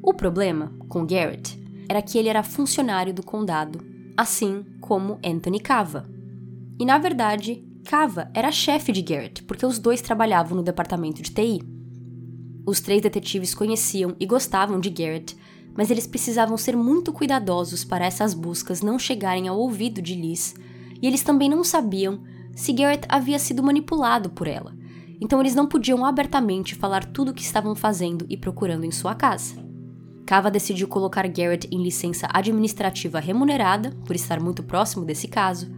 O 0.00 0.14
problema 0.14 0.72
com 0.88 1.04
Garrett 1.04 1.60
era 1.88 2.00
que 2.00 2.18
ele 2.18 2.28
era 2.28 2.44
funcionário 2.44 3.12
do 3.12 3.24
condado, 3.24 3.84
assim 4.16 4.64
como 4.80 5.18
Anthony 5.24 5.60
Cava. 5.60 6.08
E 6.78 6.84
na 6.84 6.98
verdade, 6.98 7.64
Cava 7.84 8.30
era 8.34 8.50
chefe 8.50 8.92
de 8.92 9.02
Garrett, 9.02 9.42
porque 9.44 9.66
os 9.66 9.78
dois 9.78 10.00
trabalhavam 10.00 10.56
no 10.56 10.62
departamento 10.62 11.22
de 11.22 11.30
TI. 11.30 11.62
Os 12.66 12.80
três 12.80 13.00
detetives 13.00 13.54
conheciam 13.54 14.16
e 14.18 14.26
gostavam 14.26 14.80
de 14.80 14.90
Garrett 14.90 15.36
mas 15.76 15.90
eles 15.90 16.06
precisavam 16.06 16.56
ser 16.56 16.74
muito 16.76 17.12
cuidadosos 17.12 17.84
para 17.84 18.06
essas 18.06 18.32
buscas 18.32 18.80
não 18.80 18.98
chegarem 18.98 19.46
ao 19.46 19.58
ouvido 19.58 20.00
de 20.00 20.14
Liz, 20.14 20.54
e 21.00 21.06
eles 21.06 21.22
também 21.22 21.48
não 21.48 21.62
sabiam 21.62 22.20
se 22.54 22.72
Garrett 22.72 23.06
havia 23.08 23.38
sido 23.38 23.62
manipulado 23.62 24.30
por 24.30 24.46
ela, 24.46 24.74
então 25.20 25.40
eles 25.40 25.54
não 25.54 25.66
podiam 25.66 26.04
abertamente 26.04 26.74
falar 26.74 27.04
tudo 27.04 27.30
o 27.30 27.34
que 27.34 27.42
estavam 27.42 27.74
fazendo 27.74 28.24
e 28.28 28.36
procurando 28.36 28.84
em 28.84 28.90
sua 28.90 29.14
casa. 29.14 29.65
Cava 30.26 30.50
decidiu 30.50 30.88
colocar 30.88 31.28
Garrett 31.28 31.68
em 31.70 31.80
licença 31.80 32.26
administrativa 32.32 33.20
remunerada, 33.20 33.92
por 34.04 34.16
estar 34.16 34.40
muito 34.40 34.64
próximo 34.64 35.04
desse 35.04 35.28
caso, 35.28 35.70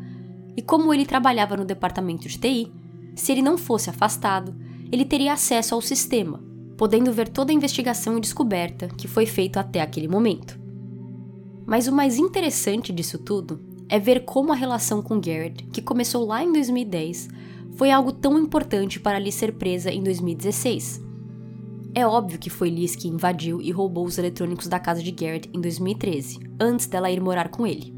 e 0.56 0.62
como 0.62 0.92
ele 0.92 1.04
trabalhava 1.04 1.54
no 1.54 1.66
departamento 1.66 2.26
de 2.26 2.38
TI, 2.38 2.72
se 3.14 3.30
ele 3.30 3.42
não 3.42 3.58
fosse 3.58 3.90
afastado, 3.90 4.56
ele 4.90 5.04
teria 5.04 5.34
acesso 5.34 5.74
ao 5.74 5.82
sistema, 5.82 6.42
podendo 6.78 7.12
ver 7.12 7.28
toda 7.28 7.52
a 7.52 7.54
investigação 7.54 8.16
e 8.16 8.20
descoberta 8.22 8.88
que 8.88 9.06
foi 9.06 9.26
feita 9.26 9.60
até 9.60 9.82
aquele 9.82 10.08
momento. 10.08 10.58
Mas 11.66 11.86
o 11.86 11.92
mais 11.92 12.16
interessante 12.16 12.90
disso 12.90 13.18
tudo 13.18 13.60
é 13.86 13.98
ver 13.98 14.24
como 14.24 14.50
a 14.50 14.56
relação 14.56 15.02
com 15.02 15.20
Garrett, 15.20 15.64
que 15.64 15.82
começou 15.82 16.24
lá 16.24 16.42
em 16.42 16.52
2010, 16.52 17.28
foi 17.76 17.90
algo 17.90 18.12
tão 18.12 18.38
importante 18.38 18.98
para 18.98 19.18
Liz 19.18 19.34
ser 19.34 19.52
presa 19.52 19.90
em 19.90 20.02
2016. 20.02 21.07
É 21.94 22.06
óbvio 22.06 22.38
que 22.38 22.50
foi 22.50 22.70
Liz 22.70 22.94
que 22.94 23.08
invadiu 23.08 23.60
e 23.60 23.70
roubou 23.70 24.04
os 24.04 24.18
eletrônicos 24.18 24.68
da 24.68 24.78
casa 24.78 25.02
de 25.02 25.10
Garrett 25.10 25.48
em 25.52 25.60
2013, 25.60 26.38
antes 26.60 26.86
dela 26.86 27.10
ir 27.10 27.20
morar 27.20 27.48
com 27.48 27.66
ele. 27.66 27.94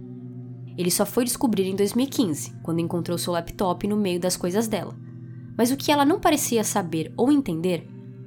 Ele 0.78 0.90
só 0.90 1.04
foi 1.04 1.24
descobrir 1.24 1.66
em 1.66 1.76
2015, 1.76 2.54
quando 2.62 2.80
encontrou 2.80 3.18
seu 3.18 3.32
laptop 3.32 3.86
no 3.86 3.96
meio 3.96 4.20
das 4.20 4.36
coisas 4.36 4.68
dela. 4.68 4.96
Mas 5.58 5.70
o 5.70 5.76
que 5.76 5.92
ela 5.92 6.04
não 6.04 6.20
parecia 6.20 6.64
saber 6.64 7.12
ou 7.16 7.30
entender 7.30 7.86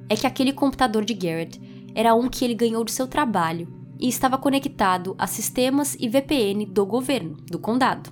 é 0.09 0.15
que 0.15 0.27
aquele 0.27 0.53
computador 0.53 1.03
de 1.03 1.13
Garrett 1.13 1.59
era 1.95 2.13
um 2.13 2.29
que 2.29 2.43
ele 2.45 2.53
ganhou 2.53 2.83
de 2.83 2.91
seu 2.91 3.07
trabalho 3.07 3.67
e 3.99 4.07
estava 4.07 4.37
conectado 4.37 5.15
a 5.17 5.25
sistemas 5.25 5.95
e 5.99 6.09
VPN 6.09 6.65
do 6.65 6.85
governo, 6.85 7.37
do 7.49 7.57
condado. 7.57 8.11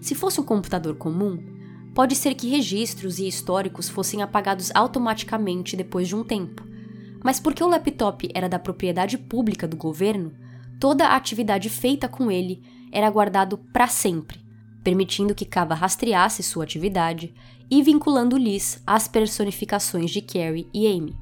Se 0.00 0.14
fosse 0.14 0.40
um 0.40 0.44
computador 0.44 0.94
comum, 0.96 1.38
pode 1.94 2.16
ser 2.16 2.34
que 2.34 2.48
registros 2.48 3.18
e 3.18 3.28
históricos 3.28 3.88
fossem 3.88 4.20
apagados 4.20 4.70
automaticamente 4.74 5.76
depois 5.76 6.08
de 6.08 6.16
um 6.16 6.24
tempo, 6.24 6.62
mas 7.22 7.38
porque 7.38 7.62
o 7.62 7.68
laptop 7.68 8.28
era 8.34 8.48
da 8.48 8.58
propriedade 8.58 9.16
pública 9.16 9.66
do 9.66 9.76
governo, 9.76 10.32
toda 10.80 11.06
a 11.06 11.16
atividade 11.16 11.70
feita 11.70 12.08
com 12.08 12.30
ele 12.30 12.62
era 12.92 13.08
guardado 13.08 13.58
para 13.72 13.86
sempre, 13.86 14.44
permitindo 14.82 15.34
que 15.34 15.46
Cava 15.46 15.74
rastreasse 15.74 16.42
sua 16.42 16.64
atividade 16.64 17.32
e 17.70 17.82
vinculando 17.82 18.36
Liz 18.36 18.82
às 18.86 19.08
personificações 19.08 20.10
de 20.10 20.20
Carrie 20.20 20.68
e 20.74 20.86
Amy. 20.86 21.16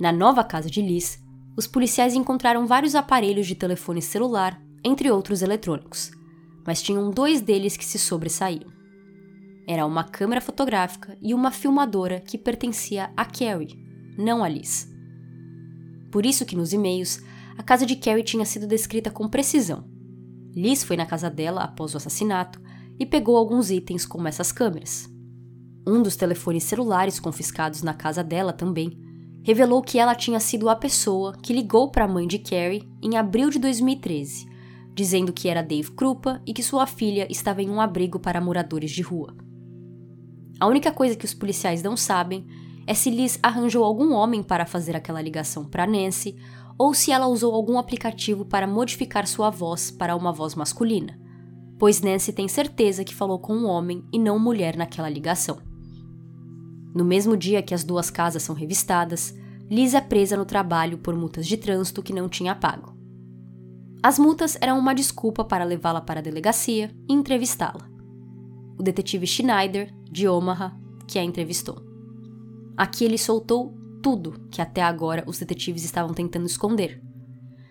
Na 0.00 0.10
nova 0.10 0.42
casa 0.42 0.68
de 0.68 0.82
Liz, 0.82 1.22
os 1.56 1.68
policiais 1.68 2.14
encontraram 2.14 2.66
vários 2.66 2.96
aparelhos 2.96 3.46
de 3.46 3.54
telefone 3.54 4.02
celular, 4.02 4.60
entre 4.82 5.10
outros 5.10 5.40
eletrônicos, 5.40 6.10
mas 6.66 6.82
tinham 6.82 7.10
dois 7.10 7.40
deles 7.40 7.76
que 7.76 7.84
se 7.84 7.98
sobressaíam. 7.98 8.73
Era 9.66 9.86
uma 9.86 10.04
câmera 10.04 10.40
fotográfica 10.40 11.16
e 11.22 11.32
uma 11.32 11.50
filmadora 11.50 12.20
que 12.20 12.36
pertencia 12.36 13.10
a 13.16 13.24
Carrie, 13.24 13.78
não 14.18 14.44
a 14.44 14.48
Liz. 14.48 14.88
Por 16.10 16.26
isso 16.26 16.44
que 16.44 16.54
nos 16.54 16.72
e-mails, 16.72 17.20
a 17.56 17.62
casa 17.62 17.86
de 17.86 17.96
Carrie 17.96 18.22
tinha 18.22 18.44
sido 18.44 18.66
descrita 18.66 19.10
com 19.10 19.28
precisão. 19.28 19.84
Liz 20.54 20.84
foi 20.84 20.96
na 20.96 21.06
casa 21.06 21.30
dela 21.30 21.62
após 21.62 21.94
o 21.94 21.96
assassinato 21.96 22.60
e 22.98 23.04
pegou 23.04 23.36
alguns 23.36 23.70
itens 23.70 24.06
como 24.06 24.28
essas 24.28 24.52
câmeras. 24.52 25.08
Um 25.86 26.02
dos 26.02 26.14
telefones 26.16 26.64
celulares 26.64 27.18
confiscados 27.18 27.82
na 27.82 27.92
casa 27.92 28.22
dela 28.22 28.52
também 28.52 28.98
revelou 29.42 29.82
que 29.82 29.98
ela 29.98 30.14
tinha 30.14 30.40
sido 30.40 30.68
a 30.68 30.76
pessoa 30.76 31.36
que 31.42 31.52
ligou 31.52 31.90
para 31.90 32.04
a 32.04 32.08
mãe 32.08 32.26
de 32.26 32.38
Carrie 32.38 32.88
em 33.02 33.16
abril 33.16 33.50
de 33.50 33.58
2013, 33.58 34.48
dizendo 34.94 35.32
que 35.32 35.48
era 35.48 35.62
Dave 35.62 35.90
Krupa 35.90 36.40
e 36.46 36.54
que 36.54 36.62
sua 36.62 36.86
filha 36.86 37.26
estava 37.30 37.62
em 37.62 37.68
um 37.68 37.80
abrigo 37.80 38.18
para 38.18 38.40
moradores 38.40 38.90
de 38.90 39.02
rua. 39.02 39.43
A 40.64 40.66
única 40.66 40.90
coisa 40.90 41.14
que 41.14 41.26
os 41.26 41.34
policiais 41.34 41.82
não 41.82 41.94
sabem 41.94 42.46
é 42.86 42.94
se 42.94 43.10
Liz 43.10 43.38
arranjou 43.42 43.84
algum 43.84 44.14
homem 44.14 44.42
para 44.42 44.64
fazer 44.64 44.96
aquela 44.96 45.20
ligação 45.20 45.66
para 45.66 45.86
Nancy 45.86 46.38
ou 46.78 46.94
se 46.94 47.12
ela 47.12 47.26
usou 47.26 47.54
algum 47.54 47.78
aplicativo 47.78 48.46
para 48.46 48.66
modificar 48.66 49.26
sua 49.26 49.50
voz 49.50 49.90
para 49.90 50.16
uma 50.16 50.32
voz 50.32 50.54
masculina, 50.54 51.20
pois 51.78 52.00
Nancy 52.00 52.32
tem 52.32 52.48
certeza 52.48 53.04
que 53.04 53.14
falou 53.14 53.38
com 53.38 53.54
um 53.54 53.66
homem 53.66 54.02
e 54.10 54.18
não 54.18 54.38
mulher 54.38 54.74
naquela 54.74 55.10
ligação. 55.10 55.58
No 56.94 57.04
mesmo 57.04 57.36
dia 57.36 57.62
que 57.62 57.74
as 57.74 57.84
duas 57.84 58.08
casas 58.08 58.42
são 58.42 58.54
revistadas, 58.54 59.34
Liz 59.70 59.92
é 59.92 60.00
presa 60.00 60.34
no 60.34 60.46
trabalho 60.46 60.96
por 60.96 61.14
multas 61.14 61.46
de 61.46 61.58
trânsito 61.58 62.02
que 62.02 62.14
não 62.14 62.26
tinha 62.26 62.54
pago. 62.54 62.96
As 64.02 64.18
multas 64.18 64.56
eram 64.62 64.78
uma 64.78 64.94
desculpa 64.94 65.44
para 65.44 65.62
levá-la 65.62 66.00
para 66.00 66.20
a 66.20 66.22
delegacia 66.22 66.90
e 67.06 67.12
entrevistá-la. 67.12 67.93
O 68.78 68.82
detetive 68.82 69.26
Schneider, 69.26 69.94
de 70.10 70.28
Omaha, 70.28 70.76
que 71.06 71.18
a 71.18 71.22
entrevistou. 71.22 71.82
Aqui 72.76 73.04
ele 73.04 73.18
soltou 73.18 73.74
tudo 74.02 74.48
que 74.50 74.60
até 74.60 74.82
agora 74.82 75.24
os 75.26 75.38
detetives 75.38 75.84
estavam 75.84 76.12
tentando 76.12 76.46
esconder. 76.46 77.02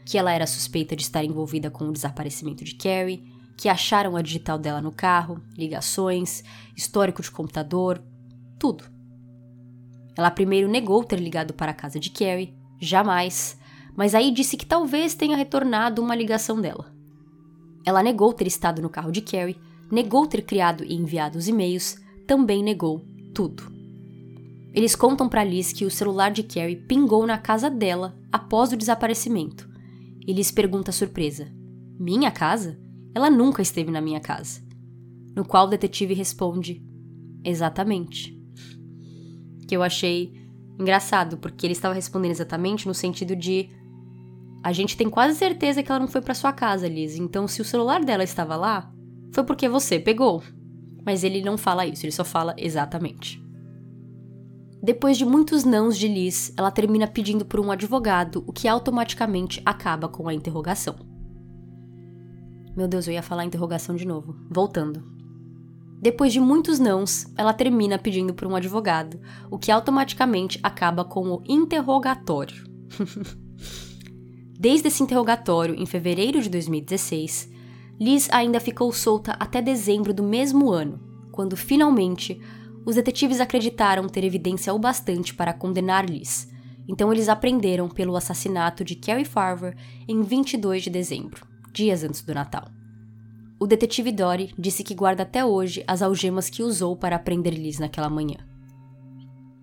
Que 0.05 0.17
ela 0.17 0.31
era 0.31 0.47
suspeita 0.47 0.95
de 0.95 1.03
estar 1.03 1.23
envolvida 1.23 1.69
com 1.69 1.85
o 1.85 1.91
desaparecimento 1.91 2.63
de 2.63 2.75
Carrie, 2.75 3.23
que 3.57 3.69
acharam 3.69 4.15
a 4.15 4.21
digital 4.21 4.57
dela 4.57 4.81
no 4.81 4.91
carro, 4.91 5.41
ligações, 5.57 6.43
histórico 6.75 7.21
de 7.21 7.29
computador, 7.29 8.03
tudo. 8.57 8.85
Ela 10.17 10.31
primeiro 10.31 10.67
negou 10.67 11.03
ter 11.03 11.19
ligado 11.19 11.53
para 11.53 11.71
a 11.71 11.75
casa 11.75 11.99
de 11.99 12.09
Carrie, 12.09 12.55
jamais, 12.79 13.57
mas 13.95 14.15
aí 14.15 14.31
disse 14.31 14.57
que 14.57 14.65
talvez 14.65 15.13
tenha 15.15 15.37
retornado 15.37 16.01
uma 16.01 16.15
ligação 16.15 16.59
dela. 16.59 16.91
Ela 17.85 18.01
negou 18.01 18.33
ter 18.33 18.47
estado 18.47 18.81
no 18.81 18.89
carro 18.89 19.11
de 19.11 19.21
Carrie, 19.21 19.59
negou 19.91 20.25
ter 20.27 20.41
criado 20.41 20.83
e 20.83 20.93
enviado 20.93 21.37
os 21.37 21.47
e-mails, 21.47 21.97
também 22.25 22.63
negou 22.63 23.03
tudo. 23.33 23.71
Eles 24.73 24.95
contam 24.95 25.29
para 25.29 25.43
Liz 25.43 25.71
que 25.71 25.85
o 25.85 25.91
celular 25.91 26.31
de 26.31 26.41
Carrie 26.41 26.75
pingou 26.75 27.27
na 27.27 27.37
casa 27.37 27.69
dela 27.69 28.17
após 28.31 28.71
o 28.73 28.77
desaparecimento. 28.77 29.69
E 30.25 30.33
Liz 30.33 30.49
pergunta 30.51 30.91
surpresa: 30.91 31.47
Minha 31.99 32.31
casa? 32.31 32.79
Ela 33.13 33.29
nunca 33.29 33.61
esteve 33.61 33.91
na 33.91 34.01
minha 34.01 34.19
casa. 34.19 34.61
No 35.35 35.45
qual 35.45 35.67
o 35.67 35.69
detetive 35.69 36.15
responde: 36.15 36.83
Exatamente. 37.43 38.35
Que 39.67 39.75
eu 39.77 39.83
achei 39.83 40.33
engraçado, 40.79 41.37
porque 41.37 41.67
ele 41.67 41.73
estava 41.73 41.93
respondendo 41.93 42.31
exatamente 42.31 42.87
no 42.87 42.95
sentido 42.95 43.35
de: 43.35 43.69
A 44.63 44.71
gente 44.73 44.97
tem 44.97 45.07
quase 45.07 45.37
certeza 45.37 45.83
que 45.83 45.91
ela 45.91 45.99
não 45.99 46.07
foi 46.07 46.21
para 46.21 46.33
sua 46.33 46.51
casa, 46.51 46.87
Liz, 46.87 47.15
então 47.15 47.47
se 47.47 47.61
o 47.61 47.65
celular 47.65 48.03
dela 48.03 48.23
estava 48.23 48.55
lá, 48.55 48.91
foi 49.33 49.43
porque 49.43 49.67
você 49.67 49.99
pegou. 49.99 50.43
Mas 51.05 51.23
ele 51.23 51.41
não 51.41 51.57
fala 51.57 51.85
isso, 51.85 52.05
ele 52.05 52.13
só 52.13 52.23
fala 52.23 52.53
exatamente. 52.57 53.43
Depois 54.81 55.17
de 55.17 55.25
muitos 55.25 55.63
nãos 55.63 55.97
de 55.97 56.07
Liz, 56.07 56.53
ela 56.55 56.69
termina 56.69 57.07
pedindo 57.07 57.45
por 57.45 57.59
um 57.59 57.71
advogado, 57.71 58.43
o 58.45 58.53
que 58.53 58.67
automaticamente 58.67 59.61
acaba 59.65 60.07
com 60.07 60.27
a 60.27 60.33
interrogação. 60.33 60.95
Meu 62.75 62.87
Deus, 62.87 63.07
eu 63.07 63.13
ia 63.13 63.23
falar 63.23 63.45
interrogação 63.45 63.95
de 63.95 64.05
novo. 64.05 64.35
Voltando. 64.49 65.03
Depois 66.01 66.33
de 66.33 66.39
muitos 66.39 66.79
nãos, 66.79 67.25
ela 67.37 67.53
termina 67.53 67.97
pedindo 67.97 68.33
por 68.33 68.45
um 68.45 68.55
advogado, 68.55 69.21
o 69.49 69.57
que 69.57 69.71
automaticamente 69.71 70.59
acaba 70.61 71.05
com 71.05 71.29
o 71.29 71.41
interrogatório. 71.47 72.65
Desde 74.59 74.89
esse 74.89 75.01
interrogatório, 75.01 75.75
em 75.75 75.85
fevereiro 75.85 76.41
de 76.41 76.49
2016, 76.49 77.52
Liz 78.03 78.27
ainda 78.33 78.59
ficou 78.59 78.91
solta 78.91 79.31
até 79.39 79.61
dezembro 79.61 80.13
do 80.13 80.21
mesmo 80.21 80.69
ano, 80.69 80.99
quando 81.31 81.55
finalmente 81.55 82.37
os 82.85 82.95
detetives 82.95 83.39
acreditaram 83.39 84.09
ter 84.09 84.25
evidência 84.25 84.73
o 84.73 84.77
bastante 84.77 85.33
para 85.33 85.53
condenar 85.53 86.05
Liz, 86.05 86.51
então 86.85 87.13
eles 87.13 87.29
aprenderam 87.29 87.87
pelo 87.87 88.17
assassinato 88.17 88.83
de 88.83 88.95
Carrie 88.95 89.23
Farver 89.23 89.77
em 90.05 90.21
22 90.21 90.83
de 90.83 90.89
dezembro, 90.89 91.47
dias 91.71 92.03
antes 92.03 92.21
do 92.21 92.33
Natal. 92.33 92.65
O 93.57 93.65
detetive 93.65 94.11
Dory 94.11 94.53
disse 94.59 94.83
que 94.83 94.93
guarda 94.93 95.23
até 95.23 95.45
hoje 95.45 95.81
as 95.87 96.01
algemas 96.01 96.49
que 96.49 96.61
usou 96.61 96.97
para 96.97 97.17
prender 97.17 97.53
Liz 97.53 97.79
naquela 97.79 98.09
manhã. 98.09 98.35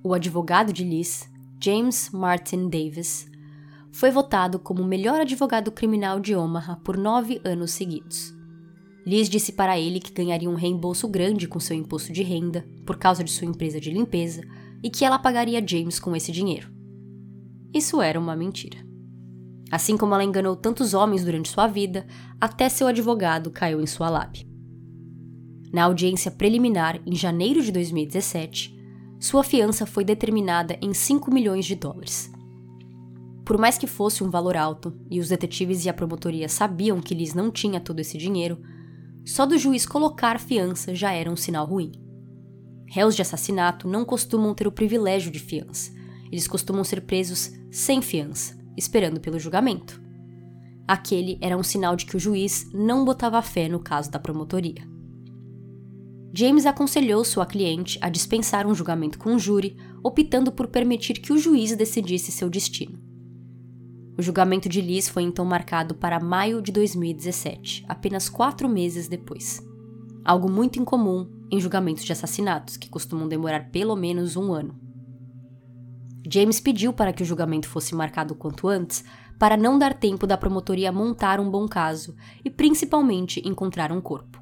O 0.02 0.14
advogado 0.14 0.72
de 0.72 0.82
Liz, 0.82 1.30
James 1.62 2.08
Martin 2.10 2.70
Davis, 2.70 3.29
foi 3.92 4.10
votado 4.10 4.58
como 4.58 4.82
o 4.82 4.86
melhor 4.86 5.20
advogado 5.20 5.72
criminal 5.72 6.20
de 6.20 6.34
Omaha 6.34 6.76
por 6.76 6.96
nove 6.96 7.40
anos 7.44 7.72
seguidos. 7.72 8.34
Liz 9.06 9.28
disse 9.28 9.52
para 9.52 9.78
ele 9.78 9.98
que 9.98 10.12
ganharia 10.12 10.48
um 10.48 10.54
reembolso 10.54 11.08
grande 11.08 11.48
com 11.48 11.58
seu 11.58 11.76
imposto 11.76 12.12
de 12.12 12.22
renda 12.22 12.66
por 12.84 12.96
causa 12.96 13.24
de 13.24 13.30
sua 13.30 13.46
empresa 13.46 13.80
de 13.80 13.90
limpeza 13.90 14.42
e 14.82 14.90
que 14.90 15.04
ela 15.04 15.18
pagaria 15.18 15.66
James 15.66 15.98
com 15.98 16.14
esse 16.14 16.30
dinheiro. 16.30 16.70
Isso 17.74 18.00
era 18.02 18.18
uma 18.18 18.36
mentira. 18.36 18.78
Assim 19.70 19.96
como 19.96 20.14
ela 20.14 20.24
enganou 20.24 20.56
tantos 20.56 20.94
homens 20.94 21.24
durante 21.24 21.48
sua 21.48 21.66
vida, 21.66 22.06
até 22.40 22.68
seu 22.68 22.86
advogado 22.86 23.50
caiu 23.50 23.80
em 23.80 23.86
sua 23.86 24.10
lábia. 24.10 24.46
Na 25.72 25.84
audiência 25.84 26.30
preliminar, 26.30 27.00
em 27.06 27.14
janeiro 27.14 27.62
de 27.62 27.70
2017, 27.70 28.76
sua 29.20 29.44
fiança 29.44 29.86
foi 29.86 30.04
determinada 30.04 30.76
em 30.82 30.92
5 30.92 31.32
milhões 31.32 31.64
de 31.64 31.76
dólares. 31.76 32.32
Por 33.50 33.58
mais 33.58 33.76
que 33.76 33.88
fosse 33.88 34.22
um 34.22 34.30
valor 34.30 34.56
alto, 34.56 34.96
e 35.10 35.18
os 35.18 35.28
detetives 35.28 35.84
e 35.84 35.88
a 35.88 35.92
promotoria 35.92 36.48
sabiam 36.48 37.00
que 37.00 37.16
Liz 37.16 37.34
não 37.34 37.50
tinha 37.50 37.80
todo 37.80 37.98
esse 37.98 38.16
dinheiro, 38.16 38.62
só 39.24 39.44
do 39.44 39.58
juiz 39.58 39.84
colocar 39.84 40.38
fiança 40.38 40.94
já 40.94 41.10
era 41.10 41.28
um 41.28 41.34
sinal 41.34 41.66
ruim. 41.66 41.90
Réus 42.86 43.16
de 43.16 43.22
assassinato 43.22 43.88
não 43.88 44.04
costumam 44.04 44.54
ter 44.54 44.68
o 44.68 44.70
privilégio 44.70 45.32
de 45.32 45.40
fiança. 45.40 45.90
Eles 46.30 46.46
costumam 46.46 46.84
ser 46.84 47.00
presos 47.00 47.50
sem 47.72 48.00
fiança, 48.00 48.56
esperando 48.76 49.18
pelo 49.18 49.36
julgamento. 49.36 50.00
Aquele 50.86 51.36
era 51.40 51.56
um 51.56 51.64
sinal 51.64 51.96
de 51.96 52.06
que 52.06 52.16
o 52.16 52.20
juiz 52.20 52.70
não 52.72 53.04
botava 53.04 53.42
fé 53.42 53.68
no 53.68 53.80
caso 53.80 54.12
da 54.12 54.20
promotoria. 54.20 54.88
James 56.32 56.66
aconselhou 56.66 57.24
sua 57.24 57.46
cliente 57.46 57.98
a 58.00 58.08
dispensar 58.08 58.64
um 58.64 58.76
julgamento 58.76 59.18
com 59.18 59.34
o 59.34 59.40
júri, 59.40 59.76
optando 60.04 60.52
por 60.52 60.68
permitir 60.68 61.14
que 61.14 61.32
o 61.32 61.38
juiz 61.38 61.74
decidisse 61.74 62.30
seu 62.30 62.48
destino. 62.48 62.99
O 64.20 64.22
julgamento 64.22 64.68
de 64.68 64.82
Liz 64.82 65.08
foi 65.08 65.22
então 65.22 65.46
marcado 65.46 65.94
para 65.94 66.20
maio 66.20 66.60
de 66.60 66.70
2017, 66.72 67.86
apenas 67.88 68.28
quatro 68.28 68.68
meses 68.68 69.08
depois. 69.08 69.66
Algo 70.22 70.46
muito 70.46 70.78
incomum 70.78 71.26
em 71.50 71.58
julgamentos 71.58 72.04
de 72.04 72.12
assassinatos, 72.12 72.76
que 72.76 72.90
costumam 72.90 73.26
demorar 73.26 73.70
pelo 73.70 73.96
menos 73.96 74.36
um 74.36 74.52
ano. 74.52 74.78
James 76.30 76.60
pediu 76.60 76.92
para 76.92 77.14
que 77.14 77.22
o 77.22 77.24
julgamento 77.24 77.66
fosse 77.66 77.94
marcado 77.94 78.34
quanto 78.34 78.68
antes, 78.68 79.02
para 79.38 79.56
não 79.56 79.78
dar 79.78 79.94
tempo 79.94 80.26
da 80.26 80.36
promotoria 80.36 80.92
montar 80.92 81.40
um 81.40 81.50
bom 81.50 81.66
caso 81.66 82.14
e 82.44 82.50
principalmente 82.50 83.40
encontrar 83.48 83.90
um 83.90 84.02
corpo. 84.02 84.38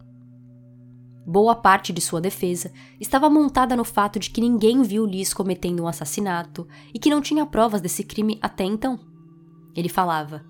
Boa 1.24 1.54
parte 1.54 1.92
de 1.92 2.00
sua 2.00 2.20
defesa 2.20 2.72
estava 2.98 3.30
montada 3.30 3.76
no 3.76 3.84
fato 3.84 4.18
de 4.18 4.30
que 4.30 4.40
ninguém 4.40 4.82
viu 4.82 5.06
Liz 5.06 5.32
cometendo 5.32 5.84
um 5.84 5.86
assassinato 5.86 6.66
e 6.92 6.98
que 6.98 7.10
não 7.10 7.20
tinha 7.20 7.46
provas 7.46 7.80
desse 7.80 8.02
crime 8.02 8.40
até 8.42 8.64
então. 8.64 8.98
Ele 9.78 9.88
falava: 9.88 10.44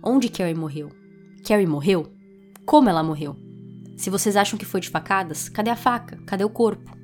Onde 0.00 0.28
Carrie 0.28 0.54
morreu? 0.54 0.92
Carrie 1.44 1.66
morreu? 1.66 2.12
Como 2.64 2.88
ela 2.88 3.02
morreu? 3.02 3.34
Se 3.96 4.08
vocês 4.08 4.36
acham 4.36 4.56
que 4.56 4.64
foi 4.64 4.80
de 4.80 4.88
facadas, 4.88 5.48
cadê 5.48 5.70
a 5.70 5.76
faca? 5.76 6.18
Cadê 6.24 6.44
o 6.44 6.48
corpo? 6.48 6.96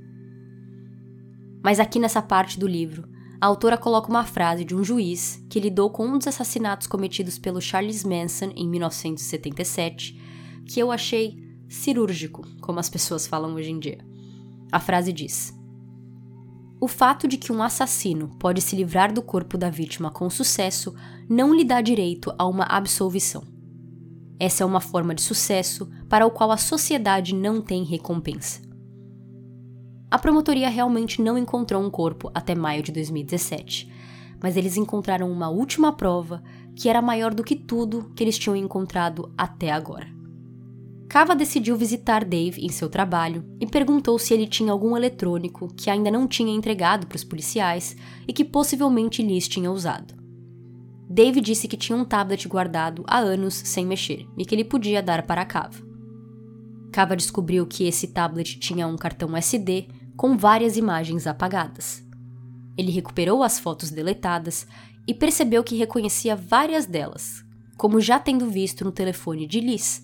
Mas 1.65 1.81
aqui 1.81 1.99
nessa 1.99 2.23
parte 2.23 2.57
do 2.57 2.69
livro, 2.69 3.09
a 3.41 3.47
autora 3.47 3.77
coloca 3.77 4.09
uma 4.09 4.25
frase 4.25 4.65
de 4.65 4.77
um 4.77 4.85
juiz 4.85 5.45
que 5.51 5.59
lidou 5.59 5.91
com 5.91 6.07
um 6.07 6.19
dos 6.19 6.29
assassinatos 6.29 6.87
cometidos 6.87 7.37
pelo 7.37 7.61
Charles 7.61 8.05
Manson 8.05 8.53
em 8.55 8.69
1977, 8.69 10.63
que 10.69 10.79
eu 10.79 10.93
achei 10.93 11.37
cirúrgico, 11.69 12.47
como 12.61 12.79
as 12.79 12.89
pessoas 12.89 13.27
falam 13.27 13.55
hoje 13.55 13.73
em 13.73 13.81
dia. 13.81 13.99
A 14.71 14.79
frase 14.79 15.13
diz: 15.13 15.53
o 16.81 16.87
fato 16.87 17.27
de 17.27 17.39
que 17.39 17.51
um 17.51 17.63
assassino 17.63 18.29
pode 18.39 18.61
se 18.61 18.77
livrar 18.77 19.13
do 19.13 19.23
corpo 19.23 19.57
da 19.57 19.71
vítima 19.71 20.11
com 20.11 20.29
sucesso 20.29 20.95
não 21.29 21.55
lhe 21.55 21.65
dá 21.65 21.81
direito 21.81 22.33
a 22.39 22.47
uma 22.47 22.65
absolvição. 22.65 23.43
Essa 24.39 24.63
é 24.63 24.67
uma 24.67 24.81
forma 24.81 25.15
de 25.15 25.23
sucesso 25.23 25.89
para 26.09 26.27
o 26.27 26.31
qual 26.31 26.51
a 26.51 26.59
sociedade 26.59 27.35
não 27.35 27.63
tem 27.63 27.83
recompensa. 27.83 28.61
A 30.11 30.19
promotoria 30.19 30.69
realmente 30.69 31.23
não 31.23 31.39
encontrou 31.39 31.83
um 31.83 31.91
corpo 31.91 32.31
até 32.35 32.55
maio 32.55 32.83
de 32.83 32.93
2017, 32.93 33.91
mas 34.43 34.57
eles 34.57 34.77
encontraram 34.77 35.31
uma 35.33 35.49
última 35.49 35.93
prova 35.93 36.43
que 36.75 36.91
era 36.91 37.01
maior 37.01 37.33
do 37.35 37.43
que 37.43 37.57
tudo 37.57 38.13
que 38.15 38.23
eles 38.23 38.39
tinham 38.39 38.55
encontrado 38.55 39.33
até 39.37 39.73
agora. 39.73 40.16
Cava 41.09 41.37
decidiu 41.37 41.77
visitar 41.77 42.25
Dave 42.25 42.65
em 42.65 42.69
seu 42.69 42.89
trabalho 42.89 43.45
e 43.61 43.67
perguntou 43.67 44.19
se 44.19 44.35
ele 44.35 44.47
tinha 44.47 44.73
algum 44.73 44.97
eletrônico 44.97 45.73
que 45.75 45.89
ainda 45.89 46.11
não 46.11 46.27
tinha 46.27 46.55
entregado 46.55 47.07
para 47.07 47.17
os 47.17 47.25
policiais 47.25 47.97
e 48.27 48.33
que 48.33 48.45
possivelmente 48.45 49.23
Liz 49.23 49.47
tinha 49.47 49.71
usado. 49.71 50.15
Dave 51.09 51.41
disse 51.41 51.69
que 51.69 51.77
tinha 51.77 51.97
um 51.97 52.05
tablet 52.05 52.49
guardado 52.49 53.05
há 53.07 53.19
anos 53.19 53.55
sem 53.55 53.87
mexer 53.87 54.27
e 54.37 54.45
que 54.45 54.55
ele 54.55 54.65
podia 54.65 55.01
dar 55.01 55.25
para 55.25 55.45
Cava. 55.45 55.87
Cava 56.93 57.17
descobriu 57.17 57.67
que 57.67 57.85
esse 57.85 58.09
tablet 58.09 58.59
tinha 58.59 58.87
um 58.87 58.97
cartão 58.97 59.37
SD 59.37 59.87
com 60.17 60.37
várias 60.37 60.77
imagens 60.77 61.27
apagadas. 61.27 62.05
Ele 62.77 62.91
recuperou 62.91 63.43
as 63.43 63.59
fotos 63.59 63.91
deletadas 63.91 64.67
e 65.07 65.15
percebeu 65.15 65.63
que 65.63 65.77
reconhecia 65.77 66.35
várias 66.35 66.85
delas, 66.85 67.45
como 67.77 68.01
já 68.01 68.19
tendo 68.19 68.51
visto 68.51 68.85
no 68.85 68.91
telefone 68.91 69.47
de 69.47 69.61
Liz. 69.61 70.03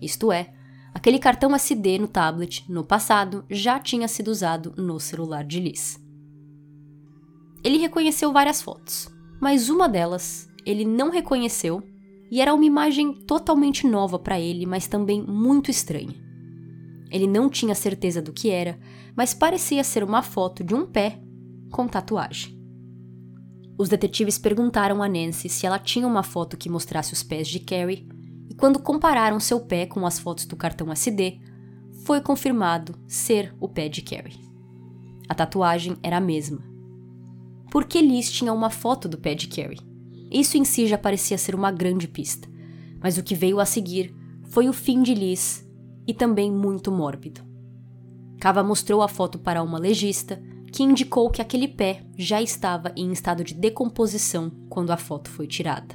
Isto 0.00 0.30
é, 0.30 0.52
aquele 0.92 1.18
cartão 1.18 1.54
SD 1.54 1.98
no 1.98 2.08
tablet, 2.08 2.64
no 2.68 2.84
passado, 2.84 3.44
já 3.50 3.78
tinha 3.78 4.08
sido 4.08 4.28
usado 4.28 4.74
no 4.76 4.98
celular 5.00 5.44
de 5.44 5.60
Liz. 5.60 6.00
Ele 7.64 7.78
reconheceu 7.78 8.32
várias 8.32 8.62
fotos, 8.62 9.08
mas 9.40 9.68
uma 9.68 9.88
delas 9.88 10.48
ele 10.64 10.84
não 10.84 11.10
reconheceu 11.10 11.82
e 12.30 12.40
era 12.40 12.54
uma 12.54 12.64
imagem 12.64 13.12
totalmente 13.12 13.86
nova 13.86 14.18
para 14.18 14.38
ele, 14.38 14.66
mas 14.66 14.86
também 14.86 15.22
muito 15.22 15.70
estranha. 15.70 16.14
Ele 17.10 17.26
não 17.26 17.48
tinha 17.48 17.74
certeza 17.74 18.20
do 18.20 18.32
que 18.32 18.50
era, 18.50 18.78
mas 19.16 19.32
parecia 19.32 19.84
ser 19.84 20.02
uma 20.02 20.22
foto 20.22 20.64
de 20.64 20.74
um 20.74 20.84
pé 20.84 21.20
com 21.70 21.86
tatuagem. 21.86 22.56
Os 23.78 23.88
detetives 23.88 24.38
perguntaram 24.38 25.02
a 25.02 25.08
Nancy 25.08 25.48
se 25.48 25.66
ela 25.66 25.78
tinha 25.78 26.06
uma 26.06 26.22
foto 26.22 26.56
que 26.56 26.68
mostrasse 26.68 27.12
os 27.12 27.22
pés 27.22 27.46
de 27.46 27.60
Carrie, 27.60 28.08
e 28.48 28.54
quando 28.54 28.78
compararam 28.78 29.40
seu 29.40 29.60
pé 29.60 29.86
com 29.86 30.06
as 30.06 30.18
fotos 30.18 30.46
do 30.46 30.56
cartão 30.56 30.92
SD, 30.92 31.40
foi 32.04 32.20
confirmado 32.20 32.94
ser 33.06 33.54
o 33.60 33.68
pé 33.68 33.88
de 33.88 34.02
Carrie. 34.02 34.46
A 35.28 35.34
tatuagem 35.34 35.96
era 36.02 36.18
a 36.18 36.20
mesma. 36.20 36.62
Por 37.70 37.84
que 37.84 38.00
Liz 38.00 38.30
tinha 38.30 38.52
uma 38.52 38.70
foto 38.70 39.08
do 39.08 39.18
pé 39.18 39.34
de 39.34 39.48
Carrie? 39.48 39.80
Isso 40.30 40.56
em 40.56 40.64
si 40.64 40.86
já 40.86 40.96
parecia 40.96 41.36
ser 41.36 41.54
uma 41.54 41.70
grande 41.70 42.06
pista, 42.06 42.48
mas 43.00 43.18
o 43.18 43.22
que 43.22 43.34
veio 43.34 43.60
a 43.60 43.64
seguir 43.64 44.14
foi 44.44 44.68
o 44.68 44.72
fim 44.72 45.02
de 45.02 45.14
Liz 45.14 45.68
e 46.06 46.14
também 46.14 46.50
muito 46.50 46.92
mórbido. 46.92 47.42
Cava 48.38 48.62
mostrou 48.62 49.02
a 49.02 49.08
foto 49.08 49.38
para 49.38 49.62
uma 49.62 49.78
legista, 49.78 50.40
que 50.72 50.82
indicou 50.82 51.30
que 51.30 51.40
aquele 51.40 51.66
pé 51.66 52.04
já 52.16 52.40
estava 52.42 52.92
em 52.96 53.10
estado 53.10 53.42
de 53.42 53.54
decomposição 53.54 54.50
quando 54.68 54.90
a 54.90 54.96
foto 54.96 55.30
foi 55.30 55.46
tirada. 55.46 55.94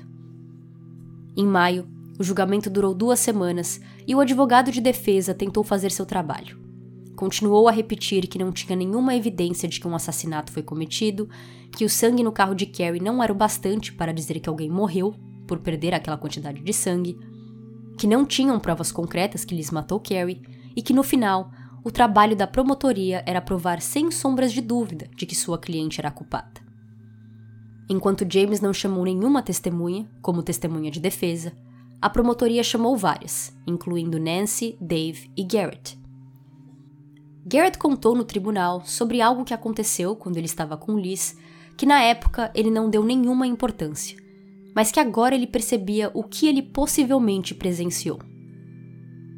Em 1.37 1.45
maio, 1.45 1.87
o 2.21 2.23
julgamento 2.23 2.69
durou 2.69 2.93
duas 2.93 3.19
semanas 3.19 3.81
e 4.07 4.13
o 4.13 4.19
advogado 4.19 4.71
de 4.71 4.79
defesa 4.79 5.33
tentou 5.33 5.63
fazer 5.63 5.91
seu 5.91 6.05
trabalho. 6.05 6.59
Continuou 7.15 7.67
a 7.67 7.71
repetir 7.71 8.27
que 8.27 8.37
não 8.37 8.51
tinha 8.51 8.75
nenhuma 8.75 9.15
evidência 9.15 9.67
de 9.67 9.79
que 9.79 9.87
um 9.87 9.95
assassinato 9.95 10.51
foi 10.51 10.61
cometido, 10.61 11.27
que 11.75 11.83
o 11.83 11.89
sangue 11.89 12.23
no 12.23 12.31
carro 12.31 12.53
de 12.53 12.67
Carrie 12.67 13.01
não 13.01 13.23
era 13.23 13.33
o 13.33 13.35
bastante 13.35 13.91
para 13.91 14.13
dizer 14.13 14.39
que 14.39 14.47
alguém 14.47 14.69
morreu 14.69 15.15
por 15.47 15.59
perder 15.59 15.95
aquela 15.95 16.15
quantidade 16.15 16.61
de 16.61 16.73
sangue, 16.73 17.17
que 17.97 18.05
não 18.05 18.23
tinham 18.23 18.59
provas 18.59 18.91
concretas 18.91 19.43
que 19.43 19.55
lhes 19.55 19.71
matou 19.71 19.99
Carrie 19.99 20.43
e 20.75 20.81
que 20.83 20.93
no 20.93 21.01
final 21.01 21.49
o 21.83 21.89
trabalho 21.89 22.35
da 22.35 22.45
promotoria 22.45 23.23
era 23.25 23.41
provar 23.41 23.81
sem 23.81 24.11
sombras 24.11 24.53
de 24.53 24.61
dúvida 24.61 25.09
de 25.15 25.25
que 25.25 25.35
sua 25.35 25.57
cliente 25.57 25.99
era 25.99 26.11
culpada. 26.11 26.61
Enquanto 27.89 28.31
James 28.31 28.61
não 28.61 28.71
chamou 28.73 29.03
nenhuma 29.03 29.41
testemunha, 29.41 30.07
como 30.21 30.43
testemunha 30.43 30.91
de 30.91 30.99
defesa, 30.99 31.51
a 32.01 32.09
promotoria 32.09 32.63
chamou 32.63 32.97
várias, 32.97 33.55
incluindo 33.67 34.19
Nancy, 34.19 34.75
Dave 34.81 35.29
e 35.37 35.43
Garrett. 35.43 35.99
Garrett 37.45 37.77
contou 37.77 38.15
no 38.15 38.23
tribunal 38.23 38.81
sobre 38.85 39.21
algo 39.21 39.43
que 39.43 39.53
aconteceu 39.53 40.15
quando 40.15 40.37
ele 40.37 40.47
estava 40.47 40.75
com 40.75 40.97
Liz, 40.97 41.37
que 41.77 41.85
na 41.85 42.01
época 42.01 42.51
ele 42.55 42.71
não 42.71 42.89
deu 42.89 43.03
nenhuma 43.03 43.45
importância, 43.45 44.17
mas 44.75 44.91
que 44.91 44.99
agora 44.99 45.35
ele 45.35 45.45
percebia 45.45 46.09
o 46.13 46.23
que 46.23 46.47
ele 46.47 46.63
possivelmente 46.63 47.53
presenciou. 47.53 48.19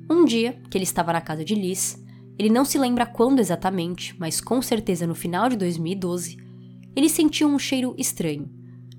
Um 0.09 0.24
dia, 0.24 0.61
que 0.70 0.78
ele 0.78 0.84
estava 0.84 1.11
na 1.11 1.22
casa 1.22 1.43
de 1.43 1.55
Liz, 1.55 2.01
ele 2.38 2.49
não 2.49 2.64
se 2.64 2.78
lembra 2.78 3.05
quando 3.05 3.39
exatamente, 3.39 4.16
mas 4.18 4.39
com 4.39 4.61
certeza 4.61 5.05
no 5.05 5.16
final 5.16 5.49
de 5.49 5.57
2012, 5.57 6.38
ele 6.95 7.09
sentiu 7.09 7.47
um 7.47 7.59
cheiro 7.59 7.93
estranho, 7.97 8.49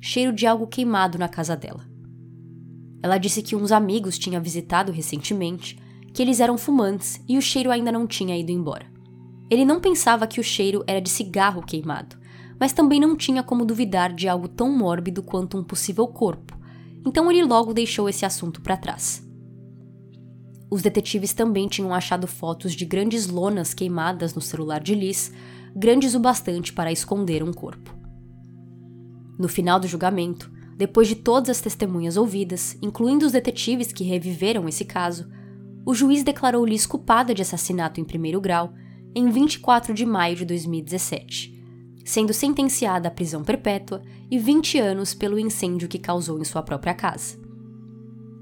cheiro 0.01 0.33
de 0.33 0.47
algo 0.47 0.67
queimado 0.67 1.19
na 1.19 1.29
casa 1.29 1.57
dela. 1.57 1.94
Ela 3.05 3.19
disse 3.19 3.43
que 3.43 3.55
uns 3.55 3.71
amigos 3.71 4.19
tinham 4.19 4.43
visitado 4.43 4.91
recentemente, 4.91 5.79
que 6.15 6.23
eles 6.23 6.41
eram 6.41 6.57
fumantes 6.57 7.23
e 7.29 7.37
o 7.37 7.43
cheiro 7.43 7.71
ainda 7.71 7.93
não 7.93 8.07
tinha 8.07 8.35
ido 8.35 8.51
embora. 8.51 8.87
Ele 9.51 9.63
não 9.63 9.79
pensava 9.79 10.27
que 10.27 10.41
o 10.41 10.43
cheiro 10.43 10.83
era 10.87 11.03
de 11.03 11.11
cigarro 11.11 11.61
queimado, 11.61 12.17
mas 12.59 12.73
também 12.73 12.99
não 12.99 13.15
tinha 13.15 13.43
como 13.43 13.67
duvidar 13.67 14.11
de 14.11 14.27
algo 14.27 14.49
tão 14.49 14.75
mórbido 14.75 15.23
quanto 15.23 15.59
um 15.59 15.63
possível 15.63 16.07
corpo, 16.07 16.59
então 17.07 17.31
ele 17.31 17.45
logo 17.45 17.75
deixou 17.75 18.09
esse 18.09 18.25
assunto 18.25 18.63
para 18.63 18.75
trás. 18.75 19.23
Os 20.71 20.81
detetives 20.81 21.35
também 21.35 21.69
tinham 21.69 21.93
achado 21.93 22.27
fotos 22.27 22.73
de 22.73 22.87
grandes 22.87 23.27
lonas 23.27 23.75
queimadas 23.75 24.35
no 24.35 24.41
celular 24.41 24.81
de 24.81 24.95
Liz, 24.95 25.31
grandes 25.77 26.15
o 26.15 26.21
bastante 26.21 26.73
para 26.73 26.91
esconder 26.91 27.43
um 27.43 27.53
corpo. 27.53 27.95
No 29.39 29.47
final 29.47 29.79
do 29.79 29.87
julgamento, 29.87 30.54
depois 30.77 31.07
de 31.07 31.15
todas 31.15 31.51
as 31.51 31.61
testemunhas 31.61 32.17
ouvidas, 32.17 32.77
incluindo 32.83 33.25
os 33.25 33.33
detetives 33.33 33.93
que 33.93 34.05
reviveram 34.05 34.69
esse 34.69 34.85
caso, 34.85 35.29
o 35.87 35.95
juiz 35.95 36.23
declarou 36.23 36.65
Liz 36.65 36.87
culpada 36.87 37.35
de 37.35 37.43
assassinato 37.43 38.01
em 38.01 38.05
primeiro 38.05 38.41
grau 38.41 38.73
em 39.15 39.31
24 39.31 39.95
de 39.95 40.05
maio 40.05 40.35
de 40.35 40.45
2017, 40.45 41.63
sendo 42.05 42.33
sentenciada 42.33 43.09
à 43.09 43.11
prisão 43.11 43.45
perpétua 43.45 44.03
e 44.31 44.39
20 44.39 44.79
anos 44.79 45.15
pelo 45.15 45.39
incêndio 45.39 45.89
que 45.89 45.99
causou 45.99 46.41
em 46.41 46.45
sua 46.45 46.63
própria 46.63 46.95
casa. 46.95 47.39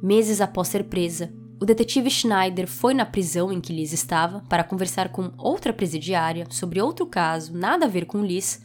Meses 0.03 0.41
após 0.41 0.68
ser 0.68 0.85
presa, 0.85 1.33
o 1.61 1.64
detetive 1.64 2.11
Schneider 2.11 2.66
foi 2.66 2.95
na 2.95 3.05
prisão 3.05 3.53
em 3.53 3.61
que 3.61 3.72
Liz 3.72 3.93
estava 3.93 4.41
para 4.49 4.64
conversar 4.64 5.11
com 5.11 5.30
outra 5.37 5.72
presidiária 5.72 6.47
sobre 6.51 6.80
outro 6.80 7.07
caso, 7.07 7.57
nada 7.57 7.87
a 7.87 7.89
ver 7.89 8.07
com 8.07 8.24
Liz, 8.24 8.61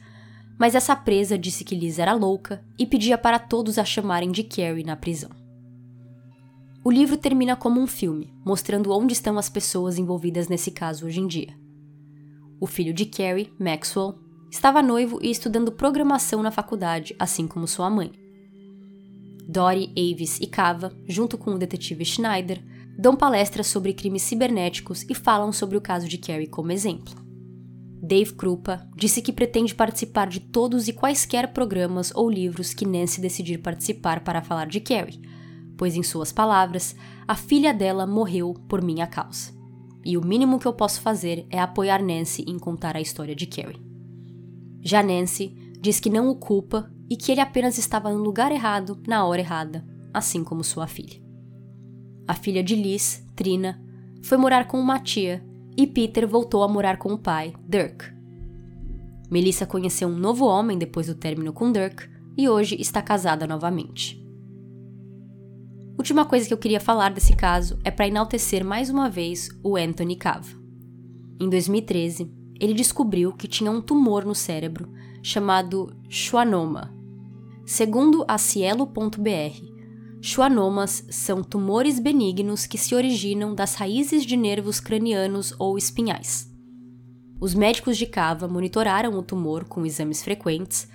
mas 0.57 0.75
essa 0.75 0.95
presa 0.95 1.37
disse 1.37 1.63
que 1.63 1.75
Liz 1.75 1.99
era 1.99 2.13
louca 2.13 2.63
e 2.77 2.85
pedia 2.85 3.17
para 3.17 3.37
todos 3.37 3.77
a 3.77 3.85
chamarem 3.85 4.31
de 4.31 4.43
Carrie 4.43 4.83
na 4.83 4.95
prisão. 4.95 5.29
O 6.83 6.91
livro 6.91 7.17
termina 7.17 7.55
como 7.55 7.81
um 7.81 7.87
filme, 7.87 8.33
mostrando 8.45 8.91
onde 8.91 9.13
estão 9.13 9.37
as 9.37 9.49
pessoas 9.49 9.97
envolvidas 9.97 10.47
nesse 10.47 10.71
caso 10.71 11.05
hoje 11.05 11.19
em 11.19 11.27
dia. 11.27 11.53
O 12.59 12.65
filho 12.65 12.93
de 12.93 13.05
Carrie, 13.05 13.51
Maxwell, 13.59 14.15
estava 14.49 14.81
noivo 14.81 15.19
e 15.21 15.29
estudando 15.29 15.71
programação 15.71 16.41
na 16.41 16.49
faculdade, 16.49 17.15
assim 17.19 17.45
como 17.45 17.67
sua 17.67 17.89
mãe. 17.89 18.11
Dory, 19.47 19.91
Avis 19.91 20.39
e 20.39 20.47
Cava, 20.47 20.91
junto 21.07 21.37
com 21.37 21.51
o 21.51 21.57
detetive 21.57 22.03
Schneider, 22.03 22.63
dão 22.97 23.15
palestras 23.15 23.67
sobre 23.67 23.93
crimes 23.93 24.23
cibernéticos 24.23 25.03
e 25.09 25.13
falam 25.13 25.51
sobre 25.51 25.77
o 25.77 25.81
caso 25.81 26.07
de 26.07 26.17
Carrie 26.17 26.47
como 26.47 26.71
exemplo. 26.71 27.26
Dave 28.01 28.33
Krupa 28.33 28.87
disse 28.95 29.21
que 29.21 29.33
pretende 29.33 29.73
participar 29.73 30.27
de 30.27 30.39
todos 30.39 30.87
e 30.87 30.93
quaisquer 30.93 31.51
programas 31.51 32.11
ou 32.15 32.29
livros 32.29 32.73
que 32.73 32.85
Nancy 32.85 33.19
decidir 33.19 33.59
participar 33.59 34.23
para 34.23 34.41
falar 34.41 34.67
de 34.67 34.79
Carrie, 34.79 35.21
pois, 35.77 35.95
em 35.95 36.03
suas 36.03 36.31
palavras, 36.31 36.95
a 37.27 37.35
filha 37.35 37.73
dela 37.73 38.05
morreu 38.05 38.53
por 38.67 38.81
minha 38.81 39.07
causa. 39.07 39.55
E 40.05 40.17
o 40.17 40.25
mínimo 40.25 40.59
que 40.59 40.67
eu 40.67 40.73
posso 40.73 41.01
fazer 41.01 41.45
é 41.49 41.59
apoiar 41.59 42.01
Nancy 42.01 42.45
em 42.47 42.57
contar 42.57 42.95
a 42.95 43.01
história 43.01 43.35
de 43.35 43.45
Carrie. 43.45 43.85
Já 44.81 45.03
Nancy 45.03 45.55
diz 45.81 45.99
que 45.99 46.09
não 46.09 46.29
o 46.29 46.35
culpa 46.35 46.89
e 47.09 47.17
que 47.17 47.31
ele 47.31 47.41
apenas 47.41 47.77
estava 47.77 48.11
no 48.11 48.23
lugar 48.23 48.51
errado 48.51 49.01
na 49.07 49.25
hora 49.25 49.41
errada, 49.41 49.85
assim 50.13 50.43
como 50.43 50.63
sua 50.63 50.87
filha 50.87 51.27
a 52.27 52.33
filha 52.33 52.61
de 52.61 52.75
Liz, 52.75 53.25
Trina, 53.35 53.81
foi 54.21 54.37
morar 54.37 54.67
com 54.67 54.77
uma 54.77 54.99
tia 54.99 55.43
e 55.77 55.85
Peter 55.85 56.27
voltou 56.27 56.63
a 56.63 56.67
morar 56.67 56.97
com 56.97 57.13
o 57.13 57.17
pai, 57.19 57.53
Dirk. 57.69 58.03
Melissa 59.29 59.65
conheceu 59.65 60.07
um 60.07 60.17
novo 60.17 60.45
homem 60.45 60.77
depois 60.77 61.05
do 61.05 61.15
término 61.15 61.53
com 61.53 61.71
Dirk 61.71 62.09
e 62.35 62.49
hoje 62.49 62.75
está 62.79 63.01
casada 63.01 63.45
novamente. 63.45 64.25
Última 65.97 66.25
coisa 66.25 66.47
que 66.47 66.53
eu 66.53 66.57
queria 66.57 66.79
falar 66.79 67.09
desse 67.09 67.35
caso 67.35 67.77
é 67.83 67.91
para 67.91 68.07
enaltecer 68.07 68.63
mais 68.63 68.89
uma 68.89 69.09
vez 69.09 69.49
o 69.63 69.75
Anthony 69.75 70.15
Cava. 70.15 70.55
Em 71.39 71.49
2013, 71.49 72.31
ele 72.59 72.73
descobriu 72.73 73.33
que 73.33 73.47
tinha 73.47 73.71
um 73.71 73.81
tumor 73.81 74.25
no 74.25 74.33
cérebro 74.33 74.91
chamado 75.21 75.95
schwannoma. 76.09 76.95
Segundo 77.65 78.23
a 78.27 78.37
Cielo.br, 78.37 79.76
Schwannomas 80.21 81.05
são 81.09 81.43
tumores 81.43 81.99
benignos 81.99 82.65
que 82.65 82.77
se 82.77 82.95
originam 82.95 83.53
das 83.53 83.75
raízes 83.75 84.25
de 84.25 84.35
nervos 84.35 84.79
cranianos 84.79 85.53
ou 85.59 85.77
espinhais. 85.77 86.51
Os 87.39 87.53
médicos 87.53 87.97
de 87.97 88.07
Cava 88.07 88.47
monitoraram 88.47 89.13
o 89.13 89.21
tumor 89.21 89.65
com 89.65 89.85
exames 89.85 90.23
frequentes, 90.23 90.87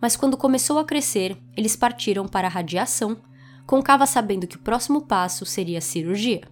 mas 0.00 0.16
quando 0.16 0.36
começou 0.36 0.78
a 0.78 0.84
crescer, 0.84 1.36
eles 1.56 1.76
partiram 1.76 2.26
para 2.26 2.48
a 2.48 2.50
radiação, 2.50 3.16
com 3.64 3.80
Cava 3.80 4.06
sabendo 4.06 4.46
que 4.46 4.56
o 4.56 4.60
próximo 4.60 5.02
passo 5.02 5.46
seria 5.46 5.78
a 5.78 5.80
cirurgia. 5.80 6.42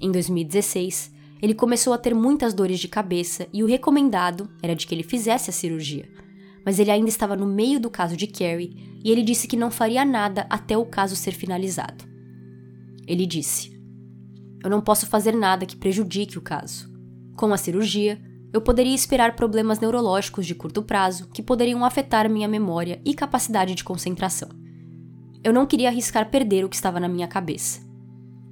Em 0.00 0.12
2016, 0.12 1.10
ele 1.40 1.54
começou 1.54 1.92
a 1.94 1.98
ter 1.98 2.14
muitas 2.14 2.52
dores 2.52 2.78
de 2.78 2.86
cabeça 2.86 3.48
e 3.52 3.64
o 3.64 3.66
recomendado 3.66 4.48
era 4.62 4.76
de 4.76 4.86
que 4.86 4.94
ele 4.94 5.02
fizesse 5.02 5.48
a 5.48 5.52
cirurgia 5.52 6.27
mas 6.68 6.78
ele 6.78 6.90
ainda 6.90 7.08
estava 7.08 7.34
no 7.34 7.46
meio 7.46 7.80
do 7.80 7.88
caso 7.88 8.14
de 8.14 8.26
Carrie 8.26 9.00
e 9.02 9.10
ele 9.10 9.22
disse 9.22 9.48
que 9.48 9.56
não 9.56 9.70
faria 9.70 10.04
nada 10.04 10.46
até 10.50 10.76
o 10.76 10.84
caso 10.84 11.16
ser 11.16 11.32
finalizado. 11.32 12.04
Ele 13.06 13.24
disse: 13.24 13.72
Eu 14.62 14.68
não 14.68 14.82
posso 14.82 15.06
fazer 15.06 15.34
nada 15.34 15.64
que 15.64 15.74
prejudique 15.74 16.36
o 16.36 16.42
caso. 16.42 16.86
Com 17.38 17.54
a 17.54 17.56
cirurgia, 17.56 18.20
eu 18.52 18.60
poderia 18.60 18.94
esperar 18.94 19.34
problemas 19.34 19.80
neurológicos 19.80 20.44
de 20.44 20.54
curto 20.54 20.82
prazo 20.82 21.30
que 21.30 21.42
poderiam 21.42 21.86
afetar 21.86 22.28
minha 22.28 22.46
memória 22.46 23.00
e 23.02 23.14
capacidade 23.14 23.74
de 23.74 23.82
concentração. 23.82 24.50
Eu 25.42 25.54
não 25.54 25.64
queria 25.64 25.88
arriscar 25.88 26.30
perder 26.30 26.66
o 26.66 26.68
que 26.68 26.76
estava 26.76 27.00
na 27.00 27.08
minha 27.08 27.26
cabeça. 27.26 27.80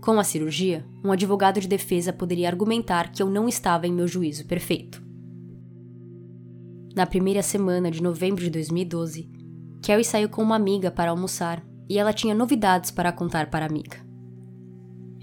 Com 0.00 0.18
a 0.18 0.24
cirurgia, 0.24 0.86
um 1.04 1.12
advogado 1.12 1.60
de 1.60 1.68
defesa 1.68 2.14
poderia 2.14 2.48
argumentar 2.48 3.12
que 3.12 3.22
eu 3.22 3.28
não 3.28 3.46
estava 3.46 3.86
em 3.86 3.92
meu 3.92 4.08
juízo 4.08 4.46
perfeito. 4.46 5.04
Na 6.96 7.04
primeira 7.04 7.42
semana 7.42 7.90
de 7.90 8.02
novembro 8.02 8.42
de 8.42 8.48
2012, 8.48 9.28
Carrie 9.82 10.02
saiu 10.02 10.30
com 10.30 10.42
uma 10.42 10.56
amiga 10.56 10.90
para 10.90 11.10
almoçar 11.10 11.62
e 11.86 11.98
ela 11.98 12.10
tinha 12.10 12.34
novidades 12.34 12.90
para 12.90 13.12
contar 13.12 13.50
para 13.50 13.66
a 13.66 13.68
amiga. 13.68 13.98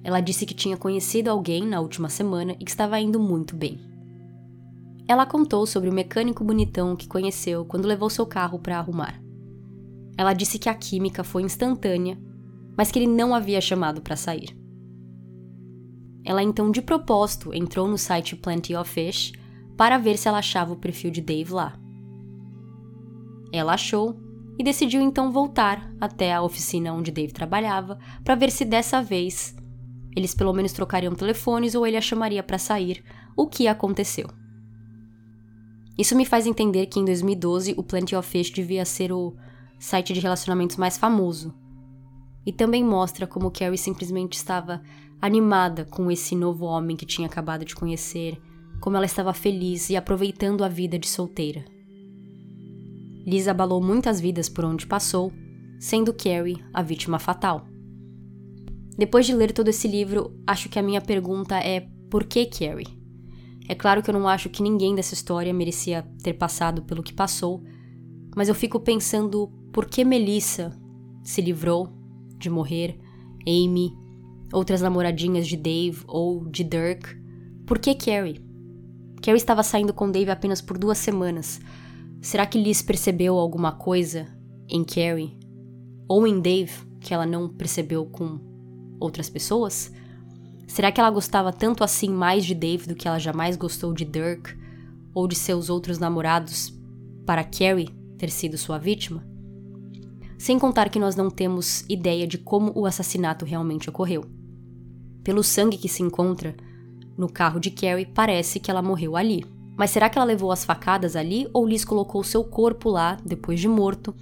Ela 0.04 0.22
disse 0.22 0.46
que 0.46 0.54
tinha 0.54 0.78
conhecido 0.78 1.32
alguém 1.32 1.66
na 1.66 1.80
última 1.80 2.10
semana 2.10 2.52
e 2.60 2.64
que 2.64 2.70
estava 2.70 3.00
indo 3.00 3.20
muito 3.20 3.56
bem. 3.56 3.80
Ela 5.08 5.26
contou 5.26 5.66
sobre 5.66 5.90
o 5.90 5.94
mecânico 5.94 6.44
bonitão 6.44 6.96
que 6.96 7.08
conheceu 7.08 7.66
quando 7.66 7.88
levou 7.88 8.08
seu 8.08 8.28
carro 8.28 8.60
para 8.60 8.78
arrumar. 8.78 9.20
Ela 10.16 10.34
disse 10.36 10.60
que 10.60 10.70
a 10.70 10.76
química 10.76 11.24
foi 11.24 11.42
instantânea, 11.42 12.20
mas 12.78 12.92
que 12.92 13.00
ele 13.00 13.08
não 13.08 13.34
havia 13.34 13.60
chamado 13.60 14.00
para 14.00 14.16
sair. 14.16 14.56
Ela 16.24 16.44
então, 16.44 16.70
de 16.70 16.84
propósito, 16.84 17.52
entrou 17.52 17.88
no 17.88 17.98
site 17.98 18.36
Plenty 18.36 18.76
of 18.76 18.88
Fish 18.88 19.34
para 19.78 19.98
ver 19.98 20.18
se 20.18 20.28
ela 20.28 20.40
achava 20.40 20.74
o 20.74 20.78
perfil 20.78 21.12
de 21.12 21.22
Dave 21.22 21.52
lá. 21.52 21.78
Ela 23.52 23.74
achou 23.74 24.20
e 24.58 24.64
decidiu 24.64 25.02
então 25.02 25.32
voltar 25.32 25.92
até 26.00 26.34
a 26.34 26.42
oficina 26.42 26.94
onde 26.94 27.12
Dave 27.12 27.34
trabalhava 27.34 27.98
para 28.24 28.36
ver 28.36 28.52
se 28.52 28.66
dessa 28.66 29.02
vez 29.02 29.56
eles 30.16 30.34
pelo 30.34 30.54
menos 30.54 30.74
trocariam 30.74 31.16
telefones 31.16 31.76
ou 31.76 31.88
ele 31.88 31.98
a 31.98 32.02
chamaria 32.02 32.44
para 32.44 32.58
sair, 32.58 33.04
o 33.36 33.48
que 33.48 33.68
aconteceu. 33.68 34.30
Isso 35.98 36.16
me 36.16 36.26
faz 36.26 36.46
entender 36.46 36.88
que 36.88 37.00
em 37.00 37.06
2012 37.06 37.76
o 37.78 37.84
Plenty 37.84 38.16
of 38.16 38.28
Fish 38.28 38.52
devia 38.52 38.86
ser 38.86 39.12
o 39.12 39.36
site 39.80 40.14
de 40.14 40.20
relacionamentos 40.20 40.78
mais 40.78 40.98
famoso. 40.98 41.54
E 42.46 42.52
também 42.52 42.84
mostra 42.84 43.26
como 43.26 43.52
Carrie 43.52 43.78
simplesmente 43.78 44.34
estava 44.34 44.82
animada 45.22 45.86
com 45.86 46.12
esse 46.12 46.36
novo 46.36 46.66
homem 46.66 46.98
que 46.98 47.06
tinha 47.06 47.28
acabado 47.28 47.64
de 47.64 47.76
conhecer, 47.76 48.42
como 48.84 48.98
ela 48.98 49.06
estava 49.06 49.34
feliz 49.34 49.90
e 49.90 49.96
aproveitando 49.96 50.62
a 50.62 50.68
vida 50.68 51.00
de 51.00 51.08
solteira. 51.08 51.64
Liz 53.26 53.48
abalou 53.48 53.82
muitas 53.82 54.20
vidas 54.20 54.50
por 54.50 54.66
onde 54.66 54.86
passou, 54.86 55.32
sendo 55.80 56.14
Carrie 56.14 56.62
a 56.74 56.82
vítima 56.82 57.18
fatal. 57.18 57.66
Depois 58.98 59.26
de 59.26 59.34
ler 59.34 59.54
todo 59.54 59.70
esse 59.70 59.88
livro, 59.88 60.38
acho 60.46 60.68
que 60.68 60.78
a 60.78 60.84
minha 60.84 61.00
pergunta 61.00 61.56
é: 61.60 61.88
por 62.10 62.26
que 62.26 62.46
Carrie? 62.46 63.00
É 63.70 63.74
claro 63.74 64.04
que 64.04 64.10
eu 64.10 64.14
não 64.14 64.28
acho 64.28 64.50
que 64.50 64.62
ninguém 64.62 64.94
dessa 64.94 65.14
história 65.14 65.54
merecia 65.54 66.06
ter 66.22 66.34
passado 66.34 66.82
pelo 66.82 67.02
que 67.02 67.14
passou, 67.14 67.64
mas 68.36 68.50
eu 68.50 68.54
fico 68.54 68.82
pensando 68.82 69.48
por 69.72 69.86
que 69.86 70.04
Melissa 70.04 70.78
se 71.24 71.40
livrou 71.40 71.88
de 72.38 72.50
morrer, 72.50 73.00
Amy, 73.48 73.94
outras 74.52 74.82
namoradinhas 74.82 75.48
de 75.48 75.56
Dave 75.56 76.04
ou 76.06 76.44
de 76.50 76.66
Dirk. 76.66 77.16
Por 77.66 77.80
que 77.80 77.96
Carrie? 77.96 78.52
Carrie 79.24 79.38
estava 79.38 79.64
saindo 79.64 79.94
com 79.94 80.12
Dave 80.12 80.30
apenas 80.30 80.62
por 80.62 80.78
duas 80.78 80.98
semanas. 80.98 81.62
Será 82.22 82.46
que 82.46 82.62
Liz 82.62 82.82
percebeu 82.82 83.38
alguma 83.38 83.72
coisa 83.72 84.28
em 84.68 84.84
Carrie? 84.84 85.38
Ou 86.10 86.28
em 86.28 86.42
Dave 86.42 86.74
que 87.00 87.14
ela 87.14 87.26
não 87.26 87.48
percebeu 87.48 88.06
com 88.06 88.38
outras 89.00 89.30
pessoas? 89.30 89.94
Será 90.68 90.92
que 90.92 91.00
ela 91.00 91.10
gostava 91.10 91.54
tanto 91.54 91.86
assim 91.86 92.10
mais 92.10 92.44
de 92.44 92.54
Dave 92.54 92.86
do 92.86 92.96
que 92.96 93.08
ela 93.08 93.18
jamais 93.18 93.56
gostou 93.56 93.94
de 93.94 94.04
Dirk 94.04 94.58
ou 95.14 95.26
de 95.26 95.36
seus 95.36 95.70
outros 95.70 96.00
namorados 96.00 96.78
para 97.26 97.46
Carrie 97.46 97.96
ter 98.18 98.30
sido 98.30 98.58
sua 98.58 98.78
vítima? 98.78 99.26
Sem 100.38 100.60
contar 100.60 100.90
que 100.90 101.00
nós 101.00 101.16
não 101.16 101.30
temos 101.30 101.86
ideia 101.88 102.28
de 102.28 102.38
como 102.38 102.74
o 102.76 102.86
assassinato 102.86 103.46
realmente 103.46 103.90
ocorreu. 103.90 104.26
Pelo 105.24 105.42
sangue 105.42 105.78
que 105.78 105.88
se 105.88 106.04
encontra 106.04 106.54
no 107.18 107.30
carro 107.30 107.60
de 107.60 107.72
Carrie, 107.72 108.06
parece 108.06 108.60
que 108.60 108.70
ela 108.70 108.82
morreu 108.82 109.16
ali. 109.16 109.46
Mas 109.76 109.92
será 109.92 110.10
que 110.10 110.18
ela 110.18 110.26
levou 110.26 110.52
as 110.52 110.64
facadas 110.64 111.16
ali 111.16 111.48
ou 111.54 111.68
Liz 111.68 111.84
colocou 111.84 112.24
seu 112.24 112.44
corpo 112.44 112.90
lá, 112.90 113.18
depois 113.26 113.60
de 113.60 113.68
morto, 113.68 114.16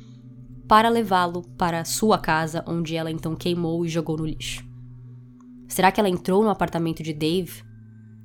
para 0.67 0.87
levá-lo 0.89 1.41
para 1.57 1.83
sua 1.83 2.17
casa, 2.17 2.63
onde 2.67 2.95
ela 2.95 3.11
então 3.11 3.35
queimou 3.35 3.85
e 3.85 3.89
jogou 3.89 4.17
no 4.17 4.25
lixo? 4.25 4.63
Será 5.67 5.91
que 5.91 5.99
ela 5.99 6.09
entrou 6.09 6.43
no 6.43 6.49
apartamento 6.49 7.03
de 7.03 7.13
Dave 7.13 7.63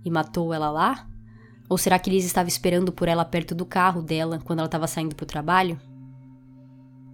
e 0.05 0.11
matou 0.11 0.53
ela 0.53 0.71
lá? 0.71 1.09
Ou 1.69 1.77
será 1.77 1.99
que 1.99 2.11
Liz 2.11 2.25
estava 2.25 2.49
esperando 2.49 2.93
por 2.93 3.09
ela 3.09 3.25
perto 3.25 3.55
do 3.55 3.67
carro 3.67 4.03
dela 4.03 4.41
quando 4.45 4.61
ela 4.61 4.67
estava 4.67 4.87
saindo 4.87 5.17
para 5.17 5.25
o 5.25 5.27
trabalho? 5.27 5.81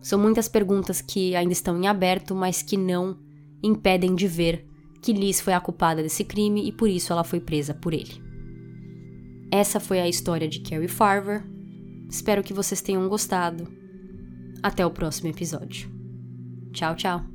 São 0.03 0.18
muitas 0.18 0.48
perguntas 0.48 1.00
que 1.00 1.34
ainda 1.34 1.53
estão 1.53 1.80
em 1.80 1.86
aberto, 1.86 2.34
mas 2.34 2.61
que 2.61 2.76
não 2.76 3.18
impedem 3.62 4.14
de 4.14 4.26
ver 4.26 4.66
que 5.03 5.12
Liz 5.12 5.40
foi 5.40 5.53
a 5.53 5.61
culpada 5.61 6.03
desse 6.03 6.24
crime 6.24 6.66
e 6.66 6.72
por 6.72 6.88
isso 6.88 7.12
ela 7.12 7.24
foi 7.24 7.40
presa 7.40 7.74
por 7.74 7.92
ele. 7.92 8.22
Essa 9.50 9.80
foi 9.80 10.00
a 10.00 10.09
história 10.09 10.48
de 10.48 10.61
Carrie 10.61 10.88
Farver. 10.88 11.44
Espero 12.09 12.42
que 12.42 12.55
vocês 12.55 12.80
tenham 12.80 13.07
gostado. 13.09 13.68
Até 14.62 14.86
o 14.86 14.90
próximo 14.90 15.28
episódio. 15.28 15.90
Tchau, 16.72 16.94
tchau. 16.94 17.31